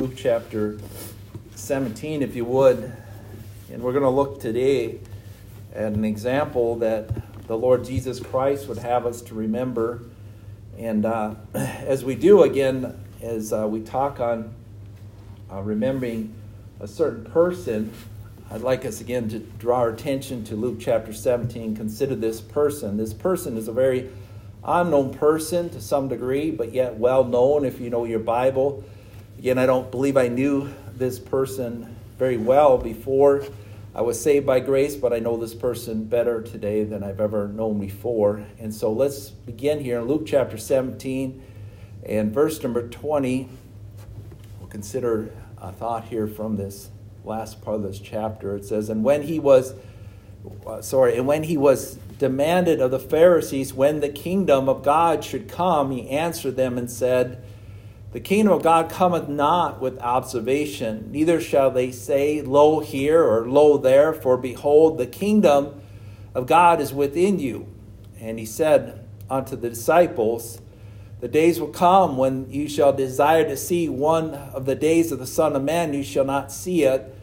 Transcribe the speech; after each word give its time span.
Luke 0.00 0.14
chapter 0.16 0.78
17, 1.56 2.22
if 2.22 2.34
you 2.34 2.46
would. 2.46 2.90
And 3.70 3.82
we're 3.82 3.92
going 3.92 4.02
to 4.02 4.08
look 4.08 4.40
today 4.40 4.98
at 5.74 5.92
an 5.92 6.06
example 6.06 6.76
that 6.76 7.46
the 7.46 7.54
Lord 7.54 7.84
Jesus 7.84 8.18
Christ 8.18 8.66
would 8.66 8.78
have 8.78 9.04
us 9.04 9.20
to 9.20 9.34
remember. 9.34 10.00
And 10.78 11.04
uh, 11.04 11.34
as 11.54 12.02
we 12.02 12.14
do, 12.14 12.44
again, 12.44 12.98
as 13.20 13.52
uh, 13.52 13.68
we 13.68 13.82
talk 13.82 14.20
on 14.20 14.54
uh, 15.52 15.60
remembering 15.60 16.34
a 16.80 16.88
certain 16.88 17.26
person, 17.26 17.92
I'd 18.50 18.62
like 18.62 18.86
us 18.86 19.02
again 19.02 19.28
to 19.28 19.38
draw 19.38 19.80
our 19.80 19.90
attention 19.90 20.44
to 20.44 20.56
Luke 20.56 20.78
chapter 20.80 21.12
17. 21.12 21.76
Consider 21.76 22.14
this 22.14 22.40
person. 22.40 22.96
This 22.96 23.12
person 23.12 23.58
is 23.58 23.68
a 23.68 23.72
very 23.72 24.08
unknown 24.64 25.12
person 25.12 25.68
to 25.68 25.80
some 25.82 26.08
degree, 26.08 26.50
but 26.50 26.72
yet 26.72 26.96
well 26.96 27.22
known 27.22 27.66
if 27.66 27.78
you 27.78 27.90
know 27.90 28.06
your 28.06 28.20
Bible. 28.20 28.82
Again, 29.40 29.56
I 29.56 29.64
don't 29.64 29.90
believe 29.90 30.18
I 30.18 30.28
knew 30.28 30.70
this 30.94 31.18
person 31.18 31.96
very 32.18 32.36
well 32.36 32.76
before 32.76 33.42
I 33.94 34.02
was 34.02 34.20
saved 34.20 34.44
by 34.44 34.60
grace, 34.60 34.96
but 34.96 35.14
I 35.14 35.18
know 35.18 35.38
this 35.38 35.54
person 35.54 36.04
better 36.04 36.42
today 36.42 36.84
than 36.84 37.02
I've 37.02 37.22
ever 37.22 37.48
known 37.48 37.80
before. 37.80 38.44
And 38.58 38.74
so 38.74 38.92
let's 38.92 39.30
begin 39.30 39.80
here 39.80 39.98
in 39.98 40.04
Luke 40.04 40.24
chapter 40.26 40.58
17 40.58 41.42
and 42.04 42.34
verse 42.34 42.62
number 42.62 42.86
20. 42.86 43.48
We'll 44.58 44.68
consider 44.68 45.32
a 45.56 45.72
thought 45.72 46.04
here 46.04 46.26
from 46.26 46.58
this 46.58 46.90
last 47.24 47.62
part 47.62 47.76
of 47.76 47.84
this 47.84 47.98
chapter. 47.98 48.54
It 48.56 48.66
says, 48.66 48.90
And 48.90 49.02
when 49.02 49.22
he 49.22 49.38
was, 49.38 49.72
uh, 50.66 50.82
sorry, 50.82 51.16
and 51.16 51.26
when 51.26 51.44
he 51.44 51.56
was 51.56 51.94
demanded 52.18 52.82
of 52.82 52.90
the 52.90 53.00
Pharisees 53.00 53.72
when 53.72 54.00
the 54.00 54.10
kingdom 54.10 54.68
of 54.68 54.82
God 54.82 55.24
should 55.24 55.48
come, 55.48 55.92
he 55.92 56.10
answered 56.10 56.56
them 56.56 56.76
and 56.76 56.90
said, 56.90 57.42
the 58.12 58.20
kingdom 58.20 58.52
of 58.52 58.62
God 58.62 58.90
cometh 58.90 59.28
not 59.28 59.80
with 59.80 60.00
observation, 60.00 61.12
neither 61.12 61.40
shall 61.40 61.70
they 61.70 61.92
say, 61.92 62.42
Lo 62.42 62.80
here 62.80 63.22
or 63.22 63.48
Lo 63.48 63.78
there, 63.78 64.12
for 64.12 64.36
behold, 64.36 64.98
the 64.98 65.06
kingdom 65.06 65.80
of 66.34 66.46
God 66.46 66.80
is 66.80 66.92
within 66.92 67.38
you. 67.38 67.68
And 68.20 68.38
he 68.38 68.46
said 68.46 69.06
unto 69.30 69.54
the 69.54 69.70
disciples, 69.70 70.60
The 71.20 71.28
days 71.28 71.60
will 71.60 71.68
come 71.68 72.16
when 72.16 72.50
you 72.50 72.68
shall 72.68 72.92
desire 72.92 73.44
to 73.44 73.56
see 73.56 73.88
one 73.88 74.34
of 74.34 74.66
the 74.66 74.74
days 74.74 75.12
of 75.12 75.20
the 75.20 75.26
Son 75.26 75.54
of 75.54 75.62
Man, 75.62 75.94
you 75.94 76.02
shall 76.02 76.24
not 76.24 76.50
see 76.50 76.82
it. 76.82 77.14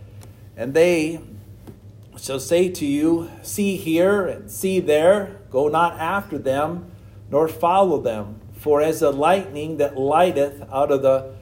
And 0.56 0.74
they 0.74 1.20
shall 2.18 2.40
say 2.40 2.70
to 2.70 2.86
you, 2.86 3.30
See 3.42 3.76
here 3.76 4.26
and 4.26 4.50
see 4.50 4.80
there, 4.80 5.42
go 5.52 5.68
not 5.68 6.00
after 6.00 6.38
them, 6.38 6.90
nor 7.30 7.50
follow 7.50 8.00
them. 8.00 8.40
For 8.58 8.82
as 8.82 9.00
the 9.02 9.12
lightning 9.12 9.78
that 9.78 9.98
lighteth 9.98 10.62
out 10.72 10.92
of 10.92 11.02
the 11.02 11.34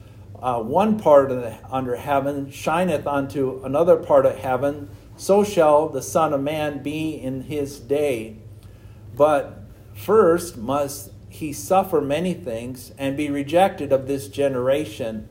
uh, 0.42 0.62
one 0.62 1.00
part 1.00 1.32
of 1.32 1.42
the, 1.42 1.58
under 1.72 1.96
heaven 1.96 2.52
shineth 2.52 3.08
unto 3.08 3.62
another 3.64 3.96
part 3.96 4.26
of 4.26 4.36
heaven, 4.38 4.90
so 5.18 5.44
shall 5.44 5.90
the 5.90 6.02
Son 6.02 6.34
of 6.34 6.42
Man 6.42 6.84
be 6.84 7.16
in 7.16 7.44
his 7.44 7.80
day. 7.80 8.38
But 9.16 9.60
first 9.94 10.58
must 10.58 11.12
he 11.30 11.54
suffer 11.54 12.02
many 12.02 12.34
things 12.34 12.92
and 12.98 13.18
be 13.18 13.30
rejected 13.30 13.92
of 13.92 14.08
this 14.08 14.28
generation. 14.28 15.30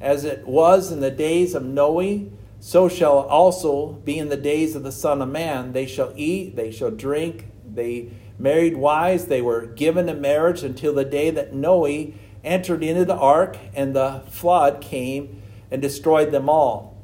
As 0.00 0.24
it 0.24 0.46
was 0.46 0.90
in 0.90 1.00
the 1.00 1.10
days 1.10 1.54
of 1.54 1.64
Noe, 1.64 2.30
so 2.60 2.88
shall 2.88 3.20
also 3.20 3.92
be 3.92 4.18
in 4.18 4.28
the 4.28 4.36
days 4.36 4.74
of 4.74 4.82
the 4.82 4.92
Son 4.92 5.22
of 5.22 5.28
Man. 5.28 5.72
They 5.72 5.86
shall 5.86 6.12
eat, 6.16 6.56
they 6.56 6.70
shall 6.70 6.90
drink, 6.90 7.46
they 7.64 8.10
married 8.38 8.76
wives, 8.76 9.26
they 9.26 9.42
were 9.42 9.66
given 9.66 10.08
in 10.08 10.20
marriage 10.20 10.62
until 10.62 10.94
the 10.94 11.04
day 11.04 11.30
that 11.30 11.52
Noe 11.52 12.12
entered 12.44 12.82
into 12.82 13.04
the 13.04 13.16
ark 13.16 13.58
and 13.74 13.94
the 13.94 14.22
flood 14.30 14.80
came 14.80 15.42
and 15.70 15.82
destroyed 15.82 16.30
them 16.30 16.48
all. 16.48 16.96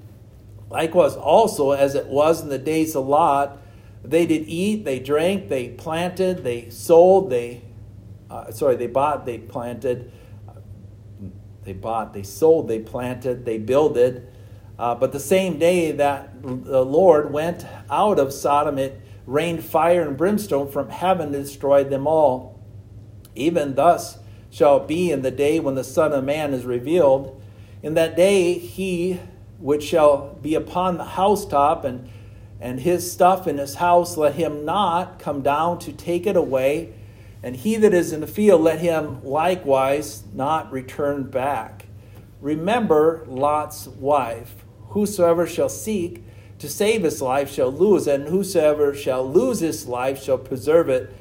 Likewise, 0.71 1.15
also 1.15 1.73
as 1.73 1.95
it 1.95 2.07
was 2.07 2.43
in 2.43 2.49
the 2.49 2.59
days 2.59 2.97
of 2.97 3.07
Lot, 3.07 3.59
they 4.03 4.27
did 4.27 4.49
eat, 4.49 4.85
they 4.85 4.99
drank, 4.99 5.49
they 5.49 5.71
planted, 5.71 6.45
they 6.45 6.69
sold, 6.71 7.31
they, 7.31 7.63
uh, 8.31 8.51
sorry, 8.51 8.77
they 8.77 8.87
bought, 8.87 9.25
they 9.25 9.39
planted, 9.39 10.13
they 11.65 11.73
bought, 11.73 12.13
they 12.13 12.23
sold, 12.23 12.69
they 12.69 12.79
planted, 12.79 13.45
they 13.45 13.59
builded. 13.59 14.29
Uh, 14.79 14.95
but 14.95 15.13
the 15.13 15.21
same 15.21 15.59
day 15.59 15.93
that 15.93 16.43
the 16.43 16.85
Lord 16.85 17.33
went 17.33 17.65
out 17.89 18.19
of 18.19 18.33
Sodom, 18.33 18.79
it 18.79 19.01
rained 19.27 19.65
fire 19.65 20.03
and 20.03 20.17
brimstone 20.17 20.71
from 20.71 20.89
heaven 20.91 21.33
to 21.33 21.43
destroy 21.43 21.85
them 21.85 22.07
all. 22.07 22.61
Even 23.35 23.75
thus 23.75 24.19
shall 24.51 24.79
it 24.83 24.89
be 24.89 25.11
in 25.11 25.23
the 25.23 25.31
day 25.31 25.59
when 25.59 25.75
the 25.75 25.85
Son 25.85 26.13
of 26.13 26.25
Man 26.25 26.55
is 26.55 26.65
revealed. 26.65 27.41
In 27.83 27.95
that 27.95 28.17
day, 28.17 28.55
he 28.55 29.21
which 29.59 29.85
shall 29.85 30.35
be 30.43 30.55
upon 30.55 30.99
the 30.99 31.05
housetop 31.05 31.85
and, 31.85 32.09
and 32.61 32.81
his 32.81 33.11
stuff 33.11 33.47
in 33.47 33.59
his 33.59 33.77
house, 33.77 34.17
let 34.17 34.35
him 34.35 34.65
not 34.65 35.19
come 35.19 35.43
down 35.43 35.79
to 35.79 35.93
take 35.93 36.27
it 36.27 36.37
away. 36.37 36.93
And 37.43 37.57
he 37.57 37.77
that 37.77 37.93
is 37.93 38.13
in 38.13 38.21
the 38.21 38.27
field, 38.27 38.63
let 38.63 38.81
him 38.81 39.23
likewise 39.25 40.25
not 40.33 40.73
return 40.73 41.25
back. 41.25 41.87
Remember 42.41 43.25
Lot's 43.27 43.87
wife. 43.87 44.65
Whosoever 44.89 45.47
shall 45.47 45.69
seek 45.69 46.25
to 46.65 46.71
save 46.71 47.03
his 47.03 47.21
life 47.21 47.53
shall 47.53 47.71
lose, 47.71 48.07
and 48.07 48.27
whosoever 48.27 48.95
shall 48.95 49.31
lose 49.31 49.61
his 49.61 49.87
life 49.87 50.23
shall 50.23 50.39
preserve 50.39 50.89
it. 50.89 51.15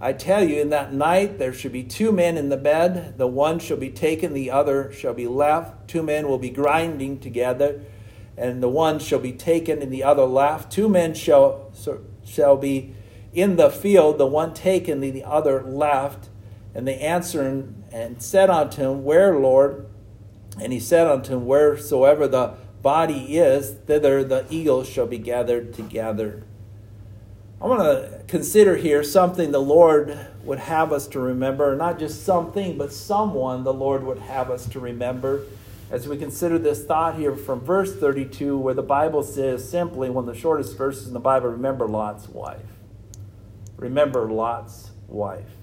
I 0.00 0.12
tell 0.12 0.42
you, 0.42 0.60
in 0.60 0.70
that 0.70 0.92
night 0.92 1.38
there 1.38 1.52
shall 1.52 1.70
be 1.70 1.84
two 1.84 2.10
men 2.10 2.36
in 2.36 2.48
the 2.48 2.56
bed. 2.56 3.16
The 3.16 3.28
one 3.28 3.60
shall 3.60 3.76
be 3.76 3.90
taken, 3.90 4.34
the 4.34 4.50
other 4.50 4.90
shall 4.90 5.14
be 5.14 5.28
left. 5.28 5.86
Two 5.86 6.02
men 6.02 6.26
will 6.26 6.38
be 6.38 6.50
grinding 6.50 7.20
together, 7.20 7.80
and 8.36 8.60
the 8.60 8.68
one 8.68 8.98
shall 8.98 9.20
be 9.20 9.30
taken, 9.30 9.80
and 9.80 9.92
the 9.92 10.02
other 10.02 10.24
left. 10.24 10.72
Two 10.72 10.88
men 10.88 11.14
shall, 11.14 11.72
shall 12.24 12.56
be 12.56 12.92
in 13.32 13.54
the 13.54 13.70
field, 13.70 14.18
the 14.18 14.26
one 14.26 14.52
taken, 14.52 15.00
the 15.00 15.22
other 15.22 15.62
left. 15.62 16.28
And 16.74 16.88
they 16.88 16.98
answered 16.98 17.72
and 17.92 18.20
said 18.20 18.50
unto 18.50 18.82
him, 18.82 19.04
Where, 19.04 19.38
Lord? 19.38 19.86
And 20.60 20.72
he 20.72 20.80
said 20.80 21.06
unto 21.06 21.34
him, 21.34 21.46
Wheresoever 21.46 22.26
the 22.26 22.54
body 22.82 23.36
is, 23.36 23.72
thither 23.86 24.24
the 24.24 24.46
eagles 24.50 24.88
shall 24.88 25.06
be 25.06 25.18
gathered 25.18 25.74
together. 25.74 26.44
I 27.60 27.66
want 27.66 27.80
to 27.80 28.22
consider 28.28 28.76
here 28.76 29.02
something 29.02 29.50
the 29.50 29.60
Lord 29.60 30.16
would 30.44 30.60
have 30.60 30.92
us 30.92 31.08
to 31.08 31.20
remember, 31.20 31.74
not 31.74 31.98
just 31.98 32.24
something, 32.24 32.78
but 32.78 32.92
someone 32.92 33.64
the 33.64 33.74
Lord 33.74 34.04
would 34.04 34.18
have 34.18 34.50
us 34.50 34.66
to 34.68 34.80
remember 34.80 35.42
as 35.90 36.06
we 36.06 36.16
consider 36.18 36.58
this 36.58 36.84
thought 36.84 37.16
here 37.16 37.34
from 37.34 37.60
verse 37.60 37.96
32, 37.96 38.56
where 38.58 38.74
the 38.74 38.82
Bible 38.82 39.22
says 39.22 39.68
simply, 39.68 40.10
one 40.10 40.28
of 40.28 40.34
the 40.34 40.38
shortest 40.38 40.76
verses 40.76 41.08
in 41.08 41.14
the 41.14 41.20
Bible, 41.20 41.48
remember 41.48 41.88
Lot's 41.88 42.28
wife. 42.28 42.60
Remember 43.76 44.30
Lot's 44.30 44.90
wife. 45.06 45.57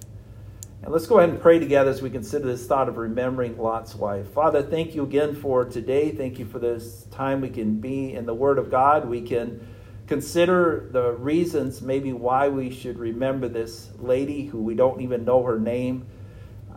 And 0.85 0.93
let's 0.93 1.07
go 1.07 1.17
ahead 1.17 1.31
and 1.31 1.41
pray 1.41 1.57
together 1.57 1.89
as 1.89 2.03
we 2.03 2.11
consider 2.11 2.45
this 2.45 2.67
thought 2.67 2.87
of 2.87 2.97
remembering 2.97 3.57
Lot's 3.57 3.95
wife. 3.95 4.27
Father, 4.27 4.61
thank 4.61 4.93
you 4.93 5.01
again 5.01 5.33
for 5.33 5.65
today. 5.65 6.11
Thank 6.11 6.37
you 6.37 6.45
for 6.45 6.59
this 6.59 7.05
time 7.05 7.41
we 7.41 7.49
can 7.49 7.79
be 7.79 8.13
in 8.13 8.27
the 8.27 8.35
Word 8.35 8.59
of 8.59 8.69
God. 8.69 9.09
We 9.09 9.23
can 9.23 9.67
consider 10.05 10.87
the 10.91 11.13
reasons 11.13 11.81
maybe 11.81 12.13
why 12.13 12.49
we 12.49 12.69
should 12.69 12.99
remember 12.99 13.47
this 13.47 13.89
lady 13.97 14.45
who 14.45 14.61
we 14.61 14.75
don't 14.75 15.01
even 15.01 15.25
know 15.25 15.41
her 15.41 15.59
name. 15.59 16.05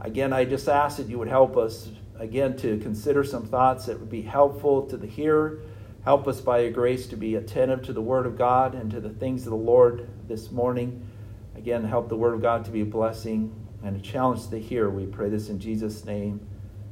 Again, 0.01 0.33
I 0.33 0.47
just 0.47 0.71
ask 0.71 0.97
that 0.97 1.09
you 1.09 1.19
would 1.19 1.29
help 1.29 1.59
us, 1.59 1.91
again, 2.19 2.57
to 2.57 2.79
consider 2.79 3.25
some 3.25 3.45
thoughts 3.45 3.85
that 3.85 4.01
would 4.01 4.09
be 4.09 4.23
helpful 4.23 4.87
to 4.87 4.97
the 4.97 5.07
hearer. 5.07 5.61
Help 6.07 6.27
us 6.27 6.41
by 6.41 6.61
your 6.61 6.71
grace 6.71 7.07
to 7.09 7.17
be 7.19 7.35
attentive 7.35 7.83
to 7.83 7.93
the 7.93 8.01
Word 8.01 8.25
of 8.25 8.39
God 8.39 8.75
and 8.75 8.91
to 8.91 9.03
the 9.03 9.11
things 9.11 9.45
of 9.45 9.51
the 9.51 9.57
Lord 9.57 10.09
this 10.27 10.51
morning. 10.51 11.07
Again, 11.55 11.85
help 11.85 12.09
the 12.09 12.17
Word 12.17 12.33
of 12.33 12.41
God 12.41 12.65
to 12.65 12.71
be 12.71 12.81
a 12.81 12.87
blessing 12.87 13.67
and 13.83 13.97
a 13.97 14.01
challenge 14.01 14.49
to 14.49 14.59
hear. 14.59 14.89
We 14.91 15.07
pray 15.07 15.29
this 15.29 15.49
in 15.49 15.59
Jesus' 15.59 16.05
name. 16.05 16.41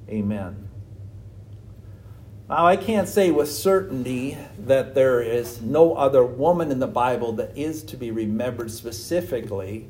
Amen. 0.08 0.68
Now, 2.48 2.64
I 2.64 2.76
can't 2.76 3.08
say 3.08 3.32
with 3.32 3.50
certainty 3.50 4.38
that 4.66 4.94
there 4.94 5.20
is 5.20 5.60
no 5.60 5.94
other 5.94 6.24
woman 6.24 6.70
in 6.70 6.78
the 6.78 6.86
Bible 6.86 7.32
that 7.32 7.56
is 7.58 7.82
to 7.84 7.96
be 7.96 8.12
remembered 8.12 8.70
specifically, 8.70 9.88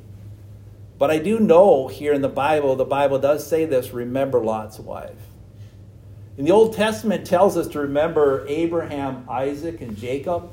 but 0.99 1.11
I 1.11 1.19
do 1.19 1.38
know 1.38 1.88
here 1.88 2.15
in 2.15 2.23
the 2.23 2.31
Bible, 2.31 2.75
the 2.75 2.87
Bible 2.87 3.19
does 3.19 3.47
say 3.47 3.67
this 3.67 3.93
remember 3.93 4.41
Lot's 4.43 4.79
wife. 4.79 5.19
In 6.38 6.47
the 6.47 6.50
Old 6.50 6.75
Testament, 6.75 7.26
tells 7.26 7.59
us 7.59 7.69
to 7.69 7.81
remember 7.81 8.47
Abraham, 8.49 9.26
Isaac, 9.29 9.82
and 9.82 9.97
Jacob. 9.97 10.50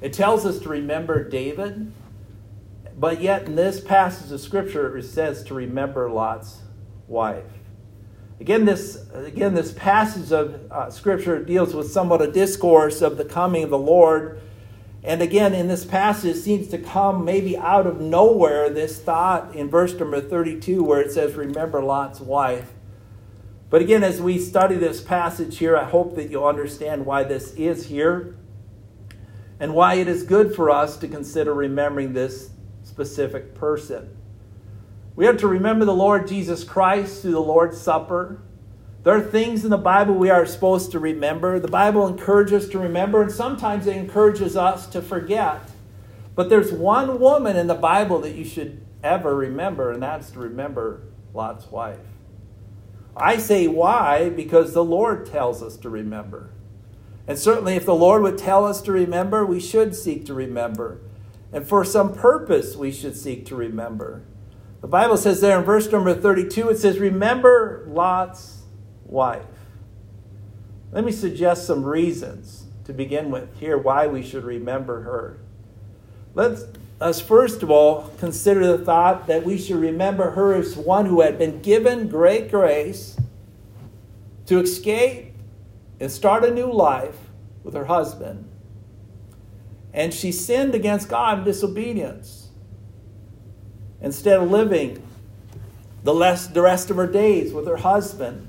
It 0.00 0.12
tells 0.12 0.46
us 0.46 0.60
to 0.60 0.68
remember 0.68 1.28
David. 1.28 1.92
But 2.98 3.20
yet, 3.20 3.44
in 3.46 3.56
this 3.56 3.80
passage 3.80 4.30
of 4.30 4.40
Scripture, 4.40 4.96
it 4.96 5.04
says 5.04 5.42
to 5.44 5.54
remember 5.54 6.10
Lot's 6.10 6.60
wife. 7.08 7.44
Again, 8.40 8.64
this, 8.64 9.06
again, 9.14 9.54
this 9.54 9.72
passage 9.72 10.32
of 10.32 10.70
uh, 10.70 10.90
Scripture 10.90 11.42
deals 11.42 11.74
with 11.74 11.90
somewhat 11.90 12.20
a 12.20 12.30
discourse 12.30 13.00
of 13.00 13.16
the 13.16 13.24
coming 13.24 13.62
of 13.62 13.70
the 13.70 13.78
Lord. 13.78 14.40
And 15.04 15.22
again, 15.22 15.54
in 15.54 15.68
this 15.68 15.84
passage, 15.84 16.36
seems 16.36 16.68
to 16.68 16.78
come 16.78 17.24
maybe 17.24 17.56
out 17.56 17.86
of 17.86 18.00
nowhere 18.00 18.68
this 18.68 19.00
thought 19.00 19.54
in 19.54 19.70
verse 19.70 19.94
number 19.94 20.20
32 20.20 20.82
where 20.82 21.00
it 21.00 21.12
says, 21.12 21.34
Remember 21.34 21.82
Lot's 21.82 22.20
wife. 22.20 22.72
But 23.70 23.80
again, 23.80 24.04
as 24.04 24.20
we 24.20 24.38
study 24.38 24.76
this 24.76 25.00
passage 25.00 25.58
here, 25.58 25.76
I 25.76 25.84
hope 25.84 26.14
that 26.16 26.30
you'll 26.30 26.44
understand 26.44 27.06
why 27.06 27.24
this 27.24 27.54
is 27.54 27.86
here 27.86 28.36
and 29.58 29.74
why 29.74 29.94
it 29.94 30.08
is 30.08 30.24
good 30.24 30.54
for 30.54 30.70
us 30.70 30.96
to 30.98 31.08
consider 31.08 31.54
remembering 31.54 32.12
this 32.12 32.50
specific 32.82 33.54
person. 33.54 34.16
We 35.14 35.26
have 35.26 35.36
to 35.38 35.48
remember 35.48 35.84
the 35.84 35.94
Lord 35.94 36.26
Jesus 36.26 36.64
Christ 36.64 37.22
through 37.22 37.32
the 37.32 37.40
Lord's 37.40 37.80
Supper. 37.80 38.40
There 39.02 39.14
are 39.14 39.20
things 39.20 39.64
in 39.64 39.70
the 39.70 39.76
Bible 39.76 40.14
we 40.14 40.30
are 40.30 40.46
supposed 40.46 40.92
to 40.92 40.98
remember. 40.98 41.58
The 41.58 41.68
Bible 41.68 42.06
encourages 42.06 42.64
us 42.64 42.70
to 42.70 42.78
remember, 42.78 43.22
and 43.22 43.32
sometimes 43.32 43.86
it 43.86 43.96
encourages 43.96 44.56
us 44.56 44.86
to 44.88 45.02
forget. 45.02 45.70
But 46.34 46.48
there's 46.48 46.72
one 46.72 47.18
woman 47.20 47.56
in 47.56 47.66
the 47.66 47.74
Bible 47.74 48.20
that 48.20 48.34
you 48.34 48.44
should 48.44 48.80
ever 49.02 49.34
remember, 49.34 49.90
and 49.90 50.02
that's 50.02 50.30
to 50.30 50.38
remember 50.38 51.02
Lot's 51.34 51.70
wife. 51.70 51.98
I 53.16 53.36
say 53.36 53.66
why? 53.66 54.30
Because 54.30 54.72
the 54.72 54.84
Lord 54.84 55.26
tells 55.26 55.62
us 55.62 55.76
to 55.78 55.90
remember. 55.90 56.50
And 57.26 57.38
certainly, 57.38 57.74
if 57.74 57.84
the 57.84 57.94
Lord 57.94 58.22
would 58.22 58.38
tell 58.38 58.64
us 58.64 58.80
to 58.82 58.92
remember, 58.92 59.44
we 59.44 59.60
should 59.60 59.94
seek 59.94 60.24
to 60.26 60.34
remember. 60.34 61.00
And 61.52 61.66
for 61.66 61.84
some 61.84 62.14
purpose, 62.14 62.76
we 62.76 62.90
should 62.90 63.16
seek 63.16 63.44
to 63.46 63.56
remember. 63.56 64.22
The 64.80 64.88
Bible 64.88 65.16
says 65.16 65.40
there 65.40 65.58
in 65.58 65.64
verse 65.64 65.90
number 65.90 66.14
32, 66.14 66.70
it 66.70 66.78
says, 66.78 66.98
Remember 66.98 67.84
Lot's 67.88 68.62
wife. 69.04 69.44
Let 70.90 71.04
me 71.04 71.12
suggest 71.12 71.66
some 71.66 71.84
reasons 71.84 72.64
to 72.84 72.92
begin 72.92 73.30
with 73.30 73.58
here 73.58 73.78
why 73.78 74.06
we 74.06 74.22
should 74.22 74.44
remember 74.44 75.02
her. 75.02 75.38
Let's 76.34 76.64
us 77.00 77.20
first 77.20 77.62
of 77.62 77.70
all 77.70 78.10
consider 78.18 78.76
the 78.76 78.84
thought 78.84 79.26
that 79.26 79.44
we 79.44 79.58
should 79.58 79.76
remember 79.76 80.30
her 80.30 80.54
as 80.54 80.76
one 80.76 81.06
who 81.06 81.20
had 81.20 81.38
been 81.38 81.60
given 81.60 82.08
great 82.08 82.50
grace 82.50 83.16
to 84.46 84.60
escape 84.60 85.32
and 86.00 86.10
start 86.10 86.44
a 86.44 86.50
new 86.52 86.72
life 86.72 87.18
with 87.64 87.74
her 87.74 87.86
husband. 87.86 88.48
And 89.92 90.12
she 90.12 90.32
sinned 90.32 90.74
against 90.74 91.08
God 91.08 91.38
in 91.38 91.44
disobedience. 91.44 92.48
Instead 94.00 94.40
of 94.40 94.50
living 94.50 95.02
the, 96.02 96.14
less, 96.14 96.46
the 96.46 96.62
rest 96.62 96.90
of 96.90 96.96
her 96.96 97.06
days 97.06 97.52
with 97.52 97.66
her 97.66 97.76
husband, 97.76 98.48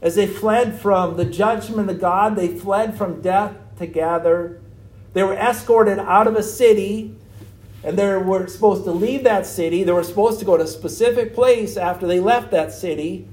as 0.00 0.14
they 0.14 0.26
fled 0.26 0.78
from 0.80 1.16
the 1.16 1.24
judgment 1.24 1.90
of 1.90 2.00
God, 2.00 2.36
they 2.36 2.48
fled 2.48 2.96
from 2.96 3.22
death 3.22 3.54
together. 3.78 4.60
They 5.12 5.22
were 5.22 5.34
escorted 5.34 5.98
out 5.98 6.26
of 6.26 6.36
a 6.36 6.42
city 6.42 7.16
and 7.84 7.98
they 7.98 8.16
were 8.16 8.46
supposed 8.46 8.84
to 8.84 8.92
leave 8.92 9.24
that 9.24 9.46
city. 9.46 9.82
They 9.82 9.92
were 9.92 10.04
supposed 10.04 10.38
to 10.38 10.44
go 10.44 10.56
to 10.56 10.64
a 10.64 10.68
specific 10.68 11.34
place 11.34 11.76
after 11.76 12.06
they 12.06 12.20
left 12.20 12.52
that 12.52 12.72
city. 12.72 13.26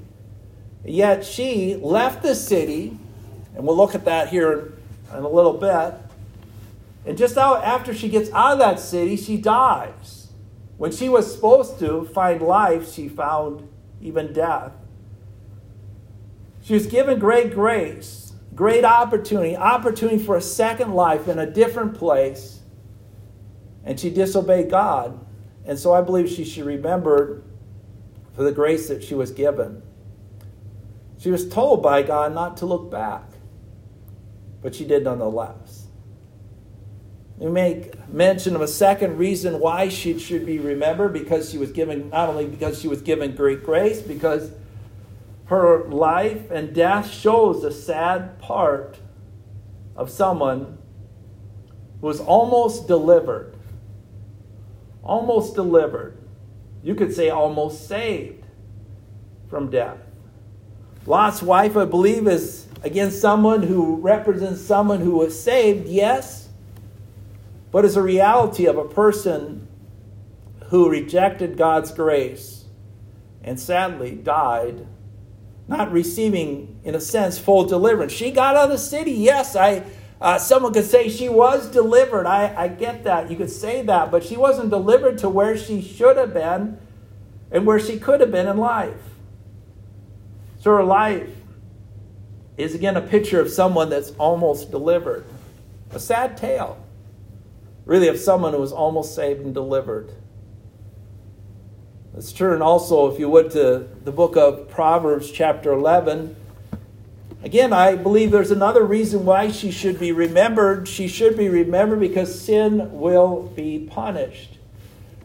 Yet 0.84 1.24
she 1.24 1.76
left 1.76 2.24
the 2.24 2.34
city, 2.34 2.98
and 3.56 3.66
we'll 3.66 3.78
look 3.78 3.94
at 3.94 4.06
that 4.06 4.30
here 4.30 4.74
in 5.14 5.24
a 5.24 5.30
little 5.30 5.54
bit. 5.54 5.94
And 7.10 7.18
just 7.18 7.40
out 7.40 7.64
after 7.64 7.92
she 7.92 8.08
gets 8.08 8.30
out 8.34 8.54
of 8.54 8.60
that 8.60 8.80
city, 8.80 9.18
she 9.18 9.36
dies. 9.36 10.28
When 10.78 10.92
she 10.92 11.10
was 11.10 11.34
supposed 11.34 11.80
to 11.80 12.06
find 12.06 12.40
life, 12.40 12.94
she 12.94 13.10
found 13.10 13.68
even 14.00 14.32
death. 14.32 14.74
She 16.62 16.76
was 16.76 16.86
given 16.86 17.18
great 17.18 17.52
grace, 17.52 18.34
great 18.54 18.86
opportunity, 18.86 19.58
opportunity 19.58 20.24
for 20.24 20.38
a 20.38 20.42
second 20.42 20.94
life 20.94 21.28
in 21.28 21.40
a 21.40 21.50
different 21.50 21.96
place 21.96 22.60
and 23.84 24.00
she 24.00 24.12
disobeyed 24.12 24.70
God. 24.70 25.20
And 25.66 25.80
so 25.80 25.92
I 25.92 26.02
believe 26.02 26.30
she 26.30 26.46
should 26.46 26.68
remember 26.68 27.42
for 28.36 28.44
the 28.44 28.52
grace 28.52 28.88
that 28.88 29.04
she 29.04 29.16
was 29.16 29.32
given. 29.32 29.82
She 31.18 31.32
was 31.32 31.50
told 31.50 31.82
by 31.82 32.04
God 32.04 32.36
not 32.36 32.58
to 32.58 32.68
look 32.68 32.92
back, 32.92 33.32
but 34.62 34.76
she 34.76 34.86
did 34.86 35.06
nonetheless. 35.06 35.79
We 37.40 37.50
make 37.50 38.08
mention 38.10 38.56
of 38.56 38.62
a 38.62 38.68
second 38.68 39.18
reason 39.18 39.60
why 39.60 39.90
she 39.90 40.20
should 40.20 40.46
be 40.46 40.60
remembered 40.60 41.14
because 41.14 41.50
she 41.50 41.58
was 41.58 41.72
given, 41.72 42.10
not 42.10 42.30
only 42.30 42.46
because 42.46 42.80
she 42.80 42.88
was 42.88 43.02
given 43.02 43.36
great 43.36 43.64
grace, 43.64 44.02
because 44.02 44.52
her 45.46 45.86
life 45.86 46.52
and 46.52 46.76
death 46.76 47.10
shows 47.10 47.64
the 47.64 47.72
sad 47.72 48.40
part 48.40 49.00
of 49.96 50.12
someone 50.12 50.78
who 52.00 52.08
was 52.08 52.20
almost 52.20 52.88
delivered 52.88 53.56
almost 55.10 55.56
delivered. 55.56 56.16
You 56.84 56.94
could 56.94 57.14
say 57.14 57.30
almost 57.30 57.88
saved 57.88 58.46
from 59.50 59.72
death. 59.72 59.98
Lot's 61.08 61.42
wife, 61.42 61.76
I 61.76 61.86
believe, 61.86 62.28
is 62.28 62.68
again 62.84 63.10
someone 63.10 63.64
who 63.64 63.96
represents 63.96 64.62
someone 64.62 65.00
who 65.00 65.16
was 65.18 65.38
saved, 65.38 65.88
yes, 65.88 66.39
but 67.72 67.86
is 67.86 67.96
a 67.96 68.02
reality 68.02 68.66
of 68.66 68.78
a 68.78 68.86
person 68.86 69.68
who 70.66 70.90
rejected 70.90 71.58
God's 71.58 71.92
grace 71.92 72.66
and 73.44 73.60
sadly 73.60 74.16
died 74.16 74.86
not 75.70 75.92
receiving, 75.92 76.80
in 76.84 76.96
a 76.96 77.00
sense, 77.00 77.38
full 77.38 77.64
deliverance. 77.64 78.12
She 78.12 78.32
got 78.32 78.56
out 78.56 78.66
of 78.66 78.72
the 78.72 78.78
city. 78.78 79.12
Yes, 79.12 79.56
I, 79.56 79.84
uh, 80.20 80.40
someone 80.40 80.74
could 80.74 80.86
say 80.86 81.10
she 81.10 81.30
was 81.30 81.70
delivered. 81.70 82.26
I, 82.26 82.54
I 82.58 82.68
get 82.68 83.04
that. 83.04 83.30
You 83.30 83.38
could 83.38 83.52
say 83.52 83.84
that. 83.84 84.10
But 84.10 84.24
she 84.24 84.36
wasn't 84.36 84.72
delivered 84.72 85.20
to 85.20 85.30
where 85.30 85.56
she 85.56 85.80
should 85.82 86.18
have 86.18 86.34
been 86.34 86.80
and 87.52 87.68
where 87.68 87.80
she 87.80 88.00
could 88.00 88.20
have 88.20 88.32
been 88.32 88.48
in 88.48 88.58
life. 88.58 88.98
So 90.60 90.76
her 90.76 90.84
life 90.84 91.30
is 92.58 92.74
again 92.74 92.98
a 92.98 93.02
picture 93.02 93.40
of 93.40 93.50
someone 93.50 93.90
that's 93.90 94.10
almost 94.18 94.72
delivered. 94.72 95.24
A 95.92 96.00
sad 96.00 96.36
tale, 96.36 96.84
really, 97.90 98.08
of 98.08 98.20
someone 98.20 98.54
who 98.54 98.60
was 98.60 98.72
almost 98.72 99.16
saved 99.16 99.42
and 99.42 99.52
delivered. 99.52 100.14
Let's 102.14 102.32
turn 102.32 102.62
also, 102.62 103.12
if 103.12 103.20
you 103.20 103.28
would, 103.30 103.50
to 103.52 103.88
the 104.04 104.12
book 104.12 104.38
of 104.38 104.70
Proverbs, 104.70 105.32
chapter 105.32 105.72
11. 105.72 106.36
Again, 107.42 107.74
I 107.74 107.96
believe 107.96 108.30
there's 108.30 108.52
another 108.52 108.84
reason 108.84 109.26
why 109.26 109.50
she 109.50 109.72
should 109.72 110.00
be 110.00 110.12
remembered. 110.12 110.88
She 110.88 111.08
should 111.08 111.36
be 111.36 111.50
remembered 111.50 112.00
because 112.00 112.40
sin 112.40 112.92
will 113.00 113.52
be 113.56 113.88
punished. 113.90 114.60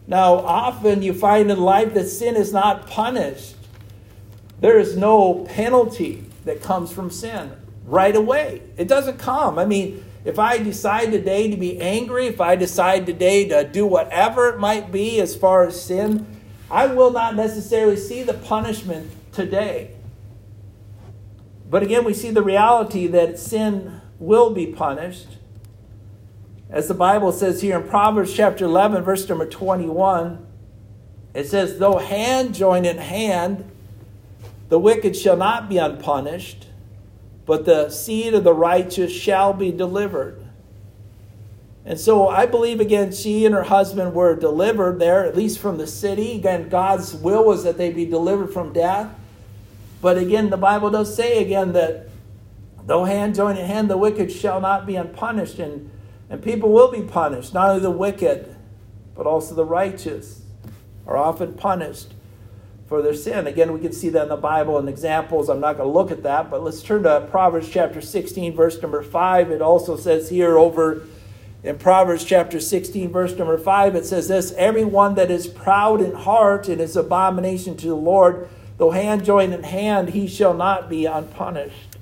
Now, 0.06 0.36
often 0.36 1.02
you 1.02 1.12
find 1.12 1.50
in 1.50 1.60
life 1.60 1.92
that 1.92 2.08
sin 2.08 2.34
is 2.34 2.50
not 2.50 2.86
punished. 2.86 3.56
There 4.60 4.78
is 4.78 4.96
no 4.96 5.44
penalty 5.50 6.24
that 6.46 6.62
comes 6.62 6.90
from 6.90 7.10
sin 7.10 7.52
right 7.84 8.16
away. 8.16 8.62
It 8.78 8.88
doesn't 8.88 9.18
come. 9.18 9.58
I 9.58 9.66
mean, 9.66 10.02
if 10.24 10.38
I 10.38 10.58
decide 10.58 11.12
today 11.12 11.50
to 11.50 11.56
be 11.56 11.80
angry, 11.80 12.26
if 12.26 12.40
I 12.40 12.56
decide 12.56 13.04
today 13.04 13.46
to 13.48 13.64
do 13.64 13.86
whatever 13.86 14.48
it 14.48 14.58
might 14.58 14.90
be 14.90 15.20
as 15.20 15.36
far 15.36 15.66
as 15.66 15.80
sin, 15.80 16.26
I 16.70 16.86
will 16.86 17.10
not 17.10 17.36
necessarily 17.36 17.96
see 17.96 18.22
the 18.22 18.34
punishment 18.34 19.10
today. 19.32 19.90
But 21.68 21.82
again, 21.82 22.04
we 22.04 22.14
see 22.14 22.30
the 22.30 22.42
reality 22.42 23.06
that 23.08 23.38
sin 23.38 24.00
will 24.18 24.50
be 24.50 24.66
punished. 24.66 25.28
As 26.70 26.88
the 26.88 26.94
Bible 26.94 27.30
says 27.30 27.60
here 27.60 27.78
in 27.78 27.88
Proverbs 27.88 28.32
chapter 28.32 28.64
11, 28.64 29.02
verse 29.02 29.28
number 29.28 29.46
21, 29.46 30.46
it 31.34 31.46
says, 31.46 31.78
Though 31.78 31.98
hand 31.98 32.54
join 32.54 32.84
in 32.84 32.98
hand, 32.98 33.70
the 34.68 34.78
wicked 34.78 35.16
shall 35.16 35.36
not 35.36 35.68
be 35.68 35.76
unpunished, 35.76 36.68
but 37.46 37.64
the 37.64 37.90
seed 37.90 38.34
of 38.34 38.44
the 38.44 38.54
righteous 38.54 39.12
shall 39.12 39.52
be 39.52 39.70
delivered. 39.70 40.44
And 41.84 42.00
so 42.00 42.28
I 42.28 42.46
believe, 42.46 42.80
again, 42.80 43.12
she 43.12 43.44
and 43.44 43.54
her 43.54 43.64
husband 43.64 44.14
were 44.14 44.34
delivered 44.34 44.98
there, 44.98 45.26
at 45.26 45.36
least 45.36 45.58
from 45.58 45.76
the 45.76 45.86
city. 45.86 46.36
Again, 46.36 46.70
God's 46.70 47.14
will 47.14 47.44
was 47.44 47.64
that 47.64 47.76
they 47.76 47.92
be 47.92 48.06
delivered 48.06 48.54
from 48.54 48.72
death. 48.72 49.14
But 50.00 50.16
again, 50.16 50.48
the 50.48 50.56
Bible 50.56 50.90
does 50.90 51.14
say 51.14 51.42
again 51.42 51.72
that 51.72 52.08
though 52.86 53.04
hand 53.04 53.34
join 53.34 53.58
in 53.58 53.66
hand, 53.66 53.90
the 53.90 53.98
wicked 53.98 54.32
shall 54.32 54.60
not 54.62 54.86
be 54.86 54.96
unpunished. 54.96 55.58
And, 55.58 55.90
and 56.30 56.42
people 56.42 56.72
will 56.72 56.90
be 56.90 57.02
punished. 57.02 57.52
Not 57.52 57.68
only 57.68 57.82
the 57.82 57.90
wicked, 57.90 58.56
but 59.14 59.26
also 59.26 59.54
the 59.54 59.64
righteous 59.64 60.40
are 61.06 61.18
often 61.18 61.52
punished 61.52 62.13
for 62.94 63.02
their 63.02 63.14
sin. 63.14 63.46
Again, 63.46 63.72
we 63.72 63.80
can 63.80 63.92
see 63.92 64.08
that 64.10 64.22
in 64.22 64.28
the 64.28 64.36
Bible 64.36 64.78
and 64.78 64.88
examples. 64.88 65.48
I'm 65.48 65.60
not 65.60 65.76
going 65.76 65.88
to 65.88 65.92
look 65.92 66.10
at 66.10 66.22
that, 66.22 66.50
but 66.50 66.62
let's 66.62 66.82
turn 66.82 67.02
to 67.02 67.26
Proverbs 67.30 67.68
chapter 67.68 68.00
16, 68.00 68.54
verse 68.54 68.80
number 68.80 69.02
5. 69.02 69.50
It 69.50 69.60
also 69.60 69.96
says 69.96 70.28
here 70.28 70.56
over 70.56 71.02
in 71.62 71.76
Proverbs 71.78 72.24
chapter 72.24 72.60
16, 72.60 73.10
verse 73.10 73.36
number 73.36 73.58
5, 73.58 73.96
it 73.96 74.06
says 74.06 74.28
this 74.28 74.52
Everyone 74.52 75.16
that 75.16 75.30
is 75.30 75.46
proud 75.46 76.00
in 76.00 76.12
heart 76.14 76.68
and 76.68 76.80
is 76.80 76.96
abomination 76.96 77.76
to 77.78 77.88
the 77.88 77.96
Lord 77.96 78.48
Though 78.76 78.90
hand 78.90 79.24
join 79.24 79.52
in 79.52 79.62
hand, 79.62 80.10
he 80.10 80.26
shall 80.26 80.54
not 80.54 80.88
be 80.88 81.06
unpunished. 81.06 81.96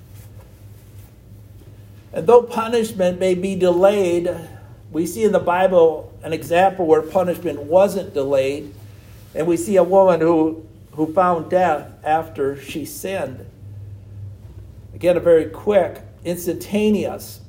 And 2.13 2.27
though 2.27 2.43
punishment 2.43 3.19
may 3.19 3.35
be 3.35 3.55
delayed, 3.57 4.35
we 4.91 5.07
see 5.07 5.25
in 5.25 5.33
the 5.33 5.39
Bible 5.39 6.13
an 6.23 6.33
example 6.33 6.87
where 6.87 7.03
punishment 7.03 7.61
wasn't 7.63 8.15
delayed. 8.15 8.75
And 9.35 9.47
we 9.47 9.57
see 9.57 9.77
a 9.77 9.85
woman 9.85 10.21
who, 10.21 10.67
who 10.93 11.13
found 11.13 11.51
death 11.51 11.93
after 12.05 12.61
she 12.61 12.85
sinned. 12.85 13.47
Again, 14.95 15.17
a 15.17 15.21
very 15.21 15.47
quick, 15.47 16.03
instantaneous, 16.25 17.41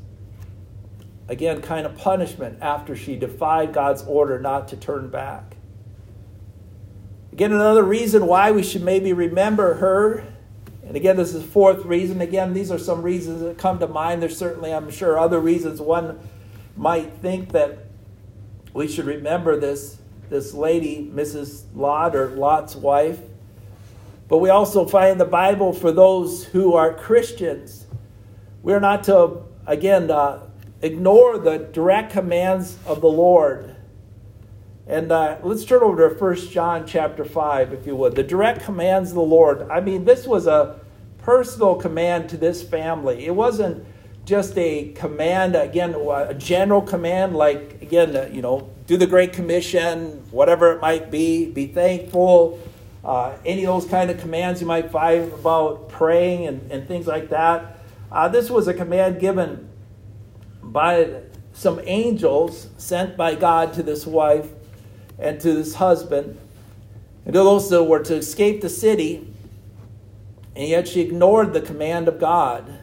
again, 1.28 1.62
kind 1.62 1.86
of 1.86 1.98
punishment 1.98 2.60
after 2.62 2.96
she 2.96 3.16
defied 3.16 3.74
God's 3.74 4.04
order 4.04 4.40
not 4.40 4.68
to 4.70 4.78
turn 4.78 5.10
back. 5.10 5.58
Again, 7.32 7.52
another 7.52 7.84
reason 7.84 8.28
why 8.28 8.52
we 8.52 8.64
should 8.64 8.84
maybe 8.84 9.12
remember 9.12 9.76
her. 9.76 10.24
And 10.86 10.96
again, 10.96 11.18
this 11.18 11.34
is 11.34 11.42
the 11.42 11.48
fourth 11.48 11.84
reason. 11.86 12.22
Again, 12.22 12.54
these 12.54 12.72
are 12.72 12.78
some 12.78 13.02
reasons 13.02 13.42
that 13.42 13.58
come 13.58 13.80
to 13.80 13.88
mind. 13.88 14.22
There's 14.22 14.38
certainly, 14.38 14.74
I'm 14.74 14.92
sure, 14.92 15.18
other 15.18 15.40
reasons 15.40 15.82
one 15.82 16.20
might 16.78 17.12
think 17.14 17.52
that 17.52 17.80
we 18.74 18.88
should 18.88 19.06
remember 19.06 19.60
this, 19.60 19.98
this 20.30 20.54
lady, 20.54 21.10
Mrs. 21.14 21.64
Lot, 21.74 22.16
or 22.16 22.30
Lot's 22.30 22.76
wife. 22.76 23.20
But 24.34 24.40
we 24.40 24.50
also 24.50 24.88
find 24.88 25.22
the 25.22 25.26
Bible 25.26 25.74
for 25.74 25.92
those 25.92 26.44
who 26.44 26.74
are 26.74 26.92
Christians, 26.92 27.86
we're 28.64 28.80
not 28.80 29.04
to, 29.04 29.44
again, 29.68 30.10
uh, 30.10 30.48
ignore 30.82 31.38
the 31.38 31.60
direct 31.60 32.14
commands 32.14 32.80
of 32.88 33.00
the 33.00 33.10
Lord 33.10 33.76
and 34.88 35.12
uh, 35.12 35.38
let's 35.44 35.64
turn 35.66 35.84
over 35.84 36.10
to 36.10 36.16
1 36.16 36.36
John 36.50 36.88
chapter 36.88 37.24
5, 37.24 37.74
if 37.74 37.86
you 37.86 37.96
would. 37.96 38.16
The 38.16 38.24
direct 38.24 38.64
commands 38.64 39.12
of 39.12 39.16
the 39.18 39.22
Lord. 39.22 39.70
I 39.70 39.82
mean, 39.82 40.04
this 40.04 40.26
was 40.26 40.48
a 40.48 40.80
personal 41.20 41.76
command 41.76 42.28
to 42.30 42.38
this 42.38 42.64
family. 42.64 43.28
It 43.28 43.36
wasn't 43.36 43.86
just 44.26 44.58
a 44.58 44.94
command, 44.94 45.56
again, 45.56 45.94
a 45.94 46.34
general 46.34 46.82
command, 46.82 47.36
like, 47.36 47.84
again, 47.84 48.16
uh, 48.16 48.30
you 48.32 48.42
know, 48.42 48.72
do 48.88 48.98
the 48.98 49.06
Great 49.06 49.32
Commission, 49.32 50.24
whatever 50.32 50.72
it 50.72 50.82
might 50.82 51.12
be, 51.12 51.52
be 51.52 51.68
thankful. 51.68 52.60
Uh, 53.04 53.36
any 53.46 53.66
of 53.66 53.82
those 53.82 53.90
kind 53.90 54.10
of 54.10 54.20
commands 54.20 54.62
you 54.62 54.68
might 54.68 54.90
find 54.90 55.32
about 55.34 55.90
praying 55.90 56.48
and, 56.48 56.72
and 56.72 56.88
things 56.88 57.06
like 57.06 57.30
that. 57.30 57.80
Uh, 58.12 58.28
this 58.30 58.50
was 58.50 58.68
a 58.68 58.74
command 58.74 59.20
given 59.20 59.70
by 60.62 61.22
some 61.52 61.82
angels 61.84 62.70
sent 62.78 63.18
by 63.18 63.36
God 63.36 63.74
to 63.74 63.84
this 63.84 64.06
wife 64.08 64.50
and 65.20 65.40
to 65.42 65.54
this 65.54 65.76
husband. 65.76 66.40
And 67.26 67.36
those 67.36 67.70
who 67.70 67.84
were 67.84 68.00
to 68.00 68.16
escape 68.16 68.62
the 68.62 68.70
city, 68.70 69.28
and 70.56 70.68
yet 70.68 70.88
she 70.88 71.02
ignored 71.02 71.54
the 71.54 71.62
command 71.62 72.08
of 72.08 72.20
God. 72.20 72.80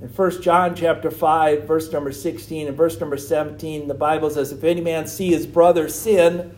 In 0.00 0.08
1 0.08 0.42
John 0.42 0.74
chapter 0.74 1.10
5, 1.10 1.64
verse 1.64 1.90
number 1.92 2.12
16 2.12 2.68
and 2.68 2.76
verse 2.76 2.98
number 3.00 3.16
17, 3.16 3.88
the 3.88 3.94
Bible 3.94 4.30
says, 4.30 4.52
If 4.52 4.64
any 4.64 4.80
man 4.80 5.06
see 5.06 5.28
his 5.28 5.46
brother 5.46 5.88
sin, 5.88 6.55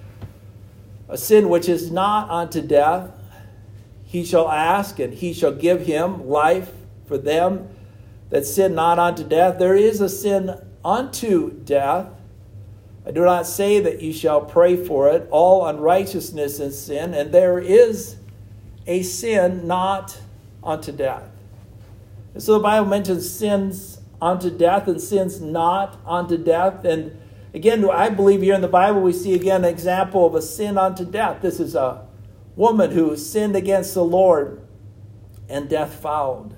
a 1.09 1.17
sin 1.17 1.49
which 1.49 1.69
is 1.69 1.91
not 1.91 2.31
unto 2.31 2.61
death, 2.61 3.11
he 4.05 4.25
shall 4.25 4.51
ask, 4.51 4.99
and 4.99 5.13
he 5.13 5.33
shall 5.33 5.53
give 5.53 5.87
him 5.87 6.29
life 6.29 6.71
for 7.07 7.19
them 7.19 7.69
that 8.31 8.47
sin 8.47 8.75
not 8.75 8.99
unto 8.99 9.25
death. 9.25 9.59
There 9.59 9.77
is 9.77 10.01
a 10.01 10.09
sin 10.09 10.55
unto 10.85 11.51
death. 11.51 12.09
I 13.07 13.11
do 13.11 13.25
not 13.25 13.47
say 13.47 13.81
that 13.81 14.03
you 14.03 14.13
shall 14.13 14.43
pray 14.43 14.77
for 14.77 15.09
it. 15.09 15.27
All 15.31 15.67
unrighteousness 15.67 16.61
is 16.61 16.81
sin, 16.81 17.15
and 17.15 17.33
there 17.33 17.59
is 17.59 18.17
a 18.87 19.03
sin 19.03 19.67
not 19.67 20.19
unto 20.63 20.93
death. 20.93 21.25
And 22.35 22.43
so 22.43 22.55
the 22.55 22.61
Bible 22.61 22.89
mentions 22.89 23.31
sins 23.31 24.01
unto 24.21 24.51
death 24.51 24.89
and 24.89 25.01
sins 25.01 25.41
not 25.41 25.99
unto 26.07 26.37
death. 26.37 26.85
And 26.85 27.19
again, 27.55 27.89
I 27.89 28.09
believe 28.09 28.43
here 28.43 28.55
in 28.55 28.61
the 28.61 28.69
Bible 28.69 29.01
we 29.01 29.13
see 29.13 29.35
again 29.35 29.65
an 29.65 29.71
example 29.71 30.27
of 30.27 30.35
a 30.35 30.43
sin 30.43 30.79
unto 30.79 31.05
death. 31.05 31.43
This 31.43 31.61
is 31.61 31.75
a 31.75 32.07
woman 32.57 32.91
who 32.91 33.17
sinned 33.17 33.57
against 33.57 33.95
the 33.95 34.05
Lord 34.05 34.61
and 35.49 35.69
death 35.69 35.95
followed. 35.95 36.55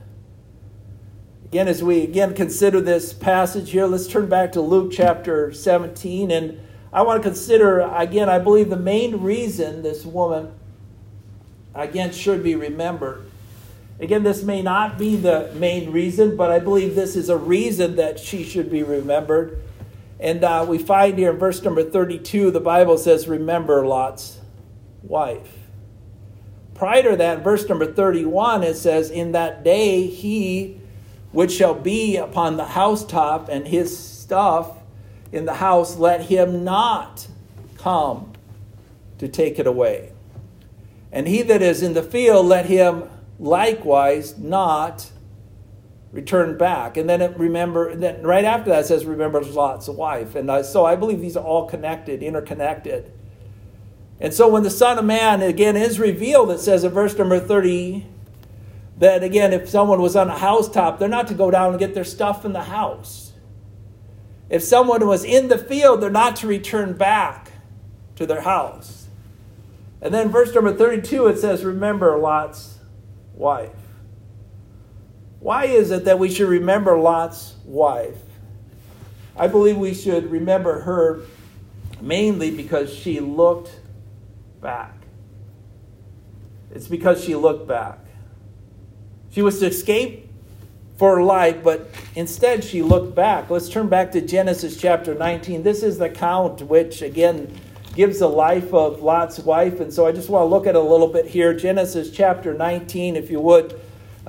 Again, 1.44 1.66
as 1.66 1.82
we 1.82 2.02
again 2.02 2.34
consider 2.34 2.80
this 2.80 3.12
passage 3.12 3.70
here, 3.70 3.86
let's 3.86 4.06
turn 4.06 4.28
back 4.28 4.52
to 4.52 4.60
Luke 4.60 4.92
chapter 4.92 5.52
17. 5.52 6.30
And 6.30 6.60
I 6.92 7.02
want 7.02 7.22
to 7.22 7.28
consider, 7.28 7.80
again, 7.80 8.28
I 8.28 8.38
believe 8.38 8.70
the 8.70 8.76
main 8.76 9.20
reason 9.20 9.82
this 9.82 10.04
woman, 10.04 10.52
again, 11.74 12.12
should 12.12 12.44
be 12.44 12.54
remembered. 12.54 13.28
Again, 13.98 14.22
this 14.22 14.42
may 14.42 14.62
not 14.62 14.96
be 14.96 15.16
the 15.16 15.52
main 15.54 15.92
reason, 15.92 16.36
but 16.36 16.50
I 16.50 16.58
believe 16.58 16.94
this 16.94 17.16
is 17.16 17.28
a 17.28 17.36
reason 17.36 17.96
that 17.96 18.18
she 18.18 18.44
should 18.44 18.70
be 18.70 18.82
remembered. 18.82 19.60
And 20.20 20.44
uh, 20.44 20.66
we 20.68 20.78
find 20.78 21.18
here 21.18 21.30
in 21.30 21.38
verse 21.38 21.62
number 21.62 21.82
32, 21.82 22.50
the 22.50 22.60
Bible 22.60 22.98
says, 22.98 23.26
Remember 23.26 23.86
Lot's 23.86 24.38
wife. 25.02 25.56
Prior 26.74 27.10
to 27.10 27.16
that, 27.16 27.42
verse 27.42 27.66
number 27.68 27.90
31, 27.90 28.62
it 28.62 28.76
says, 28.76 29.10
In 29.10 29.32
that 29.32 29.64
day 29.64 30.06
he 30.06 30.80
which 31.32 31.52
shall 31.52 31.74
be 31.74 32.16
upon 32.16 32.56
the 32.56 32.64
housetop, 32.64 33.48
and 33.48 33.68
his 33.68 33.96
stuff 33.96 34.78
in 35.32 35.44
the 35.44 35.54
house, 35.54 35.96
let 35.96 36.22
him 36.22 36.64
not 36.64 37.26
come 37.78 38.32
to 39.18 39.28
take 39.28 39.58
it 39.58 39.66
away. 39.66 40.12
And 41.12 41.28
he 41.28 41.42
that 41.42 41.62
is 41.62 41.82
in 41.82 41.94
the 41.94 42.02
field, 42.02 42.46
let 42.46 42.66
him 42.66 43.04
likewise 43.38 44.38
not 44.38 45.10
return 46.12 46.58
back. 46.58 46.96
And 46.96 47.08
then 47.08 47.20
it 47.20 47.38
remember 47.38 47.94
then 47.94 48.22
right 48.22 48.44
after 48.44 48.70
that 48.70 48.86
says 48.86 49.04
remember 49.04 49.40
Lot's 49.42 49.88
wife. 49.88 50.34
And 50.34 50.50
uh, 50.50 50.62
so 50.62 50.84
I 50.84 50.96
believe 50.96 51.20
these 51.20 51.36
are 51.36 51.44
all 51.44 51.66
connected, 51.66 52.22
interconnected. 52.22 53.12
And 54.20 54.34
so 54.34 54.48
when 54.48 54.62
the 54.62 54.70
Son 54.70 54.98
of 54.98 55.04
Man 55.04 55.40
again 55.40 55.76
is 55.76 55.98
revealed, 55.98 56.50
it 56.50 56.60
says 56.60 56.84
in 56.84 56.92
verse 56.92 57.16
number 57.16 57.40
30 57.40 58.06
that 58.98 59.22
again, 59.22 59.52
if 59.52 59.68
someone 59.68 60.02
was 60.02 60.14
on 60.14 60.28
a 60.28 60.38
housetop, 60.38 60.98
they're 60.98 61.08
not 61.08 61.26
to 61.28 61.34
go 61.34 61.50
down 61.50 61.70
and 61.70 61.78
get 61.78 61.94
their 61.94 62.04
stuff 62.04 62.44
in 62.44 62.52
the 62.52 62.64
house. 62.64 63.32
If 64.50 64.62
someone 64.62 65.06
was 65.06 65.24
in 65.24 65.48
the 65.48 65.56
field, 65.56 66.02
they're 66.02 66.10
not 66.10 66.36
to 66.36 66.46
return 66.46 66.94
back 66.94 67.52
to 68.16 68.26
their 68.26 68.42
house. 68.42 69.08
And 70.02 70.12
then 70.12 70.28
verse 70.28 70.54
number 70.54 70.74
32, 70.74 71.28
it 71.28 71.38
says, 71.38 71.64
Remember 71.64 72.18
Lot's 72.18 72.78
wife. 73.34 73.79
Why 75.40 75.64
is 75.64 75.90
it 75.90 76.04
that 76.04 76.18
we 76.18 76.30
should 76.30 76.48
remember 76.48 76.98
Lot's 76.98 77.56
wife? 77.64 78.18
I 79.36 79.46
believe 79.46 79.78
we 79.78 79.94
should 79.94 80.30
remember 80.30 80.80
her 80.80 81.22
mainly 82.00 82.50
because 82.50 82.92
she 82.92 83.20
looked 83.20 83.80
back. 84.60 84.94
It's 86.70 86.86
because 86.86 87.24
she 87.24 87.34
looked 87.34 87.66
back. 87.66 87.98
She 89.30 89.42
was 89.42 89.58
to 89.60 89.66
escape 89.66 90.28
for 90.98 91.22
life, 91.22 91.62
but 91.62 91.88
instead 92.14 92.62
she 92.62 92.82
looked 92.82 93.14
back. 93.14 93.48
Let's 93.48 93.70
turn 93.70 93.88
back 93.88 94.12
to 94.12 94.20
Genesis 94.20 94.78
chapter 94.78 95.14
19. 95.14 95.62
This 95.62 95.82
is 95.82 95.98
the 95.98 96.06
account 96.06 96.62
which, 96.62 97.00
again, 97.00 97.58
gives 97.94 98.18
the 98.18 98.28
life 98.28 98.74
of 98.74 99.02
Lot's 99.02 99.38
wife. 99.38 99.80
And 99.80 99.92
so 99.92 100.06
I 100.06 100.12
just 100.12 100.28
want 100.28 100.42
to 100.42 100.46
look 100.46 100.66
at 100.66 100.74
a 100.74 100.80
little 100.80 101.08
bit 101.08 101.26
here. 101.26 101.54
Genesis 101.54 102.10
chapter 102.10 102.52
19, 102.52 103.16
if 103.16 103.30
you 103.30 103.40
would. 103.40 103.80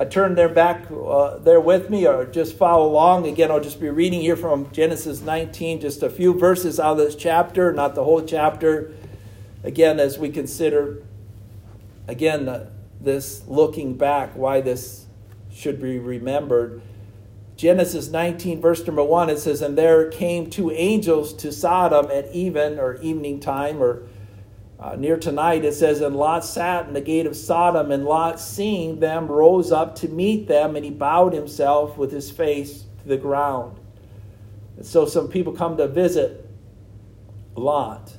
Uh, 0.01 0.05
turn 0.05 0.33
there 0.33 0.49
back 0.49 0.87
uh, 0.89 1.37
there 1.37 1.61
with 1.61 1.91
me 1.91 2.07
or 2.07 2.25
just 2.25 2.57
follow 2.57 2.87
along. 2.87 3.27
Again, 3.27 3.51
I'll 3.51 3.59
just 3.59 3.79
be 3.79 3.91
reading 3.91 4.19
here 4.19 4.35
from 4.35 4.71
Genesis 4.71 5.21
19, 5.21 5.79
just 5.79 6.01
a 6.01 6.09
few 6.09 6.33
verses 6.33 6.79
out 6.79 6.93
of 6.93 6.97
this 6.97 7.15
chapter, 7.15 7.71
not 7.71 7.93
the 7.93 8.03
whole 8.03 8.23
chapter. 8.23 8.91
Again, 9.63 9.99
as 9.99 10.17
we 10.17 10.29
consider, 10.29 11.03
again, 12.07 12.49
uh, 12.49 12.71
this 12.99 13.43
looking 13.47 13.95
back, 13.95 14.35
why 14.35 14.59
this 14.59 15.05
should 15.51 15.79
be 15.79 15.99
remembered. 15.99 16.81
Genesis 17.55 18.09
19, 18.09 18.59
verse 18.59 18.83
number 18.87 19.03
1, 19.03 19.29
it 19.29 19.37
says, 19.37 19.61
And 19.61 19.77
there 19.77 20.09
came 20.09 20.49
two 20.49 20.71
angels 20.71 21.31
to 21.33 21.51
Sodom 21.51 22.09
at 22.09 22.33
even 22.33 22.79
or 22.79 22.95
evening 23.03 23.39
time, 23.39 23.83
or 23.83 24.01
uh, 24.81 24.95
near 24.95 25.15
tonight. 25.15 25.63
It 25.63 25.75
says, 25.75 26.01
And 26.01 26.15
Lot 26.15 26.43
sat 26.43 26.87
in 26.87 26.93
the 26.93 27.01
gate 27.01 27.27
of 27.27 27.35
Sodom, 27.35 27.91
and 27.91 28.03
Lot, 28.03 28.39
seeing 28.39 28.99
them, 28.99 29.27
rose 29.27 29.71
up 29.71 29.95
to 29.97 30.07
meet 30.07 30.47
them, 30.47 30.75
and 30.75 30.83
he 30.83 30.91
bowed 30.91 31.33
himself 31.33 31.97
with 31.97 32.11
his 32.11 32.31
face 32.31 32.85
to 33.01 33.07
the 33.07 33.17
ground. 33.17 33.79
And 34.77 34.85
so 34.85 35.05
some 35.05 35.27
people 35.27 35.53
come 35.53 35.77
to 35.77 35.87
visit 35.87 36.49
Lot. 37.55 38.11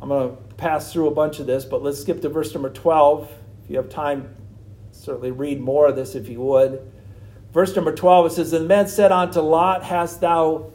I'm 0.00 0.08
going 0.08 0.36
to 0.36 0.54
pass 0.54 0.92
through 0.92 1.08
a 1.08 1.14
bunch 1.14 1.38
of 1.38 1.46
this, 1.46 1.64
but 1.64 1.82
let's 1.82 2.00
skip 2.00 2.20
to 2.22 2.28
verse 2.28 2.52
number 2.52 2.70
12 2.70 3.30
If 3.64 3.70
you 3.70 3.76
have 3.76 3.88
time, 3.88 4.34
certainly 4.90 5.30
read 5.30 5.60
more 5.60 5.86
of 5.88 5.96
this 5.96 6.14
if 6.14 6.28
you 6.28 6.40
would. 6.40 6.90
Verse 7.52 7.74
number 7.76 7.94
12, 7.94 8.26
it 8.26 8.30
says, 8.30 8.52
And 8.52 8.66
men 8.66 8.88
said 8.88 9.12
unto 9.12 9.40
Lot, 9.40 9.84
Hast 9.84 10.20
thou 10.20 10.72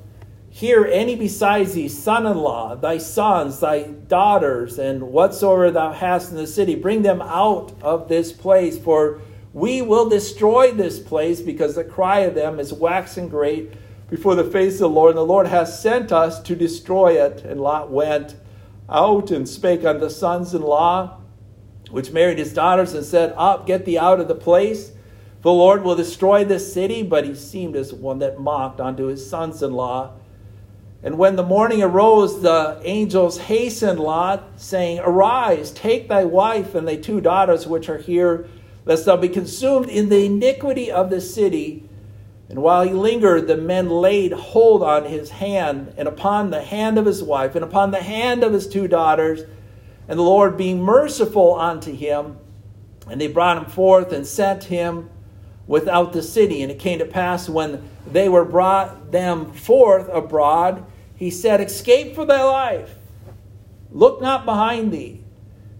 here 0.55 0.85
any 0.85 1.17
besides 1.17 1.74
thee 1.74 1.89
son 1.89 2.25
in 2.25 2.38
law, 2.38 2.75
thy 2.75 2.97
sons, 2.97 3.59
thy 3.59 3.83
daughters, 3.83 4.79
and 4.79 5.03
whatsoever 5.03 5.69
thou 5.69 5.91
hast 5.91 6.31
in 6.31 6.38
the 6.38 6.47
city? 6.47 6.75
Bring 6.75 7.01
them 7.01 7.21
out 7.21 7.74
of 7.81 8.07
this 8.07 8.31
place, 8.31 8.79
for 8.79 9.19
we 9.51 9.81
will 9.81 10.07
destroy 10.07 10.71
this 10.71 10.97
place, 10.97 11.41
because 11.41 11.75
the 11.75 11.83
cry 11.83 12.19
of 12.19 12.35
them 12.35 12.57
is 12.57 12.71
waxing 12.71 13.27
great 13.27 13.74
before 14.09 14.35
the 14.35 14.45
face 14.45 14.75
of 14.75 14.79
the 14.79 14.89
Lord. 14.89 15.09
And 15.09 15.17
the 15.17 15.25
Lord 15.25 15.47
has 15.47 15.77
sent 15.77 16.13
us 16.13 16.41
to 16.43 16.55
destroy 16.55 17.21
it. 17.21 17.43
And 17.43 17.59
Lot 17.59 17.91
went 17.91 18.38
out 18.88 19.31
and 19.31 19.50
spake 19.50 19.83
unto 19.83 20.09
sons 20.09 20.53
in 20.53 20.62
law 20.62 21.17
which 21.91 22.12
married 22.12 22.38
his 22.38 22.53
daughters 22.53 22.93
and 22.93 23.05
said, 23.05 23.33
Up, 23.35 23.67
get 23.67 23.83
thee 23.83 23.97
out 23.97 24.21
of 24.21 24.29
the 24.29 24.35
place, 24.35 24.93
The 25.41 25.51
Lord 25.51 25.83
will 25.83 25.95
destroy 25.95 26.45
this 26.45 26.74
city, 26.74 27.03
but 27.03 27.25
he 27.25 27.35
seemed 27.35 27.75
as 27.75 27.93
one 27.93 28.19
that 28.19 28.39
mocked 28.39 28.79
unto 28.79 29.07
his 29.07 29.29
sons 29.29 29.62
in 29.62 29.74
law. 29.74 30.13
And 31.05 31.19
when 31.19 31.35
the 31.35 31.43
morning 31.43 31.83
arose, 31.83 32.41
the 32.41 32.81
angels 32.83 33.38
hastened 33.38 34.00
Lot, 34.00 34.43
saying, 34.55 35.01
Arise, 35.01 35.69
take 35.69 36.07
thy 36.07 36.25
wife 36.25 36.74
and 36.74 36.88
thy 36.88 36.95
two 36.95 37.21
daughters 37.21 37.67
which 37.67 37.89
are 37.89 38.00
here, 38.00 38.47
lest 38.85 39.05
thou 39.05 39.15
be 39.15 39.29
consumed 39.29 39.88
in 39.88 40.09
the 40.09 40.25
iniquity 40.25 40.91
of 40.91 41.12
the 41.12 41.21
city. 41.21 41.88
And 42.50 42.63
while 42.63 42.81
he 42.81 42.91
lingered, 42.91 43.45
the 43.45 43.55
men 43.55 43.88
laid 43.88 44.31
hold 44.31 44.81
on 44.81 45.05
his 45.05 45.29
hand, 45.29 45.93
and 45.95 46.07
upon 46.07 46.50
the 46.50 46.63
hand 46.63 46.97
of 46.97 47.05
his 47.05 47.21
wife, 47.21 47.53
and 47.53 47.63
upon 47.63 47.91
the 47.91 48.01
hand 48.01 48.43
of 48.43 48.53
his 48.53 48.67
two 48.67 48.88
daughters. 48.88 49.43
And 50.07 50.17
the 50.17 50.24
Lord, 50.24 50.57
being 50.57 50.81
merciful 50.81 51.53
unto 51.53 51.93
him, 51.93 52.38
and 53.07 53.21
they 53.21 53.27
brought 53.27 53.57
him 53.57 53.65
forth 53.65 54.12
and 54.12 54.25
sent 54.25 54.63
him 54.63 55.12
without 55.67 56.13
the 56.13 56.24
city. 56.24 56.63
And 56.63 56.71
it 56.71 56.79
came 56.79 56.97
to 56.97 57.05
pass 57.05 57.47
when 57.47 57.88
they 58.12 58.27
were 58.27 58.45
brought 58.45 59.12
them 59.12 59.53
forth 59.53 60.09
abroad, 60.09 60.83
he 61.15 61.29
said, 61.31 61.62
Escape 61.62 62.15
for 62.15 62.25
thy 62.25 62.43
life. 62.43 62.95
Look 63.91 64.22
not 64.22 64.45
behind 64.45 64.91
thee, 64.91 65.24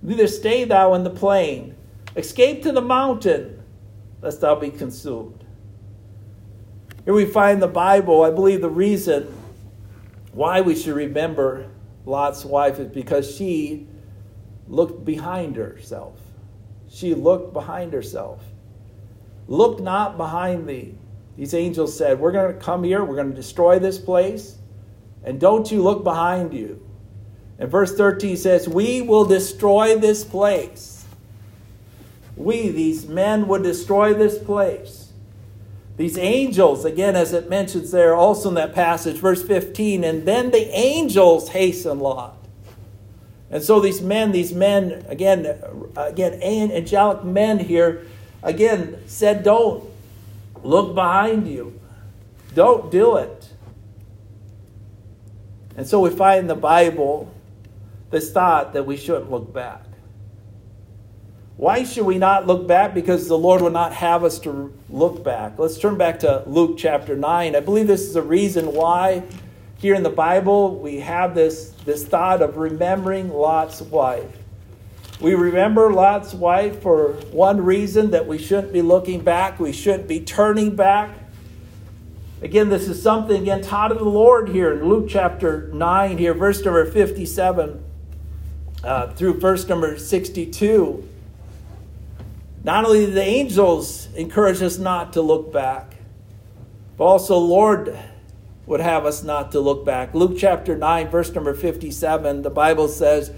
neither 0.02 0.28
stay 0.28 0.64
thou 0.64 0.94
in 0.94 1.04
the 1.04 1.10
plain. 1.10 1.76
Escape 2.16 2.64
to 2.64 2.72
the 2.72 2.82
mountain, 2.82 3.62
lest 4.22 4.42
thou 4.42 4.56
be 4.56 4.70
consumed. 4.70 5.44
Here 7.04 7.14
we 7.14 7.26
find 7.26 7.62
the 7.62 7.68
Bible, 7.68 8.24
I 8.24 8.32
believe 8.32 8.62
the 8.62 8.70
reason 8.70 9.28
why 10.32 10.62
we 10.62 10.76
should 10.76 10.96
remember 10.96 11.70
Lot's 12.06 12.46
wife 12.46 12.80
is 12.80 12.88
because 12.88 13.36
she 13.36 13.88
looked 14.68 15.06
behind 15.06 15.56
herself. 15.56 16.20
She 16.90 17.14
looked 17.14 17.54
behind 17.54 17.94
herself. 17.94 18.42
Look 19.48 19.80
not 19.80 20.18
behind 20.18 20.68
thee. 20.68 20.96
These 21.38 21.54
angels 21.54 21.96
said, 21.96 22.20
We're 22.20 22.32
going 22.32 22.54
to 22.54 22.60
come 22.60 22.84
here, 22.84 23.04
we're 23.04 23.16
going 23.16 23.30
to 23.30 23.36
destroy 23.36 23.80
this 23.80 24.00
place, 24.00 24.58
and 25.26 25.40
don't 25.40 25.72
you 25.72 25.82
look 25.82 26.04
behind 26.04 26.54
you. 26.54 26.82
And 27.58 27.70
verse 27.70 27.96
13 27.96 28.38
says, 28.38 28.70
We 28.70 29.02
will 29.02 29.26
destroy 29.26 29.98
this 29.98 30.24
place. 30.24 31.06
We, 32.38 32.70
these 32.70 33.08
men, 33.08 33.48
would 33.48 33.64
destroy 33.64 34.14
this 34.14 34.38
place. 34.38 35.12
These 35.98 36.18
angels, 36.18 36.86
again, 36.86 37.16
as 37.16 37.34
it 37.34 37.50
mentions 37.50 37.92
there 37.92 38.14
also 38.14 38.50
in 38.50 38.56
that 38.56 38.74
passage, 38.74 39.18
verse 39.18 39.42
15, 39.42 40.04
and 40.04 40.26
then 40.26 40.52
the 40.52 40.70
angels 40.76 41.50
hasten 41.50 42.00
Lot. 42.00 42.36
And 43.50 43.64
so 43.64 43.80
these 43.80 44.02
men, 44.02 44.32
these 44.32 44.54
men, 44.54 45.06
again, 45.08 45.58
again, 45.96 46.42
angelic 46.42 47.24
men 47.24 47.60
here, 47.60 48.06
again, 48.44 48.98
said, 49.08 49.44
Don't 49.44 49.90
look 50.62 50.94
behind 50.94 51.48
you. 51.48 51.80
Don't 52.54 52.92
do 52.92 53.16
it. 53.16 53.45
And 55.78 55.88
so 55.88 56.00
we 56.00 56.10
find 56.10 56.40
in 56.40 56.48
the 56.48 56.56
Bible 56.56 57.34
this 58.10 58.32
thought 58.32 58.74
that 58.74 58.86
we 58.86 58.98
shouldn't 58.98 59.30
look 59.30 59.54
back. 59.54 59.84
Why 61.58 61.84
should 61.84 62.06
we 62.06 62.18
not 62.18 62.48
look 62.48 62.68
back? 62.68 62.94
Because 62.94 63.28
the 63.28 63.38
Lord 63.38 63.62
would 63.62 63.74
not 63.74 63.94
have 63.94 64.24
us 64.26 64.40
to 64.40 64.74
look 64.90 65.24
back. 65.24 65.58
Let's 65.58 65.78
turn 65.78 65.98
back 65.98 66.20
to 66.20 66.44
Luke 66.46 66.78
chapter 66.78 67.16
9. 67.16 67.56
I 67.56 67.60
believe 67.62 67.88
this 67.88 68.02
is 68.02 68.14
the 68.14 68.22
reason 68.22 68.74
why 68.74 69.24
here 69.78 69.96
in 69.96 70.04
the 70.04 70.10
Bible 70.10 70.80
we 70.80 71.00
have 71.00 71.34
this, 71.34 71.70
this 71.86 72.06
thought 72.06 72.42
of 72.42 72.58
remembering 72.58 73.30
Lot's 73.30 73.82
wife. 73.82 74.38
We 75.22 75.34
remember 75.34 75.94
Lot's 75.94 76.34
wife 76.34 76.82
for 76.82 77.14
one 77.32 77.64
reason 77.64 78.12
that 78.12 78.28
we 78.28 78.38
shouldn't 78.38 78.74
be 78.74 78.82
looking 78.82 79.22
back, 79.22 79.60
we 79.60 79.72
shouldn't 79.72 80.10
be 80.10 80.20
turning 80.20 80.76
back. 80.76 81.10
Again, 82.42 82.68
this 82.68 82.90
is 82.90 83.02
something 83.02 83.44
again 83.44 83.62
taught 83.62 83.94
of 83.94 83.98
the 83.98 84.04
Lord 84.04 84.50
here 84.50 84.74
in 84.74 84.90
Luke 84.90 85.08
chapter 85.08 85.70
9, 85.74 86.18
here, 86.18 86.34
verse 86.34 86.64
number 86.64 86.86
57 86.86 87.84
uh, 88.84 89.08
through 89.14 89.40
verse 89.40 89.68
number 89.70 89.98
62. 89.98 91.08
Not 92.64 92.84
only 92.84 93.06
the 93.06 93.24
angels 93.24 94.14
encourage 94.16 94.62
us 94.62 94.78
not 94.78 95.14
to 95.14 95.22
look 95.22 95.54
back, 95.54 95.96
but 96.98 97.06
also 97.06 97.38
Lord 97.38 97.98
would 98.66 98.82
have 98.82 99.06
us 99.06 99.24
not 99.24 99.54
to 99.54 99.62
look 99.62 99.86
back. 99.86 100.14
Luke 100.14 100.38
chapter 100.38 100.76
9, 100.78 101.08
verse 101.08 101.34
number 101.34 101.54
57, 101.54 102.42
the 102.42 102.50
Bible 102.50 102.90
says, 102.90 103.32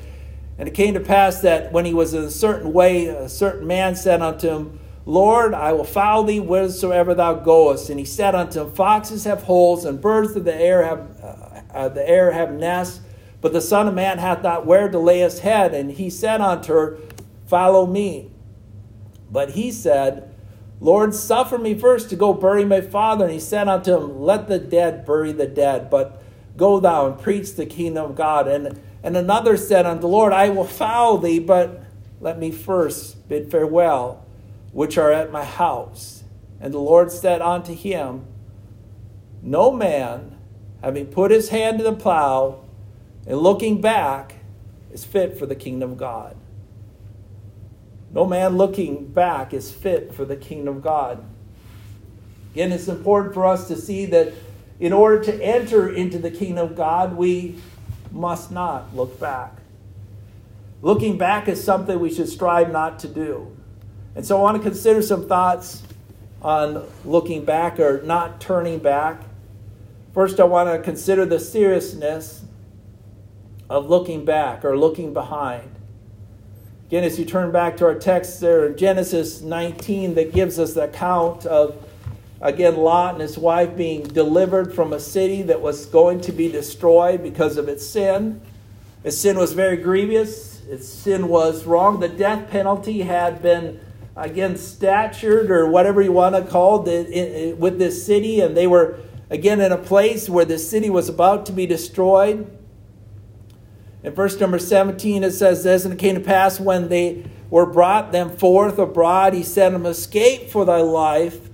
and 0.58 0.68
it 0.68 0.74
came 0.74 0.96
to 0.96 1.00
pass 1.00 1.42
that 1.42 1.72
when 1.72 1.86
he 1.86 1.94
was 1.94 2.16
in 2.16 2.24
a 2.24 2.32
certain 2.32 2.74
way, 2.74 3.08
a 3.08 3.30
certain 3.30 3.68
man 3.68 3.96
said 3.96 4.24
unto 4.24 4.50
him, 4.50 4.80
Lord, 5.08 5.54
I 5.54 5.72
will 5.72 5.86
follow 5.86 6.28
thee 6.28 6.40
whithersoever 6.40 7.16
thou 7.16 7.36
goest. 7.36 7.90
And 7.90 7.98
he 7.98 8.04
said 8.04 8.36
unto 8.36 8.60
him, 8.60 8.74
Foxes 8.74 9.24
have 9.24 9.44
holes, 9.44 9.86
and 9.86 10.02
birds 10.02 10.36
of 10.36 10.44
the 10.44 10.54
air 10.54 10.84
have 10.84 11.24
uh, 11.24 11.62
uh, 11.74 11.90
the 11.90 12.08
air 12.08 12.34
have 12.34 12.52
nests, 12.52 13.00
but 13.40 13.54
the 13.54 13.62
Son 13.62 13.88
of 13.88 13.94
Man 13.94 14.18
hath 14.18 14.44
not 14.44 14.66
where 14.66 14.90
to 14.90 15.00
lay 15.00 15.20
his 15.20 15.40
head. 15.40 15.74
And 15.74 15.92
he 15.92 16.10
said 16.10 16.42
unto 16.42 16.74
her, 16.74 16.98
Follow 17.46 17.86
me. 17.86 18.32
But 19.32 19.52
he 19.52 19.72
said, 19.72 20.36
Lord, 20.82 21.16
suffer 21.16 21.58
me 21.58 21.74
first 21.74 22.10
to 22.10 22.18
go 22.18 22.34
bury 22.34 22.66
my 22.66 22.82
father. 22.82 23.24
And 23.24 23.34
he 23.34 23.40
said 23.40 23.70
unto 23.70 23.96
him, 23.96 24.22
Let 24.22 24.50
the 24.50 24.60
dead 24.60 25.06
bury 25.06 25.32
the 25.32 25.48
dead, 25.48 25.90
but 25.90 26.22
go 26.58 26.82
thou 26.82 27.08
and 27.08 27.18
preach 27.18 27.56
the 27.56 27.66
kingdom 27.66 28.12
of 28.12 28.16
God. 28.18 28.50
And 28.50 28.78
and 29.02 29.16
another 29.16 29.56
said 29.56 29.86
unto 29.86 30.02
the 30.02 30.10
Lord, 30.10 30.34
I 30.34 30.50
will 30.50 30.66
follow 30.66 31.16
thee, 31.16 31.40
but 31.40 31.82
let 32.20 32.38
me 32.38 32.52
first 32.52 33.30
bid 33.30 33.50
farewell, 33.50 34.27
which 34.72 34.98
are 34.98 35.12
at 35.12 35.32
my 35.32 35.44
house. 35.44 36.24
And 36.60 36.74
the 36.74 36.80
Lord 36.80 37.12
said 37.12 37.42
unto 37.42 37.74
him, 37.74 38.26
No 39.42 39.72
man, 39.72 40.38
having 40.82 41.08
put 41.08 41.32
his 41.32 41.50
hand 41.50 41.78
to 41.78 41.84
the 41.84 41.94
plow 41.94 42.64
and 43.26 43.38
looking 43.38 43.82
back, 43.82 44.36
is 44.92 45.04
fit 45.04 45.38
for 45.38 45.46
the 45.46 45.56
kingdom 45.56 45.92
of 45.92 45.98
God. 45.98 46.36
No 48.12 48.26
man 48.26 48.58
looking 48.58 49.08
back 49.08 49.54
is 49.54 49.72
fit 49.72 50.14
for 50.14 50.26
the 50.26 50.36
kingdom 50.36 50.78
of 50.78 50.82
God. 50.82 51.24
Again, 52.54 52.72
it's 52.72 52.88
important 52.88 53.34
for 53.34 53.46
us 53.46 53.68
to 53.68 53.76
see 53.76 54.06
that 54.08 54.34
in 54.80 54.94
order 54.94 55.24
to 55.26 55.44
enter 55.44 55.94
into 55.94 56.18
the 56.18 56.32
kingdom 56.32 56.70
of 56.70 56.76
God, 56.76 57.16
we 57.18 57.60
must 58.12 58.52
not 58.52 58.96
look 58.96 59.20
back. 59.20 59.58
Looking 60.82 61.18
back 61.18 61.48
is 61.48 61.64
something 61.64 62.00
we 62.00 62.14
should 62.14 62.30
strive 62.30 62.72
not 62.72 63.00
to 63.00 63.08
do. 63.08 63.57
And 64.18 64.26
so 64.26 64.38
I 64.38 64.42
want 64.42 64.58
to 64.58 64.64
consider 64.64 65.02
some 65.02 65.28
thoughts 65.28 65.84
on 66.42 66.84
looking 67.06 67.46
back 67.46 67.80
or 67.80 68.02
not 68.02 68.42
turning 68.42 68.80
back. 68.80 69.22
First, 70.14 70.40
I 70.40 70.44
want 70.44 70.70
to 70.70 70.84
consider 70.84 71.24
the 71.24 71.40
seriousness 71.40 72.44
of 73.70 73.90
looking 73.90 74.26
back 74.26 74.66
or 74.66 74.76
looking 74.76 75.14
behind. 75.14 75.70
Again, 76.88 77.04
as 77.04 77.20
you 77.20 77.26
turn 77.26 77.52
back 77.52 77.78
to 77.78 77.86
our 77.86 77.94
text 77.94 78.42
there 78.42 78.66
in 78.66 78.76
Genesis 78.76 79.42
19, 79.42 80.16
that 80.16 80.34
gives 80.34 80.58
us 80.58 80.74
the 80.74 80.86
account 80.86 81.46
of 81.46 81.84
Again, 82.40 82.78
Lot 82.78 83.14
and 83.14 83.22
his 83.22 83.38
wife 83.38 83.76
being 83.76 84.04
delivered 84.04 84.72
from 84.74 84.94
a 84.94 85.00
city 85.00 85.42
that 85.44 85.60
was 85.60 85.88
going 85.88 86.22
to 86.22 86.32
be 86.32 86.52
destroyed 86.52 87.24
because 87.24 87.58
of 87.58 87.68
its 87.68 87.86
sin. 87.86 88.42
Its 89.04 89.18
sin 89.18 89.38
was 89.38 89.54
very 89.54 89.78
grievous. 89.78 90.62
Its 90.68 90.88
sin 90.88 91.30
was 91.30 91.66
wrong. 91.66 92.00
The 92.00 92.10
death 92.10 92.52
penalty 92.52 93.02
had 93.02 93.42
been, 93.42 93.80
again, 94.18 94.58
statured 94.58 95.52
or 95.52 95.70
whatever 95.70 96.02
you 96.02 96.12
want 96.12 96.36
to 96.36 96.44
call 96.44 96.88
it 96.88 97.58
with 97.58 97.80
this 97.80 98.06
city, 98.06 98.42
and 98.42 98.58
they 98.58 98.68
were, 98.68 99.00
again, 99.30 99.62
in 99.62 99.72
a 99.72 99.78
place 99.78 100.30
where 100.30 100.46
the 100.46 100.58
city 100.58 100.90
was 100.90 101.08
about 101.08 101.46
to 101.46 101.52
be 101.52 101.66
destroyed. 101.66 102.52
In 104.04 104.14
verse 104.14 104.40
number 104.40 104.60
17, 104.60 105.24
it 105.24 105.32
says 105.32 105.64
this, 105.64 105.86
And 105.86 105.94
it 105.94 106.00
came 106.00 106.16
to 106.16 106.22
pass 106.22 106.60
when 106.60 106.90
they 106.90 107.26
were 107.50 107.66
brought 107.66 108.12
them 108.12 108.30
forth 108.30 108.78
abroad, 108.78 109.34
he 109.34 109.44
said 109.44 109.74
them, 109.74 109.86
Escape 109.86 110.50
for 110.50 110.66
thy 110.66 110.82
life 110.82 111.48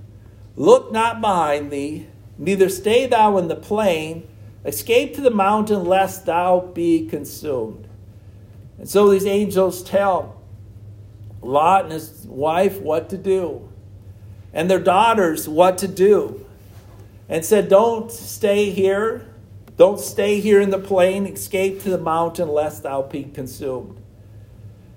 Look 0.56 0.92
not 0.92 1.20
behind 1.20 1.70
thee, 1.70 2.06
neither 2.38 2.68
stay 2.68 3.06
thou 3.06 3.38
in 3.38 3.48
the 3.48 3.56
plain. 3.56 4.28
Escape 4.64 5.14
to 5.14 5.20
the 5.20 5.30
mountain, 5.30 5.84
lest 5.84 6.26
thou 6.26 6.60
be 6.60 7.06
consumed. 7.06 7.88
And 8.78 8.88
so 8.88 9.08
these 9.08 9.26
angels 9.26 9.82
tell 9.82 10.40
Lot 11.44 11.84
and 11.84 11.92
his 11.92 12.26
wife 12.26 12.80
what 12.80 13.10
to 13.10 13.18
do, 13.18 13.68
and 14.52 14.70
their 14.70 14.80
daughters 14.80 15.48
what 15.48 15.78
to 15.78 15.88
do, 15.88 16.46
and 17.28 17.44
said, 17.44 17.68
Don't 17.68 18.10
stay 18.10 18.70
here. 18.70 19.28
Don't 19.76 19.98
stay 19.98 20.40
here 20.40 20.60
in 20.60 20.70
the 20.70 20.78
plain. 20.78 21.26
Escape 21.26 21.82
to 21.82 21.90
the 21.90 21.98
mountain, 21.98 22.48
lest 22.48 22.84
thou 22.84 23.02
be 23.02 23.24
consumed. 23.24 24.00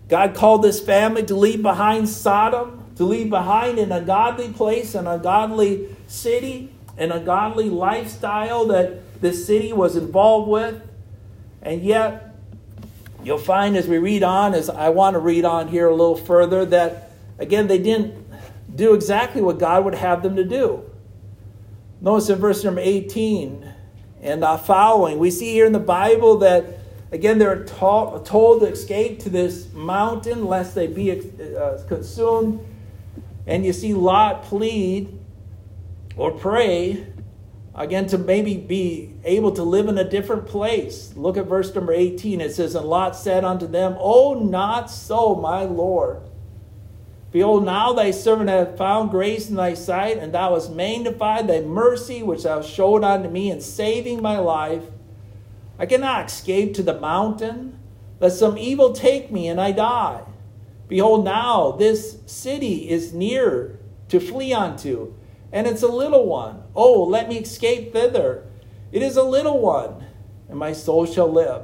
God 0.07 0.35
called 0.35 0.61
this 0.61 0.79
family 0.79 1.23
to 1.23 1.35
leave 1.35 1.61
behind 1.61 2.07
Sodom 2.07 2.77
to 2.97 3.05
leave 3.05 3.29
behind 3.29 3.77
an 3.77 3.91
ungodly 3.91 4.49
place, 4.49 4.95
an 4.95 5.05
ungodly 5.05 5.95
city, 6.07 6.71
an 6.97 7.11
ungodly 7.11 7.69
lifestyle 7.69 8.65
that 8.65 9.21
this 9.21 9.45
city 9.45 9.71
was 9.71 9.95
involved 9.95 10.49
with. 10.49 10.81
And 11.61 11.83
yet, 11.83 12.26
you'll 13.27 13.37
find 13.37 13.75
as 13.75 13.89
we 13.89 13.97
read 13.97 14.23
on, 14.23 14.53
as 14.53 14.69
I 14.69 14.87
want 14.87 15.15
to 15.15 15.19
read 15.19 15.43
on 15.43 15.67
here 15.67 15.89
a 15.89 15.93
little 15.93 16.15
further, 16.15 16.63
that 16.67 17.11
again, 17.37 17.67
they 17.67 17.77
didn't 17.77 18.25
do 18.73 18.93
exactly 18.93 19.41
what 19.41 19.59
God 19.59 19.83
would 19.83 19.95
have 19.95 20.23
them 20.23 20.37
to 20.37 20.45
do. 20.45 20.89
Notice 21.99 22.29
in 22.29 22.39
verse 22.39 22.63
number 22.63 22.79
18 22.79 23.69
and 24.21 24.45
uh, 24.45 24.55
following, 24.55 25.19
we 25.19 25.29
see 25.29 25.51
here 25.51 25.65
in 25.65 25.73
the 25.73 25.79
Bible 25.79 26.37
that, 26.37 26.79
again, 27.11 27.37
they're 27.37 27.65
told, 27.65 28.25
told 28.25 28.61
to 28.61 28.67
escape 28.67 29.19
to 29.19 29.29
this 29.29 29.73
mountain 29.73 30.45
lest 30.45 30.73
they 30.73 30.87
be 30.87 31.11
uh, 31.11 31.83
consumed. 31.85 32.65
And 33.45 33.65
you 33.65 33.73
see 33.73 33.93
Lot 33.93 34.43
plead 34.43 35.19
or 36.15 36.31
pray, 36.31 37.05
again, 37.77 38.07
to 38.07 38.17
maybe 38.17 38.57
be 38.57 39.13
able 39.23 39.51
to 39.51 39.63
live 39.63 39.87
in 39.87 39.97
a 39.97 40.09
different 40.09 40.47
place. 40.47 41.13
Look 41.15 41.37
at 41.37 41.45
verse 41.45 41.73
number 41.73 41.93
18. 41.93 42.41
It 42.41 42.53
says, 42.53 42.75
And 42.75 42.87
Lot 42.87 43.15
said 43.15 43.45
unto 43.45 43.67
them, 43.67 43.95
Oh, 43.99 44.33
not 44.33 44.89
so, 44.89 45.35
my 45.35 45.63
Lord. 45.63 46.21
Behold, 47.31 47.65
now 47.65 47.93
thy 47.93 48.11
servant 48.11 48.49
hath 48.49 48.77
found 48.77 49.11
grace 49.11 49.49
in 49.49 49.55
thy 49.55 49.73
sight, 49.73 50.17
and 50.17 50.33
thou 50.33 50.55
hast 50.55 50.73
magnified 50.73 51.47
thy 51.47 51.61
mercy 51.61 52.23
which 52.23 52.43
thou 52.43 52.61
showed 52.61 53.03
unto 53.03 53.29
me 53.29 53.51
in 53.51 53.61
saving 53.61 54.21
my 54.21 54.39
life. 54.39 54.83
I 55.77 55.85
cannot 55.85 56.27
escape 56.31 56.73
to 56.75 56.83
the 56.83 56.99
mountain, 56.99 57.77
lest 58.19 58.39
some 58.39 58.57
evil 58.57 58.93
take 58.93 59.31
me 59.31 59.47
and 59.47 59.61
I 59.61 59.71
die. 59.71 60.23
Behold, 60.87 61.25
now 61.25 61.71
this 61.71 62.17
city 62.25 62.89
is 62.89 63.13
near 63.13 63.77
to 64.07 64.19
flee 64.19 64.53
unto, 64.53 65.13
and 65.51 65.67
it's 65.67 65.83
a 65.83 65.87
little 65.87 66.25
one. 66.25 66.63
Oh, 66.75 67.03
let 67.03 67.29
me 67.29 67.37
escape 67.37 67.93
thither. 67.93 68.45
It 68.91 69.01
is 69.01 69.17
a 69.17 69.23
little 69.23 69.59
one, 69.59 70.05
and 70.49 70.57
my 70.57 70.73
soul 70.73 71.05
shall 71.05 71.31
live. 71.31 71.63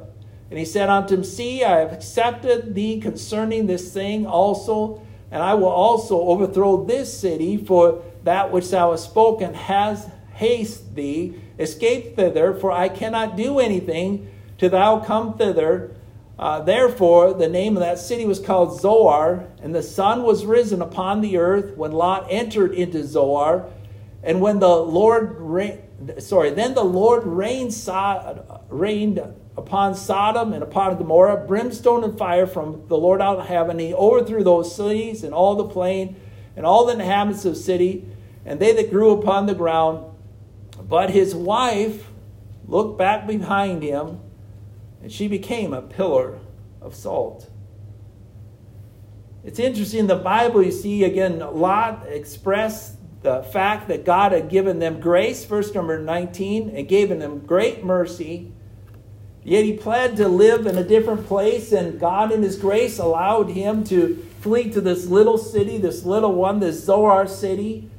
And 0.49 0.59
he 0.59 0.65
said 0.65 0.89
unto 0.89 1.15
him, 1.15 1.23
See, 1.23 1.63
I 1.63 1.79
have 1.79 1.93
accepted 1.93 2.75
thee 2.75 2.99
concerning 2.99 3.67
this 3.67 3.91
thing 3.93 4.25
also 4.25 5.01
and 5.33 5.41
I 5.41 5.55
will 5.55 5.69
also 5.69 6.21
overthrow 6.21 6.85
this 6.85 7.11
city, 7.11 7.57
for 7.57 8.03
that 8.23 8.51
which 8.51 8.69
thou 8.69 8.91
hast 8.91 9.05
spoken 9.05 9.55
has 9.55 10.07
haste 10.35 10.93
thee. 10.93 11.33
Escape 11.57 12.15
thither, 12.15 12.53
for 12.53 12.71
I 12.71 12.87
cannot 12.87 13.35
do 13.35 13.57
anything 13.57 14.31
till 14.59 14.69
thou 14.69 14.99
come 14.99 15.35
thither. 15.35 15.95
Uh, 16.37 16.59
therefore, 16.61 17.33
the 17.33 17.47
name 17.47 17.77
of 17.77 17.81
that 17.81 17.99
city 17.99 18.25
was 18.25 18.39
called 18.39 18.79
Zoar, 18.79 19.47
and 19.61 19.73
the 19.73 19.83
sun 19.83 20.23
was 20.23 20.45
risen 20.45 20.81
upon 20.81 21.21
the 21.21 21.37
earth 21.37 21.77
when 21.77 21.91
Lot 21.91 22.27
entered 22.29 22.73
into 22.73 23.05
Zoar. 23.05 23.69
And 24.23 24.41
when 24.41 24.59
the 24.59 24.75
Lord, 24.75 25.37
sorry, 26.19 26.49
then 26.51 26.73
the 26.73 26.83
Lord 26.83 27.25
rained, 27.25 27.75
rained 28.69 29.21
upon 29.55 29.95
Sodom 29.95 30.53
and 30.53 30.63
upon 30.63 30.97
Gomorrah, 30.97 31.45
brimstone 31.45 32.03
and 32.03 32.17
fire 32.17 32.47
from 32.47 32.87
the 32.87 32.97
Lord 32.97 33.21
out 33.21 33.37
of 33.37 33.45
heaven. 33.45 33.77
He 33.77 33.93
overthrew 33.93 34.43
those 34.43 34.75
cities 34.75 35.23
and 35.23 35.33
all 35.33 35.55
the 35.55 35.65
plain 35.65 36.15
and 36.55 36.65
all 36.65 36.85
the 36.85 36.93
inhabitants 36.93 37.45
of 37.45 37.55
the 37.55 37.59
city, 37.59 38.05
and 38.45 38.59
they 38.59 38.73
that 38.73 38.89
grew 38.91 39.11
upon 39.11 39.45
the 39.45 39.55
ground. 39.55 40.05
But 40.81 41.11
his 41.11 41.35
wife 41.35 42.07
looked 42.67 42.97
back 42.97 43.27
behind 43.27 43.83
him, 43.83 44.19
and 45.03 45.11
she 45.11 45.27
became 45.27 45.73
a 45.73 45.81
pillar 45.81 46.39
of 46.81 46.95
salt. 46.95 47.49
It's 49.43 49.59
interesting 49.59 49.99
in 49.99 50.07
the 50.07 50.15
Bible, 50.15 50.63
you 50.63 50.71
see 50.71 51.03
again, 51.03 51.39
Lot 51.39 52.05
expressed 52.07 52.95
the 53.21 53.43
fact 53.43 53.87
that 53.89 54.05
God 54.05 54.31
had 54.31 54.49
given 54.49 54.79
them 54.79 54.99
grace, 54.99 55.45
verse 55.45 55.73
number 55.75 55.99
19, 55.99 56.69
and 56.75 56.87
given 56.87 57.19
them 57.19 57.39
great 57.39 57.83
mercy 57.83 58.51
Yet 59.43 59.65
he 59.65 59.73
planned 59.73 60.17
to 60.17 60.27
live 60.27 60.65
in 60.67 60.77
a 60.77 60.83
different 60.83 61.27
place, 61.27 61.73
and 61.73 61.99
God, 61.99 62.31
in 62.31 62.43
his 62.43 62.57
grace, 62.57 62.97
allowed 62.97 63.49
him 63.49 63.83
to 63.85 64.15
flee 64.39 64.69
to 64.71 64.79
this 64.79 65.07
little 65.07 65.37
city, 65.37 65.77
this 65.77 66.05
little 66.05 66.33
one, 66.33 66.59
this 66.59 66.83
Zoar 66.83 67.27
city. 67.27 67.89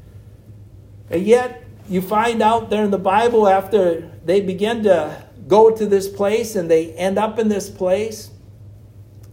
And 1.10 1.22
yet, 1.22 1.64
you 1.88 2.00
find 2.00 2.40
out 2.40 2.70
there 2.70 2.84
in 2.84 2.90
the 2.90 2.98
Bible 2.98 3.46
after 3.46 4.10
they 4.24 4.40
begin 4.40 4.84
to 4.84 5.22
go 5.46 5.74
to 5.74 5.86
this 5.86 6.08
place 6.08 6.56
and 6.56 6.70
they 6.70 6.92
end 6.94 7.18
up 7.18 7.38
in 7.38 7.48
this 7.48 7.68
place, 7.70 8.30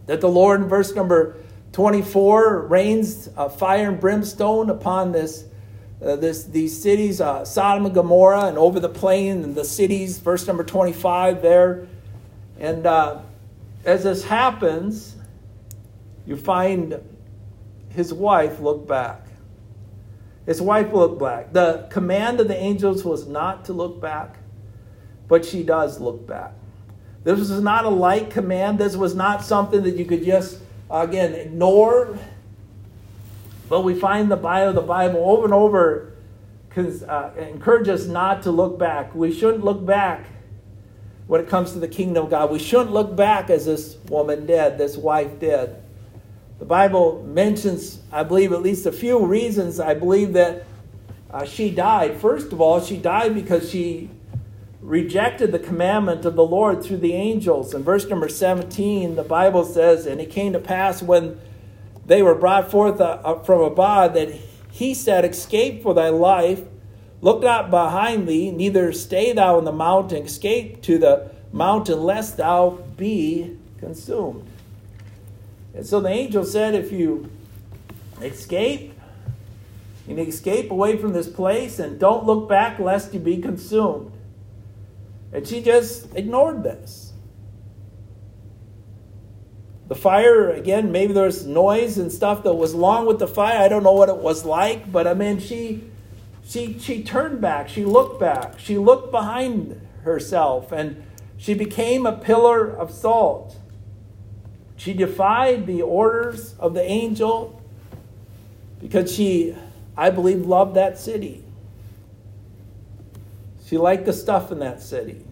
that 0.06 0.20
the 0.20 0.28
Lord, 0.28 0.62
in 0.62 0.68
verse 0.68 0.94
number 0.94 1.36
24, 1.72 2.66
rains 2.66 3.28
fire 3.56 3.88
and 3.88 4.00
brimstone 4.00 4.70
upon 4.70 5.12
this. 5.12 5.44
Uh, 6.04 6.16
this, 6.16 6.42
these 6.46 6.82
cities, 6.82 7.20
uh, 7.20 7.44
Sodom 7.44 7.86
and 7.86 7.94
Gomorrah, 7.94 8.46
and 8.46 8.58
over 8.58 8.80
the 8.80 8.88
plain, 8.88 9.44
and 9.44 9.54
the 9.54 9.64
cities, 9.64 10.18
verse 10.18 10.44
number 10.48 10.64
25 10.64 11.40
there, 11.42 11.86
and 12.58 12.86
uh, 12.86 13.20
as 13.84 14.02
this 14.02 14.24
happens, 14.24 15.14
you 16.26 16.36
find 16.36 17.00
his 17.90 18.12
wife 18.12 18.60
look 18.60 18.86
back. 18.86 19.26
His 20.46 20.60
wife 20.60 20.92
looked 20.92 21.20
back. 21.20 21.52
The 21.52 21.86
command 21.90 22.40
of 22.40 22.48
the 22.48 22.56
angels 22.56 23.04
was 23.04 23.26
not 23.26 23.64
to 23.66 23.72
look 23.72 24.00
back, 24.00 24.38
but 25.28 25.44
she 25.44 25.62
does 25.62 26.00
look 26.00 26.26
back. 26.26 26.52
This 27.24 27.38
was 27.38 27.60
not 27.60 27.84
a 27.84 27.90
light 27.90 28.30
command. 28.30 28.78
This 28.78 28.96
was 28.96 29.14
not 29.14 29.44
something 29.44 29.82
that 29.84 29.96
you 29.96 30.04
could 30.04 30.24
just, 30.24 30.58
again, 30.90 31.34
ignore. 31.34 32.18
But 33.68 33.82
we 33.82 33.94
find 33.94 34.30
the 34.30 34.36
Bible, 34.36 34.72
the 34.72 34.80
Bible 34.86 35.20
over 35.24 35.44
and 35.44 35.54
over 35.54 36.12
uh, 36.76 37.30
encourage 37.38 37.88
us 37.88 38.06
not 38.06 38.42
to 38.42 38.50
look 38.50 38.78
back. 38.78 39.14
We 39.14 39.32
shouldn't 39.32 39.64
look 39.64 39.84
back 39.84 40.26
when 41.26 41.40
it 41.40 41.48
comes 41.48 41.72
to 41.72 41.78
the 41.78 41.88
kingdom 41.88 42.24
of 42.24 42.30
God. 42.30 42.50
We 42.50 42.58
shouldn't 42.58 42.92
look 42.92 43.14
back 43.14 43.50
as 43.50 43.66
this 43.66 43.96
woman 44.08 44.46
did, 44.46 44.78
this 44.78 44.96
wife 44.96 45.38
did. 45.38 45.76
The 46.58 46.64
Bible 46.64 47.22
mentions, 47.24 48.00
I 48.10 48.22
believe, 48.22 48.52
at 48.52 48.62
least 48.62 48.86
a 48.86 48.92
few 48.92 49.24
reasons 49.24 49.80
I 49.80 49.94
believe 49.94 50.32
that 50.34 50.64
uh, 51.30 51.44
she 51.44 51.70
died. 51.70 52.20
First 52.20 52.52
of 52.52 52.60
all, 52.60 52.80
she 52.80 52.96
died 52.96 53.34
because 53.34 53.70
she 53.70 54.10
rejected 54.82 55.52
the 55.52 55.58
commandment 55.58 56.24
of 56.24 56.34
the 56.34 56.44
Lord 56.44 56.84
through 56.84 56.98
the 56.98 57.14
angels. 57.14 57.72
In 57.72 57.82
verse 57.82 58.06
number 58.08 58.28
17, 58.28 59.14
the 59.14 59.22
Bible 59.22 59.64
says, 59.64 60.04
And 60.06 60.20
it 60.20 60.30
came 60.30 60.52
to 60.52 60.58
pass 60.58 61.02
when 61.02 61.40
they 62.04 62.22
were 62.22 62.34
brought 62.34 62.70
forth 62.70 63.00
uh, 63.00 63.38
from 63.40 63.62
Abad 63.62 64.14
that 64.14 64.32
he 64.70 64.92
said, 64.92 65.24
Escape 65.24 65.82
for 65.82 65.94
thy 65.94 66.08
life 66.08 66.62
Look 67.22 67.40
not 67.40 67.70
behind 67.70 68.26
thee, 68.26 68.50
neither 68.50 68.92
stay 68.92 69.32
thou 69.32 69.56
in 69.60 69.64
the 69.64 69.72
mountain, 69.72 70.24
escape 70.24 70.82
to 70.82 70.98
the 70.98 71.30
mountain, 71.52 72.02
lest 72.02 72.36
thou 72.36 72.80
be 72.96 73.56
consumed. 73.78 74.44
And 75.72 75.86
so 75.86 76.00
the 76.00 76.08
angel 76.08 76.44
said, 76.44 76.74
If 76.74 76.90
you 76.90 77.30
escape, 78.20 78.92
you 80.08 80.16
escape 80.16 80.72
away 80.72 80.96
from 80.96 81.12
this 81.12 81.28
place 81.28 81.78
and 81.78 82.00
don't 82.00 82.26
look 82.26 82.48
back 82.48 82.80
lest 82.80 83.14
you 83.14 83.20
be 83.20 83.36
consumed. 83.36 84.10
And 85.32 85.46
she 85.46 85.62
just 85.62 86.14
ignored 86.14 86.62
this. 86.62 87.12
The 89.88 89.94
fire, 89.94 90.50
again, 90.50 90.92
maybe 90.92 91.12
there 91.12 91.26
was 91.26 91.46
noise 91.46 91.98
and 91.98 92.10
stuff 92.10 92.44
that 92.44 92.54
was 92.54 92.72
along 92.72 93.06
with 93.06 93.18
the 93.18 93.26
fire. 93.26 93.58
I 93.58 93.68
don't 93.68 93.82
know 93.82 93.92
what 93.92 94.08
it 94.08 94.16
was 94.16 94.44
like, 94.44 94.90
but 94.90 95.06
I 95.06 95.14
mean, 95.14 95.38
she 95.38 95.84
she, 96.44 96.78
she 96.78 97.02
turned 97.02 97.40
back, 97.40 97.68
she 97.68 97.84
looked 97.84 98.20
back, 98.20 98.58
she 98.58 98.76
looked 98.76 99.10
behind 99.10 99.80
herself, 100.02 100.72
and 100.72 101.02
she 101.36 101.54
became 101.54 102.04
a 102.04 102.12
pillar 102.12 102.68
of 102.68 102.90
salt. 102.90 103.56
She 104.76 104.92
defied 104.92 105.66
the 105.66 105.82
orders 105.82 106.54
of 106.58 106.74
the 106.74 106.82
angel 106.82 107.62
because 108.80 109.14
she, 109.14 109.56
I 109.96 110.10
believe, 110.10 110.44
loved 110.44 110.74
that 110.74 110.98
city. 110.98 111.44
She 113.72 113.78
like 113.78 114.04
the 114.04 114.12
stuff 114.12 114.52
in 114.52 114.58
that 114.58 114.82
city. 114.82 115.24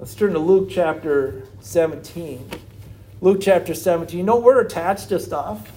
Let's 0.00 0.12
turn 0.16 0.32
to 0.32 0.40
Luke 0.40 0.68
chapter 0.68 1.44
17. 1.60 2.50
Luke 3.20 3.38
chapter 3.40 3.74
17. 3.74 4.18
You 4.18 4.24
know, 4.24 4.38
we're 4.38 4.60
attached 4.60 5.10
to 5.10 5.20
stuff. 5.20 5.70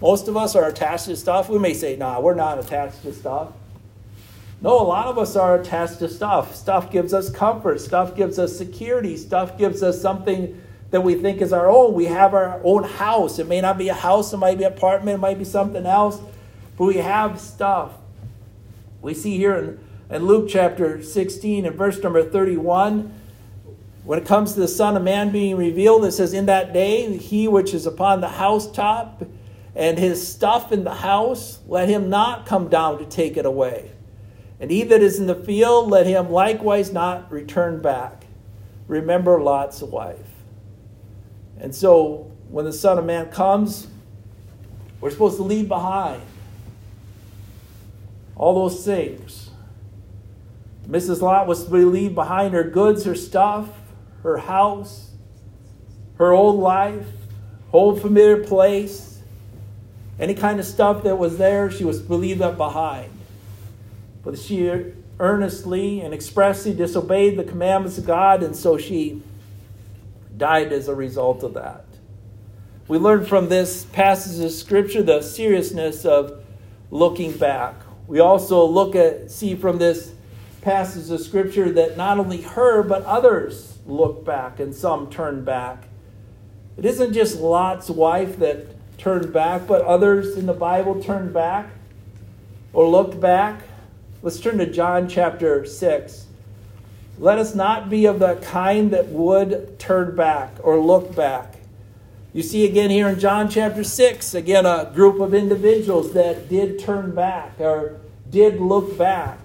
Most 0.00 0.26
of 0.26 0.38
us 0.38 0.56
are 0.56 0.66
attached 0.66 1.04
to 1.04 1.16
stuff. 1.16 1.50
We 1.50 1.58
may 1.58 1.74
say, 1.74 1.96
nah, 1.96 2.18
we're 2.18 2.34
not 2.34 2.58
attached 2.58 3.02
to 3.02 3.12
stuff. 3.12 3.52
No, 4.62 4.80
a 4.80 4.88
lot 4.88 5.08
of 5.08 5.18
us 5.18 5.36
are 5.36 5.60
attached 5.60 5.98
to 5.98 6.08
stuff. 6.08 6.54
Stuff 6.54 6.90
gives 6.90 7.12
us 7.12 7.28
comfort. 7.28 7.78
Stuff 7.82 8.16
gives 8.16 8.38
us 8.38 8.56
security. 8.56 9.18
Stuff 9.18 9.58
gives 9.58 9.82
us 9.82 10.00
something 10.00 10.62
that 10.92 11.02
we 11.02 11.14
think 11.14 11.42
is 11.42 11.52
our 11.52 11.68
own. 11.68 11.92
We 11.92 12.06
have 12.06 12.32
our 12.32 12.58
own 12.64 12.84
house. 12.84 13.38
It 13.38 13.48
may 13.48 13.60
not 13.60 13.76
be 13.76 13.90
a 13.90 13.94
house, 13.94 14.32
it 14.32 14.38
might 14.38 14.56
be 14.56 14.64
an 14.64 14.72
apartment, 14.72 15.16
it 15.16 15.20
might 15.20 15.38
be 15.38 15.44
something 15.44 15.84
else, 15.84 16.18
but 16.78 16.86
we 16.86 16.96
have 16.96 17.38
stuff. 17.38 17.92
We 19.02 19.12
see 19.12 19.36
here 19.36 19.56
in, 19.56 19.89
in 20.10 20.26
Luke 20.26 20.48
chapter 20.48 21.02
16 21.02 21.64
and 21.64 21.76
verse 21.76 22.02
number 22.02 22.22
31 22.22 23.14
when 24.04 24.18
it 24.18 24.26
comes 24.26 24.54
to 24.54 24.60
the 24.60 24.68
Son 24.68 24.96
of 24.96 25.02
Man 25.02 25.30
being 25.30 25.56
revealed, 25.56 26.04
it 26.04 26.12
says, 26.12 26.32
In 26.32 26.46
that 26.46 26.72
day, 26.72 27.16
he 27.16 27.46
which 27.46 27.74
is 27.74 27.86
upon 27.86 28.20
the 28.20 28.28
housetop 28.28 29.22
and 29.76 29.98
his 29.98 30.26
stuff 30.26 30.72
in 30.72 30.84
the 30.84 30.94
house, 30.94 31.60
let 31.68 31.88
him 31.88 32.08
not 32.08 32.46
come 32.46 32.68
down 32.68 32.98
to 32.98 33.04
take 33.04 33.36
it 33.36 33.46
away. 33.46 33.92
And 34.58 34.70
he 34.70 34.82
that 34.84 35.00
is 35.00 35.18
in 35.18 35.26
the 35.26 35.34
field, 35.34 35.90
let 35.90 36.06
him 36.06 36.30
likewise 36.30 36.92
not 36.92 37.30
return 37.30 37.80
back. 37.80 38.24
Remember 38.88 39.40
Lot's 39.40 39.82
wife. 39.82 40.18
And 41.58 41.74
so, 41.74 42.32
when 42.48 42.64
the 42.64 42.72
Son 42.72 42.98
of 42.98 43.04
Man 43.04 43.30
comes, 43.30 43.86
we're 45.00 45.10
supposed 45.10 45.36
to 45.36 45.42
leave 45.42 45.68
behind 45.68 46.22
all 48.34 48.54
those 48.54 48.84
things. 48.84 49.49
Mrs. 50.90 51.22
Lot 51.22 51.46
was 51.46 51.64
to 51.64 51.70
leave 51.70 52.14
behind 52.14 52.52
her 52.52 52.64
goods, 52.64 53.04
her 53.04 53.14
stuff, 53.14 53.68
her 54.24 54.38
house, 54.38 55.10
her 56.18 56.32
old 56.32 56.58
life, 56.58 57.06
old 57.72 58.02
familiar 58.02 58.42
place, 58.42 59.22
any 60.18 60.34
kind 60.34 60.58
of 60.58 60.66
stuff 60.66 61.04
that 61.04 61.16
was 61.16 61.38
there, 61.38 61.70
she 61.70 61.84
was 61.84 62.04
to 62.04 62.14
leave 62.14 62.38
that 62.38 62.56
behind. 62.56 63.10
But 64.24 64.38
she 64.38 64.68
earnestly 65.18 66.00
and 66.00 66.12
expressly 66.12 66.74
disobeyed 66.74 67.38
the 67.38 67.44
commandments 67.44 67.96
of 67.96 68.06
God, 68.06 68.42
and 68.42 68.56
so 68.56 68.76
she 68.76 69.22
died 70.36 70.72
as 70.72 70.88
a 70.88 70.94
result 70.94 71.42
of 71.42 71.54
that. 71.54 71.84
We 72.88 72.98
learn 72.98 73.24
from 73.24 73.48
this 73.48 73.84
passage 73.84 74.44
of 74.44 74.50
scripture 74.50 75.02
the 75.02 75.22
seriousness 75.22 76.04
of 76.04 76.44
looking 76.90 77.32
back. 77.32 77.74
We 78.08 78.18
also 78.18 78.64
look 78.64 78.96
at 78.96 79.30
see 79.30 79.54
from 79.54 79.78
this 79.78 80.12
passage 80.62 81.10
of 81.10 81.20
scripture 81.20 81.70
that 81.72 81.96
not 81.96 82.18
only 82.18 82.42
her 82.42 82.82
but 82.82 83.02
others 83.04 83.78
look 83.86 84.24
back 84.24 84.60
and 84.60 84.74
some 84.74 85.10
turn 85.10 85.44
back. 85.44 85.84
It 86.76 86.84
isn't 86.84 87.12
just 87.12 87.40
Lot's 87.40 87.90
wife 87.90 88.38
that 88.38 88.66
turned 88.98 89.32
back, 89.32 89.66
but 89.66 89.82
others 89.82 90.36
in 90.36 90.46
the 90.46 90.52
Bible 90.52 91.02
turned 91.02 91.32
back 91.32 91.70
or 92.72 92.86
looked 92.88 93.20
back. 93.20 93.62
Let's 94.22 94.38
turn 94.38 94.58
to 94.58 94.66
John 94.66 95.08
chapter 95.08 95.64
6. 95.64 96.26
Let 97.18 97.38
us 97.38 97.54
not 97.54 97.90
be 97.90 98.06
of 98.06 98.18
the 98.18 98.36
kind 98.36 98.90
that 98.92 99.08
would 99.08 99.78
turn 99.78 100.14
back 100.14 100.52
or 100.62 100.78
look 100.78 101.14
back. 101.14 101.56
You 102.32 102.42
see 102.42 102.64
again 102.64 102.90
here 102.90 103.08
in 103.08 103.18
John 103.18 103.48
chapter 103.48 103.82
6, 103.82 104.34
again, 104.34 104.64
a 104.64 104.90
group 104.94 105.20
of 105.20 105.34
individuals 105.34 106.12
that 106.12 106.48
did 106.48 106.78
turn 106.78 107.12
back 107.12 107.58
or 107.58 107.98
did 108.30 108.60
look 108.60 108.96
back. 108.96 109.39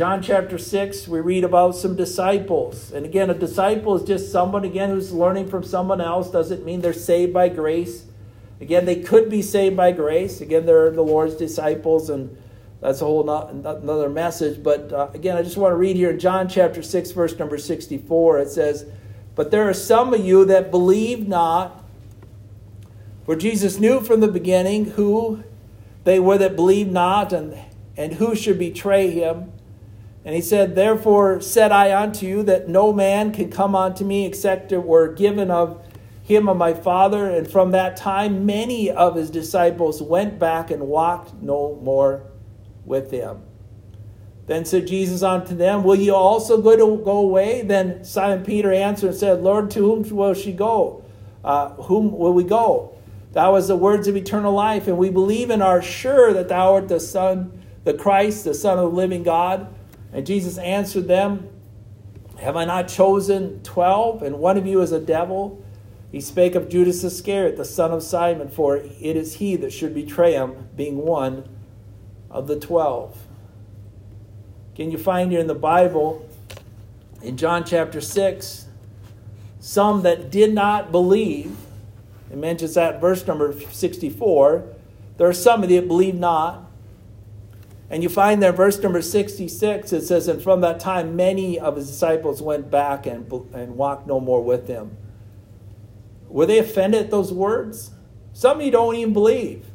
John 0.00 0.22
chapter 0.22 0.56
6, 0.56 1.08
we 1.08 1.20
read 1.20 1.44
about 1.44 1.76
some 1.76 1.94
disciples. 1.94 2.90
And 2.90 3.04
again, 3.04 3.28
a 3.28 3.34
disciple 3.34 3.94
is 3.96 4.02
just 4.02 4.32
someone, 4.32 4.64
again, 4.64 4.88
who's 4.88 5.12
learning 5.12 5.48
from 5.48 5.62
someone 5.62 6.00
else. 6.00 6.30
Doesn't 6.30 6.64
mean 6.64 6.80
they're 6.80 6.94
saved 6.94 7.34
by 7.34 7.50
grace. 7.50 8.06
Again, 8.62 8.86
they 8.86 9.02
could 9.02 9.28
be 9.28 9.42
saved 9.42 9.76
by 9.76 9.92
grace. 9.92 10.40
Again, 10.40 10.64
they're 10.64 10.90
the 10.90 11.02
Lord's 11.02 11.34
disciples, 11.34 12.08
and 12.08 12.34
that's 12.80 13.02
a 13.02 13.04
whole 13.04 13.24
not, 13.24 13.50
another 13.50 14.08
message. 14.08 14.62
But 14.62 14.90
uh, 14.90 15.10
again, 15.12 15.36
I 15.36 15.42
just 15.42 15.58
want 15.58 15.72
to 15.72 15.76
read 15.76 15.96
here 15.96 16.08
in 16.08 16.18
John 16.18 16.48
chapter 16.48 16.82
6, 16.82 17.10
verse 17.10 17.38
number 17.38 17.58
64. 17.58 18.38
It 18.38 18.48
says, 18.48 18.86
but 19.34 19.50
there 19.50 19.68
are 19.68 19.74
some 19.74 20.14
of 20.14 20.24
you 20.24 20.46
that 20.46 20.70
believe 20.70 21.28
not. 21.28 21.84
For 23.26 23.36
Jesus 23.36 23.78
knew 23.78 24.00
from 24.00 24.20
the 24.20 24.28
beginning 24.28 24.92
who 24.92 25.44
they 26.04 26.18
were 26.18 26.38
that 26.38 26.56
believed 26.56 26.90
not 26.90 27.34
and, 27.34 27.54
and 27.98 28.14
who 28.14 28.34
should 28.34 28.58
betray 28.58 29.10
him. 29.10 29.52
And 30.24 30.34
he 30.34 30.40
said, 30.42 30.74
Therefore 30.74 31.40
said 31.40 31.72
I 31.72 31.98
unto 32.00 32.26
you 32.26 32.42
that 32.42 32.68
no 32.68 32.92
man 32.92 33.32
can 33.32 33.50
come 33.50 33.74
unto 33.74 34.04
me 34.04 34.26
except 34.26 34.72
it 34.72 34.84
were 34.84 35.12
given 35.12 35.50
of 35.50 35.82
him 36.22 36.48
of 36.48 36.56
my 36.56 36.74
Father. 36.74 37.28
And 37.30 37.50
from 37.50 37.70
that 37.72 37.96
time, 37.96 38.44
many 38.44 38.90
of 38.90 39.16
his 39.16 39.30
disciples 39.30 40.02
went 40.02 40.38
back 40.38 40.70
and 40.70 40.88
walked 40.88 41.34
no 41.42 41.78
more 41.82 42.24
with 42.84 43.10
him. 43.10 43.42
Then 44.46 44.64
said 44.64 44.86
Jesus 44.88 45.22
unto 45.22 45.54
them, 45.54 45.84
Will 45.84 45.94
ye 45.94 46.10
also 46.10 46.60
go 46.60 46.76
to 46.76 47.02
go 47.04 47.18
away? 47.18 47.62
Then 47.62 48.04
Simon 48.04 48.44
Peter 48.44 48.72
answered 48.72 49.10
and 49.10 49.16
said, 49.16 49.42
Lord, 49.42 49.70
to 49.70 49.80
whom 49.80 50.16
will 50.16 50.34
she 50.34 50.52
go? 50.52 51.04
Uh, 51.44 51.70
whom 51.74 52.10
will 52.16 52.34
we 52.34 52.44
go? 52.44 52.96
Thou 53.32 53.54
hast 53.54 53.68
the 53.68 53.76
words 53.76 54.08
of 54.08 54.16
eternal 54.16 54.52
life, 54.52 54.88
and 54.88 54.98
we 54.98 55.08
believe 55.08 55.50
and 55.50 55.62
are 55.62 55.80
sure 55.80 56.32
that 56.32 56.48
thou 56.48 56.74
art 56.74 56.88
the 56.88 56.98
Son, 56.98 57.62
the 57.84 57.94
Christ, 57.94 58.44
the 58.44 58.54
Son 58.54 58.76
of 58.76 58.90
the 58.90 58.96
living 58.96 59.22
God. 59.22 59.72
And 60.12 60.26
Jesus 60.26 60.58
answered 60.58 61.08
them, 61.08 61.48
Have 62.38 62.56
I 62.56 62.64
not 62.64 62.88
chosen 62.88 63.62
twelve, 63.62 64.22
and 64.22 64.38
one 64.38 64.56
of 64.56 64.66
you 64.66 64.80
is 64.80 64.92
a 64.92 65.00
devil? 65.00 65.64
He 66.10 66.20
spake 66.20 66.54
of 66.54 66.68
Judas 66.68 67.04
Iscariot, 67.04 67.56
the 67.56 67.64
son 67.64 67.92
of 67.92 68.02
Simon, 68.02 68.48
for 68.48 68.76
it 68.76 69.16
is 69.16 69.34
he 69.34 69.56
that 69.56 69.72
should 69.72 69.94
betray 69.94 70.32
him, 70.32 70.68
being 70.76 70.98
one 70.98 71.48
of 72.30 72.48
the 72.48 72.58
twelve. 72.58 73.16
Can 74.74 74.90
you 74.90 74.98
find 74.98 75.30
here 75.30 75.40
in 75.40 75.46
the 75.46 75.54
Bible, 75.54 76.28
in 77.22 77.36
John 77.36 77.64
chapter 77.64 78.00
6, 78.00 78.66
some 79.60 80.02
that 80.02 80.30
did 80.30 80.54
not 80.54 80.90
believe, 80.90 81.54
it 82.30 82.38
mentions 82.38 82.74
that 82.74 83.00
verse 83.00 83.26
number 83.26 83.52
64. 83.52 84.64
There 85.16 85.28
are 85.28 85.34
some 85.34 85.60
that 85.60 85.88
believe 85.88 86.14
not. 86.14 86.69
And 87.90 88.02
you 88.02 88.08
find 88.08 88.40
there, 88.40 88.52
verse 88.52 88.78
number 88.78 89.02
66, 89.02 89.92
it 89.92 90.02
says, 90.02 90.28
And 90.28 90.40
from 90.40 90.60
that 90.60 90.78
time 90.78 91.16
many 91.16 91.58
of 91.58 91.76
his 91.76 91.88
disciples 91.88 92.40
went 92.40 92.70
back 92.70 93.04
and, 93.04 93.30
and 93.52 93.76
walked 93.76 94.06
no 94.06 94.20
more 94.20 94.42
with 94.42 94.68
him. 94.68 94.96
Were 96.28 96.46
they 96.46 96.58
offended 96.58 97.06
at 97.06 97.10
those 97.10 97.32
words? 97.32 97.90
Some 98.32 98.60
you 98.60 98.70
don't 98.70 98.94
even 98.94 99.12
believe. 99.12 99.66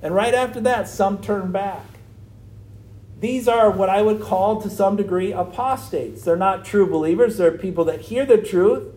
And 0.00 0.14
right 0.14 0.34
after 0.34 0.60
that, 0.62 0.88
some 0.88 1.20
turned 1.20 1.52
back. 1.52 1.84
These 3.20 3.46
are 3.46 3.70
what 3.70 3.90
I 3.90 4.02
would 4.02 4.20
call, 4.20 4.60
to 4.62 4.70
some 4.70 4.96
degree, 4.96 5.32
apostates. 5.32 6.22
They're 6.22 6.36
not 6.36 6.64
true 6.64 6.86
believers. 6.86 7.36
They're 7.36 7.52
people 7.52 7.84
that 7.84 8.02
hear 8.02 8.24
the 8.24 8.38
truth 8.38 8.94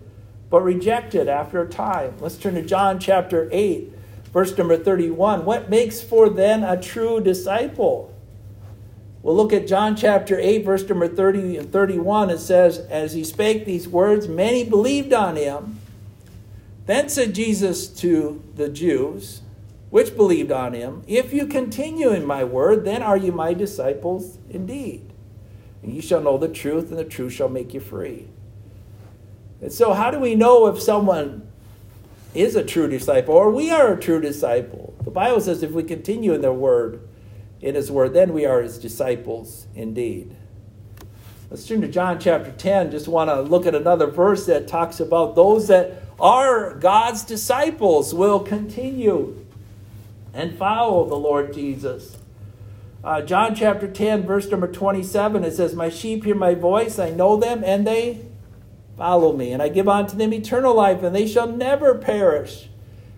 but 0.50 0.62
reject 0.62 1.16
it 1.16 1.28
after 1.28 1.62
a 1.62 1.68
time. 1.68 2.16
Let's 2.20 2.38
turn 2.38 2.56
to 2.56 2.62
John 2.62 3.00
chapter 3.00 3.50
8, 3.52 3.94
verse 4.34 4.58
number 4.58 4.78
31. 4.78 5.46
What 5.46 5.70
makes 5.70 6.02
for 6.02 6.30
then 6.30 6.64
a 6.64 6.80
true 6.82 7.22
disciple? 7.22 8.14
We'll 9.22 9.36
look 9.36 9.52
at 9.52 9.68
John 9.68 9.96
chapter 9.96 10.40
8, 10.40 10.64
verse 10.64 10.88
number 10.88 11.08
30 11.08 11.58
and 11.58 11.72
31. 11.72 12.30
It 12.30 12.40
says, 12.40 12.80
As 12.80 13.14
he 13.14 13.24
spake 13.24 13.66
these 13.66 13.88
words, 13.88 14.28
many 14.28 14.64
believed 14.64 15.12
on 15.12 15.36
him. 15.36 15.80
Then 16.86 17.10
said 17.10 17.36
Jesus 17.36 17.88
to 17.88 18.42
the 18.56 18.70
Jews, 18.70 19.42
which 19.90 20.16
believed 20.16 20.52
on 20.52 20.74
him, 20.74 21.04
If 21.08 21.34
you 21.34 21.46
continue 21.46 22.12
in 22.12 22.26
my 22.26 22.44
word, 22.44 22.86
then 22.86 23.02
are 23.04 23.18
you 23.18 23.32
my 23.32 23.54
disciples 23.54 24.38
indeed. 24.50 25.12
And 25.84 25.94
you 25.94 26.02
shall 26.02 26.22
know 26.22 26.38
the 26.38 26.48
truth, 26.48 26.90
and 26.90 26.98
the 26.98 27.04
truth 27.04 27.34
shall 27.34 27.50
make 27.50 27.74
you 27.74 27.80
free. 27.80 28.28
And 29.62 29.74
so, 29.74 29.94
how 29.94 30.12
do 30.12 30.20
we 30.20 30.36
know 30.36 30.68
if 30.68 30.82
someone 30.82 31.47
is 32.34 32.56
a 32.56 32.64
true 32.64 32.88
disciple 32.88 33.34
or 33.34 33.50
we 33.50 33.72
are 33.72 33.94
a 33.94 34.00
true 34.00 34.22
disciple? 34.22 34.96
The 35.04 35.12
Bible 35.12 35.42
says 35.42 35.64
if 35.64 35.72
we 35.72 35.84
continue 35.84 36.34
in 36.34 36.42
the 36.42 36.54
word, 36.54 37.08
in 37.62 37.76
his 37.76 37.92
word, 37.92 38.14
then 38.14 38.34
we 38.34 38.46
are 38.46 38.62
his 38.62 38.78
disciples 38.78 39.68
indeed. 39.74 40.36
Let's 41.50 41.66
turn 41.66 41.82
to 41.82 41.88
John 41.88 42.20
chapter 42.20 42.52
10. 42.52 42.92
Just 42.92 43.08
want 43.08 43.30
to 43.30 43.42
look 43.42 43.66
at 43.66 43.74
another 43.74 44.08
verse 44.08 44.46
that 44.48 44.68
talks 44.68 45.00
about 45.00 45.36
those 45.36 45.68
that 45.70 46.04
are 46.20 46.74
God's 46.76 47.24
disciples 47.24 48.14
will 48.14 48.42
continue 48.42 49.46
and 50.34 50.58
follow 50.58 51.08
the 51.08 51.16
Lord 51.16 51.54
Jesus. 51.54 52.18
Uh, 53.04 53.22
John 53.22 53.56
chapter 53.56 53.88
10, 53.88 54.24
verse 54.24 54.50
number 54.50 54.68
27, 54.68 55.44
it 55.46 55.54
says, 55.54 55.74
My 55.74 55.88
sheep 55.88 56.26
hear 56.26 56.36
my 56.36 56.54
voice, 56.54 57.00
I 57.00 57.12
know 57.12 57.38
them, 57.38 57.64
and 57.64 57.88
they 57.88 58.26
follow 58.98 59.32
me. 59.32 59.52
And 59.52 59.62
I 59.62 59.70
give 59.70 59.88
unto 59.88 60.18
them 60.18 60.34
eternal 60.34 60.76
life, 60.76 61.04
and 61.04 61.16
they 61.16 61.28
shall 61.28 61.48
never 61.48 61.96
perish. 61.96 62.68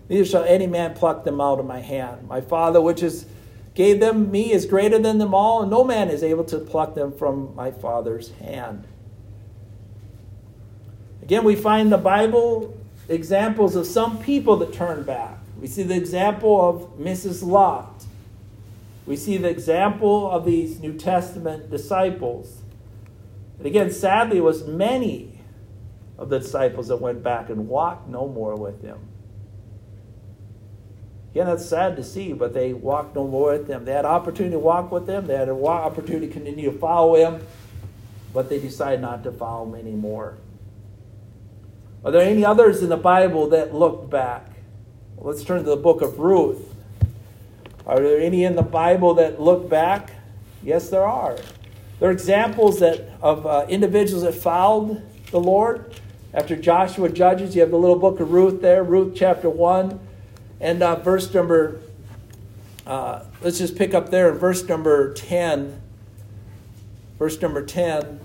Neither 0.08 0.24
shall 0.24 0.44
any 0.44 0.66
man 0.66 0.94
pluck 0.94 1.24
them 1.24 1.40
out 1.40 1.58
of 1.58 1.66
my 1.66 1.80
hand. 1.80 2.28
My 2.28 2.40
Father, 2.40 2.80
which 2.80 3.02
is 3.02 3.26
gave 3.74 4.00
them 4.00 4.30
me, 4.30 4.52
is 4.52 4.66
greater 4.66 4.98
than 4.98 5.18
them 5.18 5.32
all, 5.32 5.62
and 5.62 5.70
no 5.70 5.84
man 5.84 6.08
is 6.08 6.22
able 6.22 6.44
to 6.44 6.58
pluck 6.58 6.94
them 6.94 7.12
from 7.12 7.54
my 7.54 7.70
Father's 7.70 8.30
hand. 8.32 8.86
Again, 11.22 11.44
we 11.44 11.54
find 11.54 11.92
the 11.92 11.98
Bible 11.98 12.76
examples 13.08 13.76
of 13.76 13.86
some 13.86 14.18
people 14.18 14.56
that 14.56 14.72
turn 14.72 15.04
back. 15.04 15.38
We 15.60 15.68
see 15.68 15.84
the 15.84 15.94
example 15.94 16.68
of 16.68 16.98
Mrs. 16.98 17.46
Lot. 17.46 18.04
We 19.06 19.16
see 19.16 19.36
the 19.36 19.48
example 19.48 20.30
of 20.30 20.44
these 20.44 20.80
New 20.80 20.94
Testament 20.94 21.70
disciples. 21.70 22.62
And 23.58 23.66
again, 23.66 23.90
sadly, 23.90 24.38
it 24.38 24.44
was 24.44 24.66
many 24.66 25.29
of 26.20 26.28
the 26.28 26.38
disciples 26.38 26.88
that 26.88 26.98
went 26.98 27.22
back 27.22 27.48
and 27.48 27.66
walked 27.66 28.06
no 28.06 28.28
more 28.28 28.54
with 28.54 28.82
him. 28.82 28.98
Again, 31.30 31.46
that's 31.46 31.64
sad 31.64 31.96
to 31.96 32.04
see, 32.04 32.34
but 32.34 32.52
they 32.52 32.74
walked 32.74 33.16
no 33.16 33.26
more 33.26 33.52
with 33.52 33.66
them. 33.66 33.86
They 33.86 33.92
had 33.92 34.04
opportunity 34.04 34.52
to 34.52 34.58
walk 34.58 34.92
with 34.92 35.06
them. 35.06 35.26
They 35.26 35.36
had 35.36 35.48
an 35.48 35.64
opportunity 35.64 36.26
to 36.26 36.32
continue 36.32 36.70
to 36.70 36.78
follow 36.78 37.14
him, 37.14 37.46
but 38.34 38.50
they 38.50 38.58
decided 38.58 39.00
not 39.00 39.24
to 39.24 39.32
follow 39.32 39.64
him 39.66 39.74
anymore. 39.76 40.36
Are 42.04 42.10
there 42.10 42.22
any 42.22 42.44
others 42.44 42.82
in 42.82 42.90
the 42.90 42.96
Bible 42.96 43.48
that 43.50 43.74
looked 43.74 44.10
back? 44.10 44.46
Let's 45.16 45.42
turn 45.42 45.64
to 45.64 45.70
the 45.70 45.76
book 45.76 46.02
of 46.02 46.18
Ruth. 46.18 46.74
Are 47.86 47.98
there 47.98 48.20
any 48.20 48.44
in 48.44 48.56
the 48.56 48.62
Bible 48.62 49.14
that 49.14 49.40
look 49.40 49.70
back? 49.70 50.10
Yes, 50.62 50.90
there 50.90 51.06
are. 51.06 51.38
There 51.98 52.08
are 52.08 52.12
examples 52.12 52.80
that 52.80 53.00
of 53.22 53.46
uh, 53.46 53.66
individuals 53.68 54.24
that 54.24 54.34
followed 54.34 55.02
the 55.30 55.40
Lord. 55.40 55.94
After 56.32 56.56
Joshua 56.56 57.08
judges, 57.08 57.54
you 57.54 57.60
have 57.60 57.70
the 57.70 57.78
little 57.78 57.98
book 57.98 58.20
of 58.20 58.32
Ruth 58.32 58.62
there, 58.62 58.84
Ruth 58.84 59.14
chapter 59.16 59.50
1, 59.50 59.98
and 60.60 60.82
uh, 60.82 60.96
verse 60.96 61.32
number 61.34 61.80
uh, 62.90 63.24
let's 63.40 63.58
just 63.58 63.76
pick 63.76 63.94
up 63.94 64.10
there 64.10 64.32
verse 64.32 64.64
number 64.64 65.14
10. 65.14 65.80
Verse 67.20 67.40
number 67.40 67.64
10. 67.64 68.18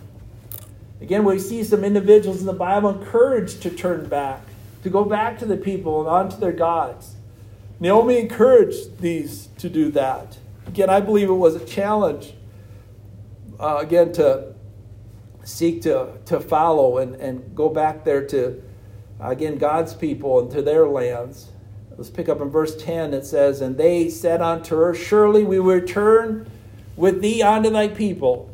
Again, 1.02 1.24
we 1.24 1.38
see 1.38 1.64
some 1.64 1.84
individuals 1.84 2.40
in 2.40 2.48
the 2.48 2.54
Bible 2.54 2.90
encouraged 2.90 3.62
to 3.62 3.70
turn 3.70 4.10
back, 4.10 4.42
to 4.82 4.90
go 4.90 5.06
back 5.06 5.38
to 5.38 5.46
the 5.46 5.58
people 5.58 6.00
and 6.00 6.10
onto 6.10 6.38
their 6.38 6.52
gods. 6.52 7.14
Naomi 7.80 8.18
encouraged 8.18 9.02
these 9.02 9.50
to 9.60 9.70
do 9.70 9.92
that. 9.92 10.40
Again, 10.66 10.90
I 10.90 11.00
believe 11.00 11.30
it 11.30 11.34
was 11.34 11.56
a 11.56 11.66
challenge, 11.66 12.34
uh, 13.60 13.78
again, 13.78 14.14
to 14.14 14.55
seek 15.46 15.84
to, 15.84 16.18
to 16.26 16.40
follow 16.40 16.98
and, 16.98 17.16
and 17.16 17.56
go 17.56 17.70
back 17.70 18.04
there 18.04 18.26
to, 18.28 18.62
again, 19.22 19.58
God's 19.58 19.94
people 19.94 20.40
and 20.40 20.52
to 20.52 20.62
their 20.62 20.88
lands. 20.88 21.52
Let's 21.96 22.10
pick 22.10 22.28
up 22.28 22.42
in 22.42 22.50
verse 22.50 22.76
10. 22.76 23.14
It 23.14 23.26
says, 23.26 23.62
And 23.62 23.78
they 23.78 24.10
said 24.10 24.42
unto 24.42 24.76
her, 24.76 24.94
Surely 24.94 25.44
we 25.44 25.60
will 25.60 25.76
return 25.76 26.50
with 26.98 27.22
thee 27.22 27.42
unto 27.42 27.70
thy 27.70 27.88
people. 27.88 28.50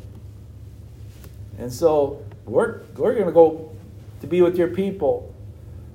And 1.58 1.72
so 1.72 2.24
we're, 2.44 2.82
we're 2.96 3.14
going 3.14 3.26
to 3.26 3.32
go 3.32 3.74
to 4.20 4.26
be 4.26 4.42
with 4.42 4.56
your 4.56 4.68
people. 4.68 5.34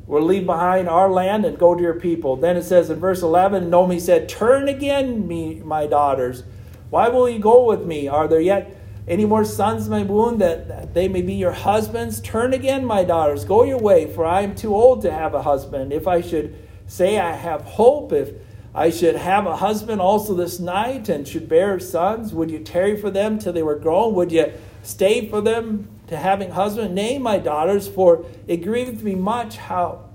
We'll 0.07 0.23
leave 0.23 0.45
behind 0.45 0.89
our 0.89 1.09
land 1.09 1.45
and 1.45 1.57
go 1.57 1.75
to 1.75 1.81
your 1.81 1.99
people. 1.99 2.37
Then 2.37 2.57
it 2.57 2.63
says 2.63 2.89
in 2.89 2.99
verse 2.99 3.21
11, 3.21 3.69
Naomi 3.69 3.99
said, 3.99 4.27
Turn 4.27 4.67
again, 4.67 5.27
me, 5.27 5.55
my 5.55 5.85
daughters. 5.85 6.43
Why 6.89 7.09
will 7.09 7.29
you 7.29 7.39
go 7.39 7.65
with 7.65 7.85
me? 7.85 8.07
Are 8.07 8.27
there 8.27 8.39
yet 8.39 8.76
any 9.07 9.25
more 9.25 9.45
sons 9.45 9.87
my 9.87 10.03
womb 10.03 10.39
that, 10.39 10.67
that 10.67 10.93
they 10.93 11.07
may 11.07 11.21
be 11.21 11.33
your 11.33 11.53
husbands? 11.53 12.19
Turn 12.19 12.53
again, 12.53 12.85
my 12.85 13.03
daughters. 13.03 13.45
Go 13.45 13.63
your 13.63 13.79
way, 13.79 14.11
for 14.11 14.25
I 14.25 14.41
am 14.41 14.53
too 14.53 14.75
old 14.75 15.01
to 15.03 15.11
have 15.11 15.33
a 15.33 15.43
husband. 15.43 15.93
If 15.93 16.07
I 16.07 16.21
should 16.21 16.55
say 16.87 17.17
I 17.17 17.33
have 17.33 17.61
hope, 17.61 18.11
if 18.11 18.33
I 18.75 18.89
should 18.89 19.15
have 19.15 19.47
a 19.47 19.55
husband 19.55 20.01
also 20.01 20.33
this 20.33 20.59
night 20.59 21.09
and 21.09 21.27
should 21.27 21.47
bear 21.47 21.79
sons, 21.79 22.33
would 22.33 22.51
you 22.51 22.59
tarry 22.59 22.95
for 22.95 23.09
them 23.09 23.39
till 23.39 23.53
they 23.53 23.63
were 23.63 23.79
grown? 23.79 24.13
Would 24.15 24.31
you 24.31 24.53
stay 24.83 25.27
for 25.29 25.41
them 25.41 25.89
to 26.07 26.17
having 26.17 26.51
husband? 26.51 26.93
Nay, 26.93 27.17
my 27.17 27.37
daughters, 27.37 27.87
for 27.87 28.25
it 28.45 28.57
grieveth 28.57 29.01
me 29.01 29.15
much 29.15 29.57
how 29.57 30.07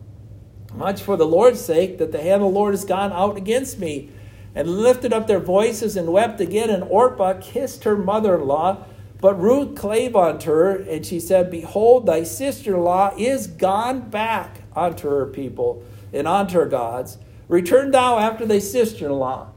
much 0.74 1.02
for 1.02 1.16
the 1.16 1.26
Lord's 1.26 1.60
sake 1.60 1.98
that 1.98 2.12
the 2.12 2.22
hand 2.22 2.42
of 2.42 2.52
the 2.52 2.58
Lord 2.58 2.72
has 2.72 2.84
gone 2.84 3.12
out 3.12 3.36
against 3.36 3.78
me. 3.78 4.10
And 4.54 4.68
lifted 4.68 5.12
up 5.12 5.26
their 5.26 5.40
voices 5.40 5.96
and 5.96 6.12
wept 6.12 6.40
again, 6.40 6.68
and 6.70 6.84
Orpah 6.84 7.34
kissed 7.40 7.84
her 7.84 7.96
mother 7.96 8.36
in 8.36 8.46
law. 8.46 8.84
But 9.20 9.40
Ruth 9.40 9.76
clave 9.76 10.16
unto 10.16 10.50
her, 10.50 10.74
and 10.74 11.06
she 11.06 11.20
said, 11.20 11.50
Behold, 11.50 12.06
thy 12.06 12.24
sister 12.24 12.74
in 12.74 12.82
law 12.82 13.14
is 13.16 13.46
gone 13.46 14.10
back 14.10 14.62
unto 14.74 15.08
her 15.08 15.26
people 15.26 15.84
and 16.12 16.26
unto 16.26 16.58
her 16.58 16.66
gods. 16.66 17.18
Return 17.48 17.92
thou 17.92 18.18
after 18.18 18.44
thy 18.44 18.58
sister 18.58 19.06
in 19.06 19.12
law. 19.12 19.48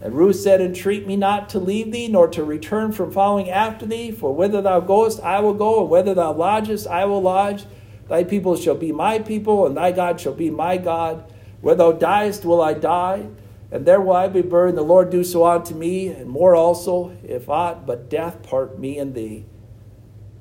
And 0.00 0.14
Ruth 0.14 0.36
said, 0.36 0.60
Entreat 0.60 1.06
me 1.06 1.16
not 1.16 1.48
to 1.50 1.58
leave 1.58 1.90
thee, 1.90 2.08
nor 2.08 2.28
to 2.28 2.44
return 2.44 2.92
from 2.92 3.10
following 3.10 3.48
after 3.48 3.86
thee. 3.86 4.10
For 4.10 4.34
whither 4.34 4.60
thou 4.60 4.80
goest, 4.80 5.20
I 5.20 5.40
will 5.40 5.54
go, 5.54 5.80
and 5.80 5.90
whither 5.90 6.12
thou 6.12 6.32
lodgest, 6.32 6.86
I 6.86 7.06
will 7.06 7.22
lodge. 7.22 7.64
Thy 8.08 8.22
people 8.22 8.56
shall 8.56 8.74
be 8.74 8.92
my 8.92 9.18
people, 9.18 9.66
and 9.66 9.76
thy 9.76 9.92
God 9.92 10.20
shall 10.20 10.34
be 10.34 10.50
my 10.50 10.76
God. 10.76 11.24
Where 11.62 11.74
thou 11.74 11.92
diest, 11.92 12.44
will 12.44 12.60
I 12.60 12.74
die, 12.74 13.28
and 13.74 13.84
there 13.84 14.00
will 14.00 14.12
I 14.12 14.28
be 14.28 14.40
buried. 14.40 14.76
The 14.76 14.82
Lord 14.82 15.10
do 15.10 15.24
so 15.24 15.44
unto 15.44 15.74
me, 15.74 16.06
and 16.06 16.30
more 16.30 16.54
also, 16.54 17.16
if 17.24 17.48
aught 17.48 17.84
but 17.84 18.08
death 18.08 18.40
part 18.40 18.78
me 18.78 19.00
and 19.00 19.16
thee. 19.16 19.46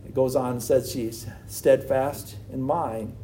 It 0.05 0.13
goes 0.13 0.35
on 0.35 0.51
and 0.51 0.63
says 0.63 0.91
she's 0.91 1.25
steadfast 1.47 2.35
in 2.51 2.61
mind. 2.61 3.15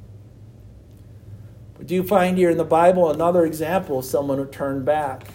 But 1.78 1.86
do 1.86 1.94
you 1.94 2.02
find 2.02 2.40
here 2.40 2.50
in 2.50 2.58
the 2.58 2.64
Bible 2.64 3.12
another 3.12 3.46
example 3.46 4.00
of 4.00 4.06
someone 4.06 4.40
who 4.40 4.48
turned 4.48 4.84
back? 4.84 5.28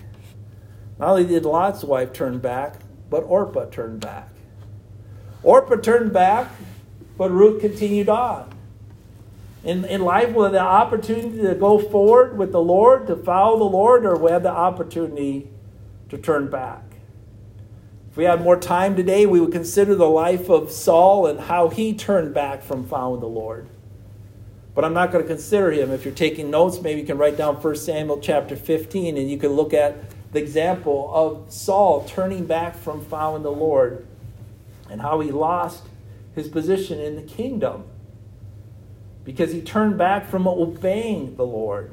Not 0.98 1.10
only 1.10 1.24
did 1.24 1.44
Lot's 1.44 1.84
wife 1.84 2.12
turn 2.12 2.40
back, 2.40 2.80
but 3.08 3.20
Orpah 3.20 3.66
turned 3.66 4.00
back. 4.00 4.28
Orpah 5.44 5.76
turned 5.76 6.12
back, 6.12 6.50
but 7.16 7.30
Ruth 7.30 7.60
continued 7.60 8.08
on. 8.08 8.52
In, 9.64 9.86
in 9.86 10.02
life, 10.02 10.34
we 10.34 10.42
have 10.42 10.52
the 10.52 10.60
opportunity 10.60 11.40
to 11.40 11.54
go 11.54 11.78
forward 11.78 12.36
with 12.36 12.52
the 12.52 12.60
Lord, 12.60 13.06
to 13.06 13.16
follow 13.16 13.58
the 13.58 13.64
Lord, 13.64 14.04
or 14.04 14.16
we 14.16 14.30
have 14.30 14.42
the 14.42 14.50
opportunity 14.50 15.48
to 16.10 16.18
turn 16.18 16.50
back. 16.50 16.82
If 18.10 18.18
we 18.18 18.24
had 18.24 18.42
more 18.42 18.60
time 18.60 18.94
today, 18.94 19.24
we 19.24 19.40
would 19.40 19.52
consider 19.52 19.94
the 19.94 20.08
life 20.08 20.50
of 20.50 20.70
Saul 20.70 21.26
and 21.26 21.40
how 21.40 21.70
he 21.70 21.94
turned 21.94 22.34
back 22.34 22.62
from 22.62 22.86
following 22.86 23.20
the 23.20 23.26
Lord. 23.26 23.66
But 24.74 24.84
I'm 24.84 24.92
not 24.92 25.10
going 25.10 25.24
to 25.24 25.28
consider 25.28 25.70
him. 25.70 25.90
If 25.90 26.04
you're 26.04 26.12
taking 26.12 26.50
notes, 26.50 26.80
maybe 26.82 27.00
you 27.00 27.06
can 27.06 27.16
write 27.16 27.38
down 27.38 27.56
1 27.56 27.76
Samuel 27.76 28.20
chapter 28.20 28.56
15 28.56 29.16
and 29.16 29.30
you 29.30 29.38
can 29.38 29.52
look 29.52 29.72
at 29.72 29.96
the 30.32 30.40
example 30.40 31.10
of 31.14 31.50
Saul 31.52 32.04
turning 32.04 32.44
back 32.44 32.76
from 32.76 33.02
following 33.04 33.42
the 33.42 33.52
Lord 33.52 34.06
and 34.90 35.00
how 35.00 35.20
he 35.20 35.30
lost 35.30 35.84
his 36.34 36.48
position 36.48 37.00
in 37.00 37.16
the 37.16 37.22
kingdom 37.22 37.84
because 39.24 39.52
he 39.52 39.60
turned 39.60 39.98
back 39.98 40.28
from 40.28 40.46
obeying 40.46 41.36
the 41.36 41.46
Lord. 41.46 41.90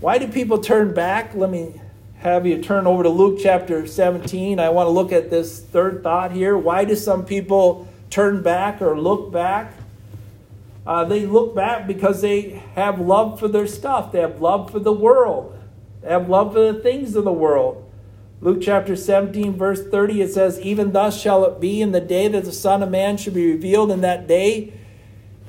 Why 0.00 0.18
do 0.18 0.28
people 0.28 0.58
turn 0.58 0.92
back? 0.92 1.34
Let 1.34 1.50
me 1.50 1.80
have 2.16 2.46
you 2.46 2.62
turn 2.62 2.86
over 2.86 3.02
to 3.02 3.08
Luke 3.08 3.38
chapter 3.42 3.86
17. 3.86 4.58
I 4.58 4.70
want 4.70 4.86
to 4.86 4.90
look 4.90 5.12
at 5.12 5.30
this 5.30 5.60
third 5.60 6.02
thought 6.02 6.32
here. 6.32 6.56
Why 6.58 6.84
do 6.84 6.96
some 6.96 7.24
people 7.24 7.88
turn 8.10 8.42
back 8.42 8.82
or 8.82 8.98
look 8.98 9.32
back? 9.32 9.74
Uh, 10.86 11.04
they 11.04 11.24
look 11.24 11.54
back 11.54 11.86
because 11.86 12.20
they 12.20 12.62
have 12.74 13.00
love 13.00 13.38
for 13.38 13.48
their 13.48 13.66
stuff, 13.66 14.12
they 14.12 14.20
have 14.20 14.40
love 14.40 14.70
for 14.70 14.78
the 14.78 14.92
world, 14.92 15.58
they 16.02 16.10
have 16.10 16.28
love 16.28 16.52
for 16.52 16.72
the 16.72 16.78
things 16.80 17.16
of 17.16 17.24
the 17.24 17.32
world. 17.32 17.80
Luke 18.42 18.58
chapter 18.60 18.94
17, 18.94 19.56
verse 19.56 19.86
30, 19.86 20.20
it 20.20 20.30
says, 20.30 20.60
Even 20.60 20.92
thus 20.92 21.18
shall 21.18 21.46
it 21.46 21.60
be 21.60 21.80
in 21.80 21.92
the 21.92 22.00
day 22.00 22.28
that 22.28 22.44
the 22.44 22.52
Son 22.52 22.82
of 22.82 22.90
Man 22.90 23.16
shall 23.16 23.32
be 23.32 23.50
revealed. 23.50 23.90
In 23.90 24.02
that 24.02 24.26
day, 24.26 24.74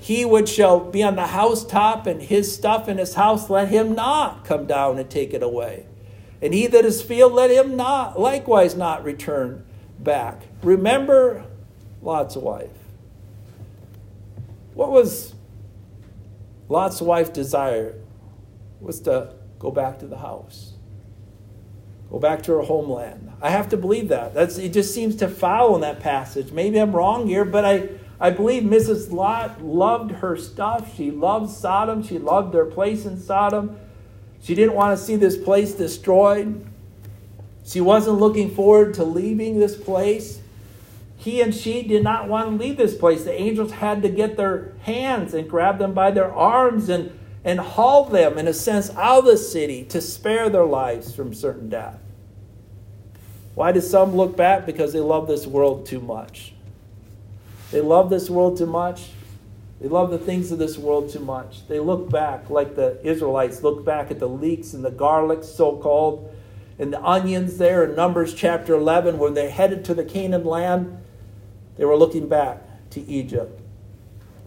he 0.06 0.24
which 0.24 0.50
shall 0.50 0.80
be 0.80 1.02
on 1.02 1.15
the 1.15 1.26
housetop 1.26 2.06
and 2.06 2.22
his 2.22 2.54
stuff 2.54 2.88
in 2.88 3.00
his 3.00 3.15
house, 3.15 3.50
let 3.50 3.70
him 3.70 3.96
not 3.96 4.46
come 4.46 4.68
down 4.68 5.00
and 5.00 5.10
take 5.10 5.34
it 5.34 5.41
away. 5.41 5.88
And 6.44 6.54
he 6.54 6.68
that 6.68 6.86
is 6.86 7.02
field, 7.02 7.34
let 7.34 7.50
him 7.50 7.76
not 7.76 8.20
likewise 8.20 8.76
not 8.76 9.04
return 9.04 9.65
back. 9.98 10.44
Remember 10.62 11.44
Lot's 12.04 12.36
wife. 12.36 12.70
What 14.76 14.91
was 14.91 15.34
Lot's 16.70 17.02
wife's 17.02 17.32
desire? 17.32 17.96
Was 18.82 19.00
to 19.02 19.34
go 19.58 19.72
back 19.72 19.98
to 20.00 20.06
the 20.06 20.20
house. 20.20 20.74
Go 22.12 22.20
back 22.20 22.44
to 22.44 22.52
her 22.52 22.62
homeland. 22.62 23.32
I 23.41 23.50
have 23.50 23.70
to 23.70 23.78
believe 23.78 24.10
that. 24.10 24.36
That's 24.36 24.60
it 24.60 24.72
just 24.72 24.94
seems 24.94 25.15
to 25.15 25.28
follow 25.28 25.74
in 25.74 25.82
that 25.82 26.00
passage. 26.00 26.52
Maybe 26.52 26.78
I'm 26.78 26.96
wrong 26.96 27.26
here, 27.26 27.44
but 27.44 27.65
I, 27.65 27.89
I 28.19 28.30
believe 28.30 28.63
Mrs. 28.63 29.12
Lot 29.12 29.62
loved 29.62 30.12
her 30.12 30.38
stuff. 30.38 30.95
She 30.95 31.12
loved 31.12 31.49
Sodom. 31.49 32.04
She 32.04 32.17
loved 32.17 32.54
their 32.54 32.65
place 32.65 33.06
in 33.06 33.19
Sodom. 33.19 33.78
She 34.41 34.56
didn't 34.56 34.73
want 34.73 34.97
to 34.97 35.04
see 35.04 35.15
this 35.15 35.38
place 35.38 35.73
destroyed. 35.73 36.65
She 37.65 37.82
wasn't 37.82 38.19
looking 38.19 38.54
forward 38.54 38.93
to 38.95 39.04
leaving 39.04 39.60
this 39.60 39.75
place 39.75 40.41
he 41.17 41.41
and 41.41 41.56
she 41.56 41.82
did 41.82 42.04
not 42.04 42.28
want 42.28 42.49
to 42.49 42.63
leave 42.63 42.78
this 42.78 42.95
place. 42.95 43.23
The 43.23 43.34
angels 43.34 43.71
had 43.71 44.01
to 44.04 44.10
get 44.10 44.38
their 44.38 44.73
hands 44.82 45.34
and 45.34 45.49
grab 45.49 45.80
them 45.80 45.93
by 45.93 46.12
their 46.12 46.32
arms 46.32 46.89
and, 46.89 47.17
and 47.43 47.60
haul 47.60 48.06
them, 48.06 48.38
in 48.38 48.47
a 48.47 48.54
sense, 48.54 48.91
out 48.91 49.19
of 49.19 49.25
the 49.25 49.38
city 49.38 49.84
to 49.86 50.01
spare 50.01 50.49
their 50.49 50.65
lives 50.65 51.15
from 51.15 51.34
certain 51.34 51.69
death. 51.69 51.99
Why 53.56 53.71
do 53.71 53.80
some 53.82 54.15
look 54.15 54.36
back? 54.36 54.65
Because 54.65 54.91
they 54.91 54.99
love 54.99 55.28
this 55.28 55.47
world 55.47 55.86
too 55.86 56.01
much. 56.01 56.54
They 57.76 57.82
love 57.82 58.10
this 58.10 58.30
world 58.30 58.58
too 58.58 58.68
much. 58.68 59.10
They 59.82 59.90
love 59.90 60.10
the 60.10 60.18
things 60.18 60.50
of 60.50 60.58
this 60.60 60.78
world 60.78 61.10
too 61.10 61.20
much. 61.20 61.68
They 61.68 61.82
look 61.82 62.10
back, 62.10 62.50
like 62.50 62.78
the 62.78 63.06
Israelites 63.06 63.64
look 63.64 63.84
back 63.84 64.12
at 64.12 64.19
the 64.19 64.30
leeks 64.30 64.73
and 64.73 64.86
the 64.86 64.92
garlics, 64.92 65.44
so 65.44 65.76
called, 65.76 66.34
and 66.80 66.94
the 66.94 67.04
onions 67.04 67.58
there 67.58 67.84
in 67.84 67.94
Numbers 67.94 68.34
chapter 68.34 68.76
11 68.76 69.17
when 69.17 69.34
they 69.34 69.50
headed 69.50 69.84
to 69.84 69.94
the 69.94 70.06
Canaan 70.06 70.46
land 70.46 71.00
they 71.76 71.84
were 71.84 71.98
looking 71.98 72.30
back 72.30 72.62
to 72.92 73.02
Egypt 73.02 73.60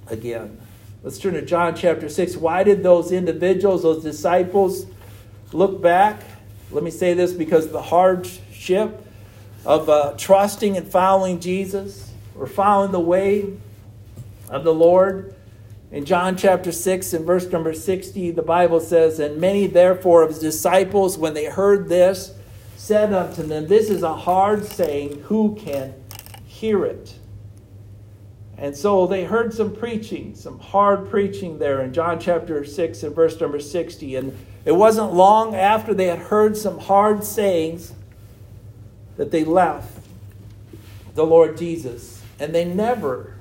again. 0.06 0.58
Let's 1.02 1.18
turn 1.18 1.34
to 1.34 1.42
John 1.42 1.76
chapter 1.76 2.08
6. 2.08 2.34
Why 2.38 2.64
did 2.64 2.82
those 2.82 3.12
individuals, 3.12 3.82
those 3.82 4.02
disciples, 4.02 4.86
look 5.52 5.82
back? 5.82 6.22
Let 6.70 6.82
me 6.82 6.90
say 6.90 7.12
this 7.12 7.34
because 7.34 7.68
the 7.68 7.82
hardship 7.82 9.06
of 9.66 9.90
uh, 9.90 10.14
trusting 10.16 10.78
and 10.78 10.90
following 10.90 11.40
Jesus 11.40 12.07
or 12.38 12.46
following 12.46 12.92
the 12.92 13.00
way 13.00 13.52
of 14.48 14.64
the 14.64 14.74
Lord. 14.74 15.34
In 15.90 16.04
John 16.04 16.36
chapter 16.36 16.70
6 16.70 17.14
and 17.14 17.24
verse 17.24 17.50
number 17.50 17.72
60, 17.72 18.30
the 18.32 18.42
Bible 18.42 18.80
says, 18.80 19.18
And 19.18 19.40
many 19.40 19.66
therefore 19.66 20.22
of 20.22 20.30
his 20.30 20.38
disciples, 20.38 21.16
when 21.16 21.34
they 21.34 21.46
heard 21.46 21.88
this, 21.88 22.34
said 22.76 23.12
unto 23.12 23.42
them, 23.42 23.66
This 23.66 23.90
is 23.90 24.02
a 24.02 24.14
hard 24.14 24.64
saying, 24.64 25.22
who 25.24 25.56
can 25.56 25.94
hear 26.46 26.84
it? 26.84 27.14
And 28.56 28.76
so 28.76 29.06
they 29.06 29.24
heard 29.24 29.54
some 29.54 29.74
preaching, 29.74 30.34
some 30.34 30.58
hard 30.58 31.08
preaching 31.10 31.58
there 31.58 31.80
in 31.80 31.92
John 31.92 32.18
chapter 32.18 32.64
6 32.64 33.02
and 33.02 33.14
verse 33.14 33.40
number 33.40 33.60
60. 33.60 34.16
And 34.16 34.36
It 34.64 34.72
wasn't 34.72 35.14
long 35.14 35.54
after 35.54 35.94
they 35.94 36.06
had 36.06 36.18
heard 36.18 36.56
some 36.56 36.78
hard 36.78 37.24
sayings 37.24 37.92
that 39.16 39.30
they 39.30 39.44
left 39.44 39.98
the 41.14 41.26
Lord 41.26 41.56
Jesus, 41.56 42.17
and 42.38 42.54
they 42.54 42.64
never 42.64 43.34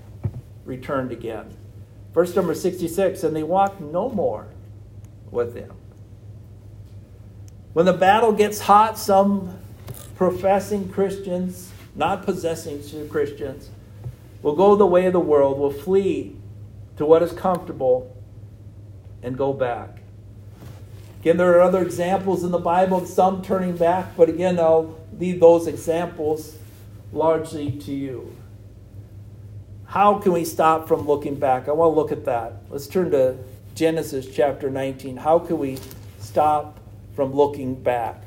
returned 0.65 1.11
again. 1.11 1.55
Verse 2.13 2.35
number 2.35 2.53
66 2.53 3.23
And 3.23 3.35
they 3.35 3.43
walked 3.43 3.79
no 3.79 4.09
more 4.09 4.47
with 5.31 5.53
them. 5.53 5.73
When 7.73 7.85
the 7.85 7.93
battle 7.93 8.31
gets 8.31 8.61
hot, 8.61 8.97
some 8.97 9.59
professing 10.15 10.89
Christians, 10.89 11.71
not 11.95 12.23
possessing 12.23 12.81
Christians, 13.07 13.69
will 14.41 14.55
go 14.55 14.75
the 14.75 14.85
way 14.85 15.05
of 15.05 15.13
the 15.13 15.19
world, 15.19 15.59
will 15.59 15.71
flee 15.71 16.35
to 16.97 17.05
what 17.05 17.21
is 17.21 17.31
comfortable, 17.33 18.15
and 19.21 19.37
go 19.37 19.53
back. 19.53 19.99
Again, 21.19 21.37
there 21.37 21.51
are 21.57 21.61
other 21.61 21.81
examples 21.81 22.43
in 22.43 22.51
the 22.51 22.57
Bible 22.57 22.99
of 22.99 23.07
some 23.07 23.41
turning 23.41 23.75
back, 23.75 24.15
but 24.15 24.29
again, 24.29 24.59
I'll 24.59 24.97
leave 25.19 25.39
those 25.39 25.67
examples 25.67 26.57
largely 27.11 27.71
to 27.71 27.91
you. 27.91 28.35
How 29.87 30.19
can 30.19 30.33
we 30.33 30.43
stop 30.43 30.87
from 30.87 31.07
looking 31.07 31.35
back? 31.35 31.69
I 31.69 31.71
want 31.71 31.93
to 31.93 31.95
look 31.95 32.11
at 32.11 32.25
that. 32.25 32.55
Let's 32.69 32.87
turn 32.87 33.09
to 33.11 33.37
Genesis 33.73 34.27
chapter 34.27 34.69
19. 34.69 35.15
How 35.15 35.39
can 35.39 35.57
we 35.57 35.79
stop 36.19 36.77
from 37.15 37.33
looking 37.33 37.73
back? 37.73 38.21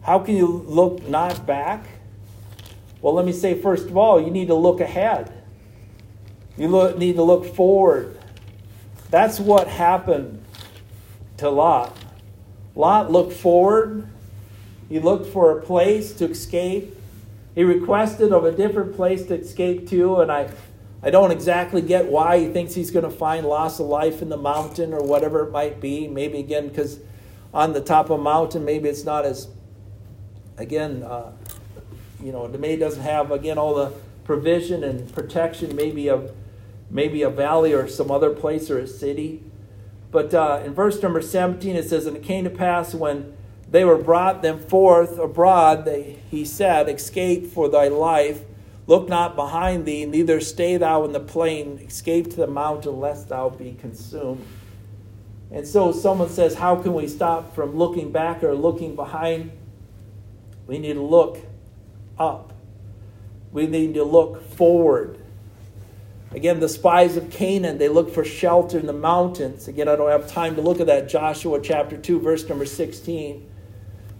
How 0.00 0.18
can 0.18 0.36
you 0.36 0.64
look 0.66 1.06
not 1.06 1.46
back? 1.46 1.84
Well, 3.02 3.12
let 3.12 3.26
me 3.26 3.32
say, 3.32 3.60
first 3.60 3.88
of 3.88 3.96
all, 3.98 4.22
you 4.22 4.30
need 4.30 4.48
to 4.48 4.54
look 4.54 4.80
ahead. 4.80 5.30
You 6.56 6.68
look, 6.68 6.96
need 6.96 7.16
to 7.16 7.22
look 7.22 7.54
forward. 7.54 8.18
That's 9.10 9.38
what 9.38 9.68
happened 9.68 10.42
to 11.36 11.50
Lot. 11.50 11.94
Lot 12.74 13.12
looked 13.12 13.34
forward. 13.34 14.08
He 14.88 14.98
looked 14.98 15.26
for 15.26 15.58
a 15.58 15.62
place 15.62 16.12
to 16.14 16.30
escape. 16.30 16.96
He 17.60 17.64
requested 17.64 18.32
of 18.32 18.46
a 18.46 18.52
different 18.52 18.96
place 18.96 19.26
to 19.26 19.34
escape 19.34 19.86
to, 19.90 20.20
and 20.22 20.32
I, 20.32 20.48
I 21.02 21.10
don't 21.10 21.30
exactly 21.30 21.82
get 21.82 22.06
why 22.06 22.38
he 22.38 22.48
thinks 22.48 22.72
he's 22.72 22.90
going 22.90 23.04
to 23.04 23.10
find 23.10 23.44
loss 23.44 23.78
of 23.78 23.86
life 23.86 24.22
in 24.22 24.30
the 24.30 24.38
mountain 24.38 24.94
or 24.94 25.02
whatever 25.02 25.46
it 25.46 25.50
might 25.50 25.78
be. 25.78 26.08
Maybe 26.08 26.38
again 26.38 26.68
because 26.68 27.00
on 27.52 27.74
the 27.74 27.82
top 27.82 28.06
of 28.06 28.18
a 28.18 28.22
mountain, 28.22 28.64
maybe 28.64 28.88
it's 28.88 29.04
not 29.04 29.26
as, 29.26 29.48
again, 30.56 31.02
uh, 31.02 31.32
you 32.22 32.32
know, 32.32 32.48
maybe 32.48 32.80
doesn't 32.80 33.02
have 33.02 33.30
again 33.30 33.58
all 33.58 33.74
the 33.74 33.92
provision 34.24 34.82
and 34.82 35.12
protection, 35.12 35.76
maybe 35.76 36.08
of 36.08 36.32
maybe 36.88 37.20
a 37.20 37.28
valley 37.28 37.74
or 37.74 37.86
some 37.86 38.10
other 38.10 38.30
place 38.30 38.70
or 38.70 38.78
a 38.78 38.86
city. 38.86 39.42
But 40.10 40.32
uh, 40.32 40.62
in 40.64 40.72
verse 40.72 41.02
number 41.02 41.20
17, 41.20 41.76
it 41.76 41.86
says, 41.86 42.06
And 42.06 42.16
it 42.16 42.22
came 42.22 42.44
to 42.44 42.50
pass 42.50 42.94
when 42.94 43.36
they 43.70 43.84
were 43.84 43.98
brought 43.98 44.42
them 44.42 44.58
forth 44.58 45.18
abroad, 45.18 45.84
they, 45.84 46.18
he 46.30 46.44
said, 46.44 46.88
Escape 46.88 47.46
for 47.46 47.68
thy 47.68 47.88
life. 47.88 48.42
Look 48.86 49.08
not 49.08 49.36
behind 49.36 49.86
thee, 49.86 50.04
neither 50.04 50.40
stay 50.40 50.76
thou 50.76 51.04
in 51.04 51.12
the 51.12 51.20
plain. 51.20 51.78
Escape 51.78 52.30
to 52.30 52.36
the 52.36 52.48
mountain, 52.48 52.98
lest 52.98 53.28
thou 53.28 53.48
be 53.48 53.76
consumed. 53.80 54.44
And 55.52 55.66
so 55.66 55.92
someone 55.92 56.28
says, 56.28 56.54
How 56.54 56.76
can 56.76 56.94
we 56.94 57.06
stop 57.06 57.54
from 57.54 57.76
looking 57.76 58.10
back 58.10 58.42
or 58.42 58.54
looking 58.54 58.96
behind? 58.96 59.52
We 60.66 60.78
need 60.78 60.94
to 60.94 61.02
look 61.02 61.38
up. 62.18 62.52
We 63.52 63.66
need 63.66 63.94
to 63.94 64.04
look 64.04 64.42
forward. 64.54 65.18
Again, 66.32 66.60
the 66.60 66.68
spies 66.68 67.16
of 67.16 67.30
Canaan, 67.30 67.78
they 67.78 67.88
look 67.88 68.12
for 68.12 68.24
shelter 68.24 68.78
in 68.78 68.86
the 68.86 68.92
mountains. 68.92 69.66
Again, 69.66 69.88
I 69.88 69.96
don't 69.96 70.10
have 70.10 70.28
time 70.28 70.54
to 70.54 70.60
look 70.60 70.78
at 70.78 70.86
that. 70.86 71.08
Joshua 71.08 71.60
chapter 71.60 71.96
2, 71.96 72.20
verse 72.20 72.48
number 72.48 72.66
16. 72.66 73.49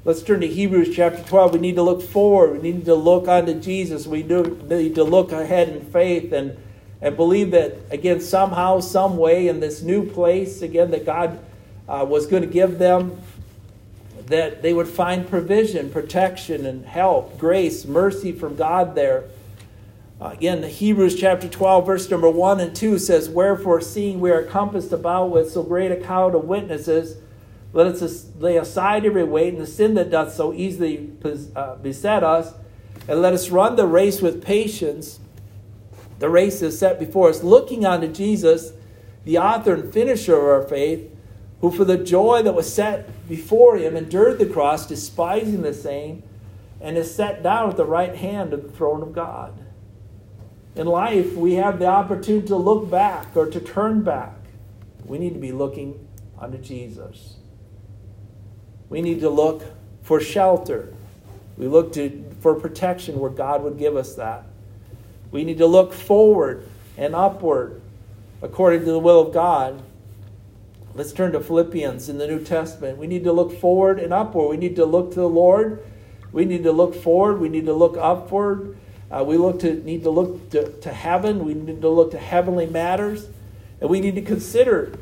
Let's 0.02 0.22
turn 0.22 0.40
to 0.40 0.48
Hebrews 0.48 0.96
chapter 0.96 1.22
12. 1.22 1.52
We 1.52 1.58
need 1.58 1.74
to 1.74 1.82
look 1.82 2.00
forward. 2.00 2.62
We 2.62 2.72
need 2.72 2.86
to 2.86 2.94
look 2.94 3.28
unto 3.28 3.52
Jesus. 3.60 4.06
We 4.06 4.22
need 4.22 4.94
to 4.94 5.04
look 5.04 5.30
ahead 5.30 5.68
in 5.68 5.84
faith 5.84 6.32
and, 6.32 6.56
and 7.02 7.16
believe 7.16 7.50
that, 7.50 7.76
again, 7.90 8.22
somehow, 8.22 8.80
some 8.80 9.18
way, 9.18 9.46
in 9.46 9.60
this 9.60 9.82
new 9.82 10.10
place, 10.10 10.62
again, 10.62 10.90
that 10.92 11.04
God 11.04 11.38
uh, 11.86 12.06
was 12.08 12.26
going 12.26 12.42
to 12.42 12.48
give 12.48 12.78
them, 12.78 13.20
that 14.24 14.62
they 14.62 14.72
would 14.72 14.88
find 14.88 15.28
provision, 15.28 15.90
protection, 15.90 16.64
and 16.64 16.86
help, 16.86 17.36
grace, 17.36 17.84
mercy 17.84 18.32
from 18.32 18.56
God 18.56 18.94
there. 18.94 19.24
Uh, 20.18 20.28
again, 20.28 20.62
Hebrews 20.62 21.14
chapter 21.14 21.46
12, 21.46 21.84
verse 21.84 22.10
number 22.10 22.30
1 22.30 22.58
and 22.58 22.74
2 22.74 22.98
says, 22.98 23.28
Wherefore, 23.28 23.82
seeing 23.82 24.18
we 24.18 24.30
are 24.30 24.44
compassed 24.44 24.92
about 24.92 25.26
with 25.26 25.50
so 25.50 25.62
great 25.62 25.92
a 25.92 25.96
cloud 25.96 26.34
of 26.34 26.44
witnesses, 26.44 27.18
let 27.72 27.86
us 27.86 28.26
lay 28.38 28.56
aside 28.56 29.04
every 29.04 29.24
weight 29.24 29.54
and 29.54 29.62
the 29.62 29.66
sin 29.66 29.94
that 29.94 30.10
doth 30.10 30.34
so 30.34 30.52
easily 30.52 31.12
uh, 31.54 31.76
beset 31.76 32.24
us, 32.24 32.54
and 33.06 33.22
let 33.22 33.32
us 33.32 33.50
run 33.50 33.76
the 33.76 33.86
race 33.86 34.20
with 34.20 34.42
patience. 34.42 35.20
The 36.18 36.28
race 36.28 36.62
is 36.62 36.78
set 36.78 36.98
before 36.98 37.30
us, 37.30 37.42
looking 37.42 37.86
unto 37.86 38.08
Jesus, 38.08 38.72
the 39.24 39.38
author 39.38 39.74
and 39.74 39.92
finisher 39.92 40.36
of 40.36 40.44
our 40.44 40.68
faith, 40.68 41.10
who 41.60 41.70
for 41.70 41.84
the 41.84 41.98
joy 41.98 42.42
that 42.42 42.54
was 42.54 42.72
set 42.72 43.28
before 43.28 43.76
him 43.76 43.96
endured 43.96 44.38
the 44.38 44.46
cross, 44.46 44.86
despising 44.86 45.62
the 45.62 45.74
same, 45.74 46.22
and 46.80 46.96
is 46.96 47.14
set 47.14 47.42
down 47.42 47.70
at 47.70 47.76
the 47.76 47.84
right 47.84 48.16
hand 48.16 48.52
of 48.52 48.62
the 48.62 48.70
throne 48.70 49.02
of 49.02 49.12
God. 49.12 49.58
In 50.74 50.86
life, 50.86 51.34
we 51.34 51.54
have 51.54 51.78
the 51.78 51.86
opportunity 51.86 52.46
to 52.48 52.56
look 52.56 52.90
back 52.90 53.36
or 53.36 53.46
to 53.46 53.60
turn 53.60 54.02
back. 54.02 54.34
We 55.04 55.18
need 55.18 55.34
to 55.34 55.40
be 55.40 55.52
looking 55.52 56.06
unto 56.38 56.58
Jesus. 56.58 57.36
We 58.90 59.00
need 59.00 59.20
to 59.20 59.30
look 59.30 59.62
for 60.02 60.20
shelter. 60.20 60.92
We 61.56 61.66
look 61.66 61.92
to, 61.94 62.24
for 62.40 62.54
protection 62.54 63.18
where 63.18 63.30
God 63.30 63.62
would 63.62 63.78
give 63.78 63.96
us 63.96 64.16
that. 64.16 64.44
We 65.30 65.44
need 65.44 65.58
to 65.58 65.66
look 65.66 65.94
forward 65.94 66.68
and 66.98 67.14
upward 67.14 67.80
according 68.42 68.80
to 68.80 68.86
the 68.86 68.98
will 68.98 69.20
of 69.20 69.32
God. 69.32 69.82
Let's 70.94 71.12
turn 71.12 71.32
to 71.32 71.40
Philippians 71.40 72.08
in 72.08 72.18
the 72.18 72.26
New 72.26 72.44
Testament. 72.44 72.98
We 72.98 73.06
need 73.06 73.22
to 73.24 73.32
look 73.32 73.58
forward 73.58 74.00
and 74.00 74.12
upward. 74.12 74.50
We 74.50 74.56
need 74.56 74.76
to 74.76 74.84
look 74.84 75.10
to 75.10 75.20
the 75.20 75.28
Lord. 75.28 75.84
We 76.32 76.44
need 76.44 76.64
to 76.64 76.72
look 76.72 76.94
forward. 76.94 77.40
We 77.40 77.48
need 77.48 77.66
to 77.66 77.72
look 77.72 77.96
upward. 77.96 78.76
Uh, 79.10 79.24
we 79.24 79.36
look 79.36 79.60
to, 79.60 79.74
need 79.84 80.02
to 80.02 80.10
look 80.10 80.50
to, 80.50 80.72
to 80.80 80.92
heaven. 80.92 81.44
We 81.44 81.54
need 81.54 81.80
to 81.80 81.88
look 81.88 82.10
to 82.12 82.18
heavenly 82.18 82.66
matters. 82.66 83.28
And 83.80 83.88
we 83.88 84.00
need 84.00 84.16
to 84.16 84.22
consider 84.22 84.98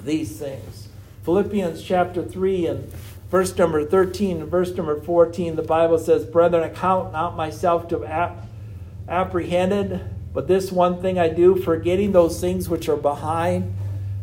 these 0.00 0.38
things. 0.38 0.81
Philippians 1.24 1.82
chapter 1.82 2.24
3 2.24 2.66
and 2.66 2.92
verse 3.30 3.56
number 3.56 3.84
13 3.84 4.40
and 4.40 4.50
verse 4.50 4.74
number 4.74 5.00
14, 5.00 5.56
the 5.56 5.62
Bible 5.62 5.98
says, 5.98 6.24
Brethren, 6.24 6.62
I 6.62 6.68
count 6.68 7.12
not 7.12 7.36
myself 7.36 7.88
to 7.88 8.00
have 8.00 8.46
apprehended, 9.08 10.00
but 10.32 10.48
this 10.48 10.72
one 10.72 11.00
thing 11.00 11.18
I 11.18 11.28
do, 11.28 11.56
forgetting 11.56 12.12
those 12.12 12.40
things 12.40 12.68
which 12.68 12.88
are 12.88 12.96
behind 12.96 13.74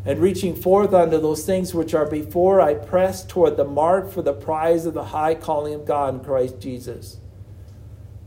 and 0.05 0.19
reaching 0.19 0.55
forth 0.55 0.93
unto 0.93 1.19
those 1.19 1.45
things 1.45 1.73
which 1.73 1.93
are 1.93 2.05
before, 2.05 2.61
I 2.61 2.73
press 2.73 3.25
toward 3.25 3.57
the 3.57 3.65
mark 3.65 4.11
for 4.11 4.21
the 4.21 4.33
prize 4.33 4.85
of 4.85 4.93
the 4.93 5.05
high 5.05 5.35
calling 5.35 5.73
of 5.73 5.85
God 5.85 6.15
in 6.15 6.19
Christ 6.21 6.59
Jesus 6.59 7.17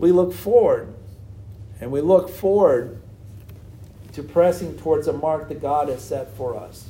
we 0.02 0.10
look 0.10 0.32
forward 0.32 0.92
and 1.80 1.92
we 1.92 2.00
look 2.00 2.28
forward 2.28 3.00
to 4.12 4.22
pressing 4.22 4.76
towards 4.76 5.06
a 5.06 5.12
mark 5.12 5.48
that 5.48 5.62
God 5.62 5.88
has 5.88 6.04
set 6.04 6.36
for 6.36 6.56
us. 6.56 6.88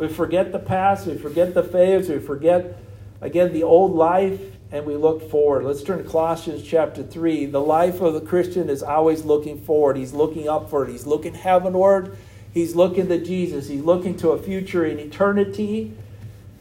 We 0.00 0.08
forget 0.08 0.50
the 0.50 0.58
past, 0.58 1.06
we 1.06 1.18
forget 1.18 1.52
the 1.52 1.62
failures, 1.62 2.08
we 2.08 2.20
forget, 2.20 2.78
again, 3.20 3.52
the 3.52 3.64
old 3.64 3.94
life, 3.94 4.40
and 4.72 4.86
we 4.86 4.96
look 4.96 5.30
forward. 5.30 5.66
Let's 5.66 5.82
turn 5.82 6.02
to 6.02 6.08
Colossians 6.08 6.62
chapter 6.62 7.02
3. 7.02 7.44
The 7.44 7.60
life 7.60 8.00
of 8.00 8.14
the 8.14 8.22
Christian 8.22 8.70
is 8.70 8.82
always 8.82 9.26
looking 9.26 9.60
forward, 9.60 9.98
he's 9.98 10.14
looking 10.14 10.48
upward, 10.48 10.88
he's 10.88 11.04
looking 11.04 11.34
heavenward, 11.34 12.16
he's 12.54 12.74
looking 12.74 13.08
to 13.08 13.22
Jesus, 13.22 13.68
he's 13.68 13.82
looking 13.82 14.16
to 14.16 14.30
a 14.30 14.42
future 14.42 14.86
in 14.86 14.98
eternity. 14.98 15.92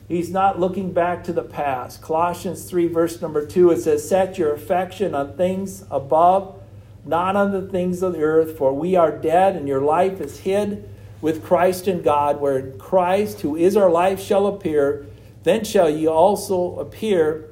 He's 0.10 0.32
not 0.32 0.60
looking 0.60 0.92
back 0.92 1.24
to 1.24 1.32
the 1.32 1.44
past. 1.44 2.02
Colossians 2.02 2.66
3, 2.66 2.88
verse 2.88 3.22
number 3.22 3.46
2, 3.46 3.72
it 3.72 3.82
says, 3.84 4.10
Set 4.10 4.38
your 4.38 4.52
affection 4.52 5.16
on 5.16 5.38
things 5.38 5.86
above, 5.90 6.62
not 7.06 7.38
on 7.38 7.54
the 7.54 7.62
things 7.62 8.04
of 8.04 8.12
the 8.12 8.22
earth, 8.22 8.58
for 8.58 8.74
we 8.74 8.98
are 8.98 9.18
dead, 9.18 9.56
and 9.56 9.66
your 9.66 9.82
life 9.82 10.20
is 10.20 10.40
hid 10.40 10.90
with 11.22 11.44
Christ 11.44 11.88
in 11.88 12.02
God, 12.02 12.40
where 12.40 12.72
Christ, 12.72 13.42
who 13.42 13.56
is 13.56 13.76
our 13.76 13.90
life, 13.90 14.22
shall 14.22 14.48
appear. 14.48 15.06
Then 15.44 15.64
shall 15.64 15.90
ye 15.90 16.08
also 16.08 16.80
appear 16.80 17.50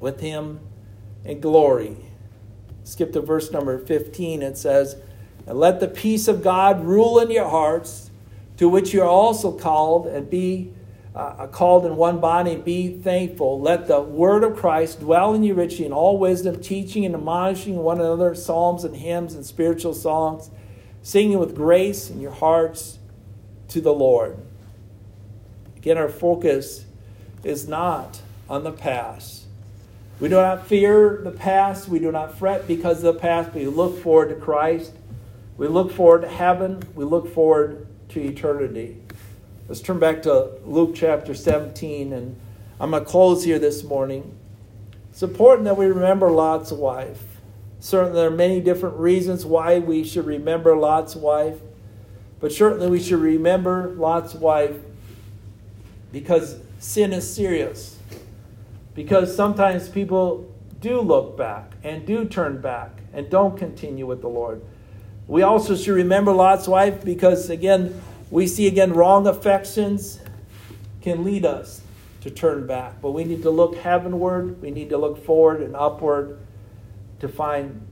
with 0.00 0.20
him 0.20 0.60
in 1.24 1.40
glory. 1.40 1.96
Skip 2.84 3.12
to 3.12 3.20
verse 3.20 3.50
number 3.50 3.78
15. 3.78 4.42
It 4.42 4.58
says, 4.58 4.96
And 5.46 5.58
let 5.58 5.80
the 5.80 5.88
peace 5.88 6.28
of 6.28 6.42
God 6.42 6.84
rule 6.84 7.18
in 7.18 7.30
your 7.30 7.48
hearts, 7.48 8.10
to 8.56 8.68
which 8.68 8.92
you 8.92 9.02
are 9.02 9.08
also 9.08 9.52
called, 9.56 10.06
and 10.06 10.28
be 10.28 10.72
uh, 11.14 11.46
called 11.46 11.86
in 11.86 11.94
one 11.96 12.20
body, 12.20 12.56
be 12.56 12.98
thankful. 12.98 13.60
Let 13.60 13.86
the 13.86 14.00
word 14.00 14.42
of 14.42 14.56
Christ 14.56 15.00
dwell 15.00 15.32
in 15.32 15.44
you 15.44 15.54
richly 15.54 15.86
in 15.86 15.92
all 15.92 16.18
wisdom, 16.18 16.60
teaching 16.60 17.04
and 17.04 17.14
admonishing 17.14 17.76
one 17.76 18.00
another, 18.00 18.34
psalms 18.34 18.84
and 18.84 18.96
hymns 18.96 19.34
and 19.34 19.46
spiritual 19.46 19.94
songs, 19.94 20.50
singing 21.04 21.38
with 21.38 21.54
grace 21.54 22.08
in 22.08 22.18
your 22.18 22.32
hearts 22.32 22.98
to 23.68 23.80
the 23.80 23.92
Lord. 23.92 24.38
Again, 25.76 25.98
our 25.98 26.08
focus 26.08 26.86
is 27.44 27.68
not 27.68 28.22
on 28.48 28.64
the 28.64 28.72
past. 28.72 29.44
We 30.18 30.30
do 30.30 30.36
not 30.36 30.66
fear 30.66 31.20
the 31.22 31.30
past. 31.30 31.88
We 31.88 31.98
do 31.98 32.10
not 32.10 32.38
fret 32.38 32.66
because 32.66 33.04
of 33.04 33.14
the 33.14 33.20
past. 33.20 33.52
We 33.52 33.66
look 33.66 34.02
forward 34.02 34.30
to 34.30 34.34
Christ. 34.36 34.92
We 35.58 35.68
look 35.68 35.92
forward 35.92 36.22
to 36.22 36.28
heaven. 36.28 36.82
We 36.94 37.04
look 37.04 37.32
forward 37.34 37.86
to 38.08 38.20
eternity. 38.22 38.96
Let's 39.68 39.82
turn 39.82 39.98
back 39.98 40.22
to 40.22 40.52
Luke 40.64 40.94
chapter 40.94 41.34
17, 41.34 42.14
and 42.14 42.40
I'm 42.80 42.92
going 42.92 43.04
to 43.04 43.10
close 43.10 43.44
here 43.44 43.58
this 43.58 43.84
morning. 43.84 44.38
It's 45.10 45.22
important 45.22 45.66
that 45.66 45.76
we 45.76 45.84
remember 45.84 46.30
Lot's 46.30 46.72
wife. 46.72 47.33
Certainly, 47.84 48.14
there 48.14 48.28
are 48.28 48.34
many 48.34 48.62
different 48.62 48.96
reasons 48.96 49.44
why 49.44 49.78
we 49.78 50.04
should 50.04 50.24
remember 50.24 50.74
Lot's 50.74 51.14
wife, 51.14 51.58
but 52.40 52.50
certainly 52.50 52.88
we 52.88 52.98
should 52.98 53.18
remember 53.18 53.94
Lot's 53.98 54.32
wife 54.34 54.74
because 56.10 56.56
sin 56.78 57.12
is 57.12 57.30
serious. 57.30 57.98
Because 58.94 59.36
sometimes 59.36 59.90
people 59.90 60.50
do 60.80 60.98
look 61.02 61.36
back 61.36 61.74
and 61.84 62.06
do 62.06 62.24
turn 62.24 62.58
back 62.62 63.02
and 63.12 63.28
don't 63.28 63.58
continue 63.58 64.06
with 64.06 64.22
the 64.22 64.28
Lord. 64.28 64.62
We 65.28 65.42
also 65.42 65.76
should 65.76 65.94
remember 65.94 66.32
Lot's 66.32 66.66
wife 66.66 67.04
because, 67.04 67.50
again, 67.50 68.00
we 68.30 68.46
see 68.46 68.66
again 68.66 68.94
wrong 68.94 69.26
affections 69.26 70.20
can 71.02 71.22
lead 71.22 71.44
us 71.44 71.82
to 72.22 72.30
turn 72.30 72.66
back. 72.66 73.02
But 73.02 73.10
we 73.10 73.24
need 73.24 73.42
to 73.42 73.50
look 73.50 73.76
heavenward, 73.76 74.62
we 74.62 74.70
need 74.70 74.88
to 74.88 74.96
look 74.96 75.22
forward 75.22 75.60
and 75.60 75.76
upward 75.76 76.38
to 77.20 77.28
find 77.28 77.86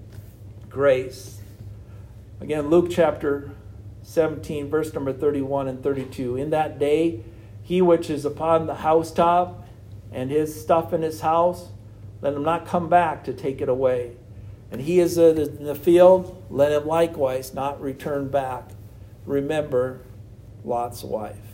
grace. 0.69 1.41
Again, 2.41 2.69
Luke 2.71 2.89
chapter 2.91 3.51
17, 4.03 4.69
verse 4.69 4.93
number 4.93 5.13
31 5.13 5.69
and 5.69 5.83
32. 5.83 6.37
In 6.37 6.51
that 6.51 6.79
day, 6.79 7.23
he 7.63 7.81
which 7.81 8.11
is 8.11 8.25
upon 8.25 8.67
the 8.67 8.77
housetop 8.77 9.67
and 10.11 10.31
his 10.31 10.61
stuff 10.61 10.93
in 10.93 11.03
his 11.03 11.21
house, 11.21 11.69
let 12.21 12.35
him 12.35 12.43
not 12.43 12.67
come 12.67 12.89
back 12.89 13.25
to 13.25 13.33
take 13.33 13.61
it 13.61 13.69
away. 13.69 14.17
And 14.71 14.81
he 14.81 15.01
is 15.01 15.19
in 15.19 15.65
the 15.65 15.75
field, 15.75 16.43
let 16.51 16.73
him 16.73 16.87
likewise 16.87 17.55
not 17.55 17.81
return 17.81 18.29
back. 18.29 18.71
Remember 19.27 20.01
Lot's 20.65 21.05
wife. 21.05 21.52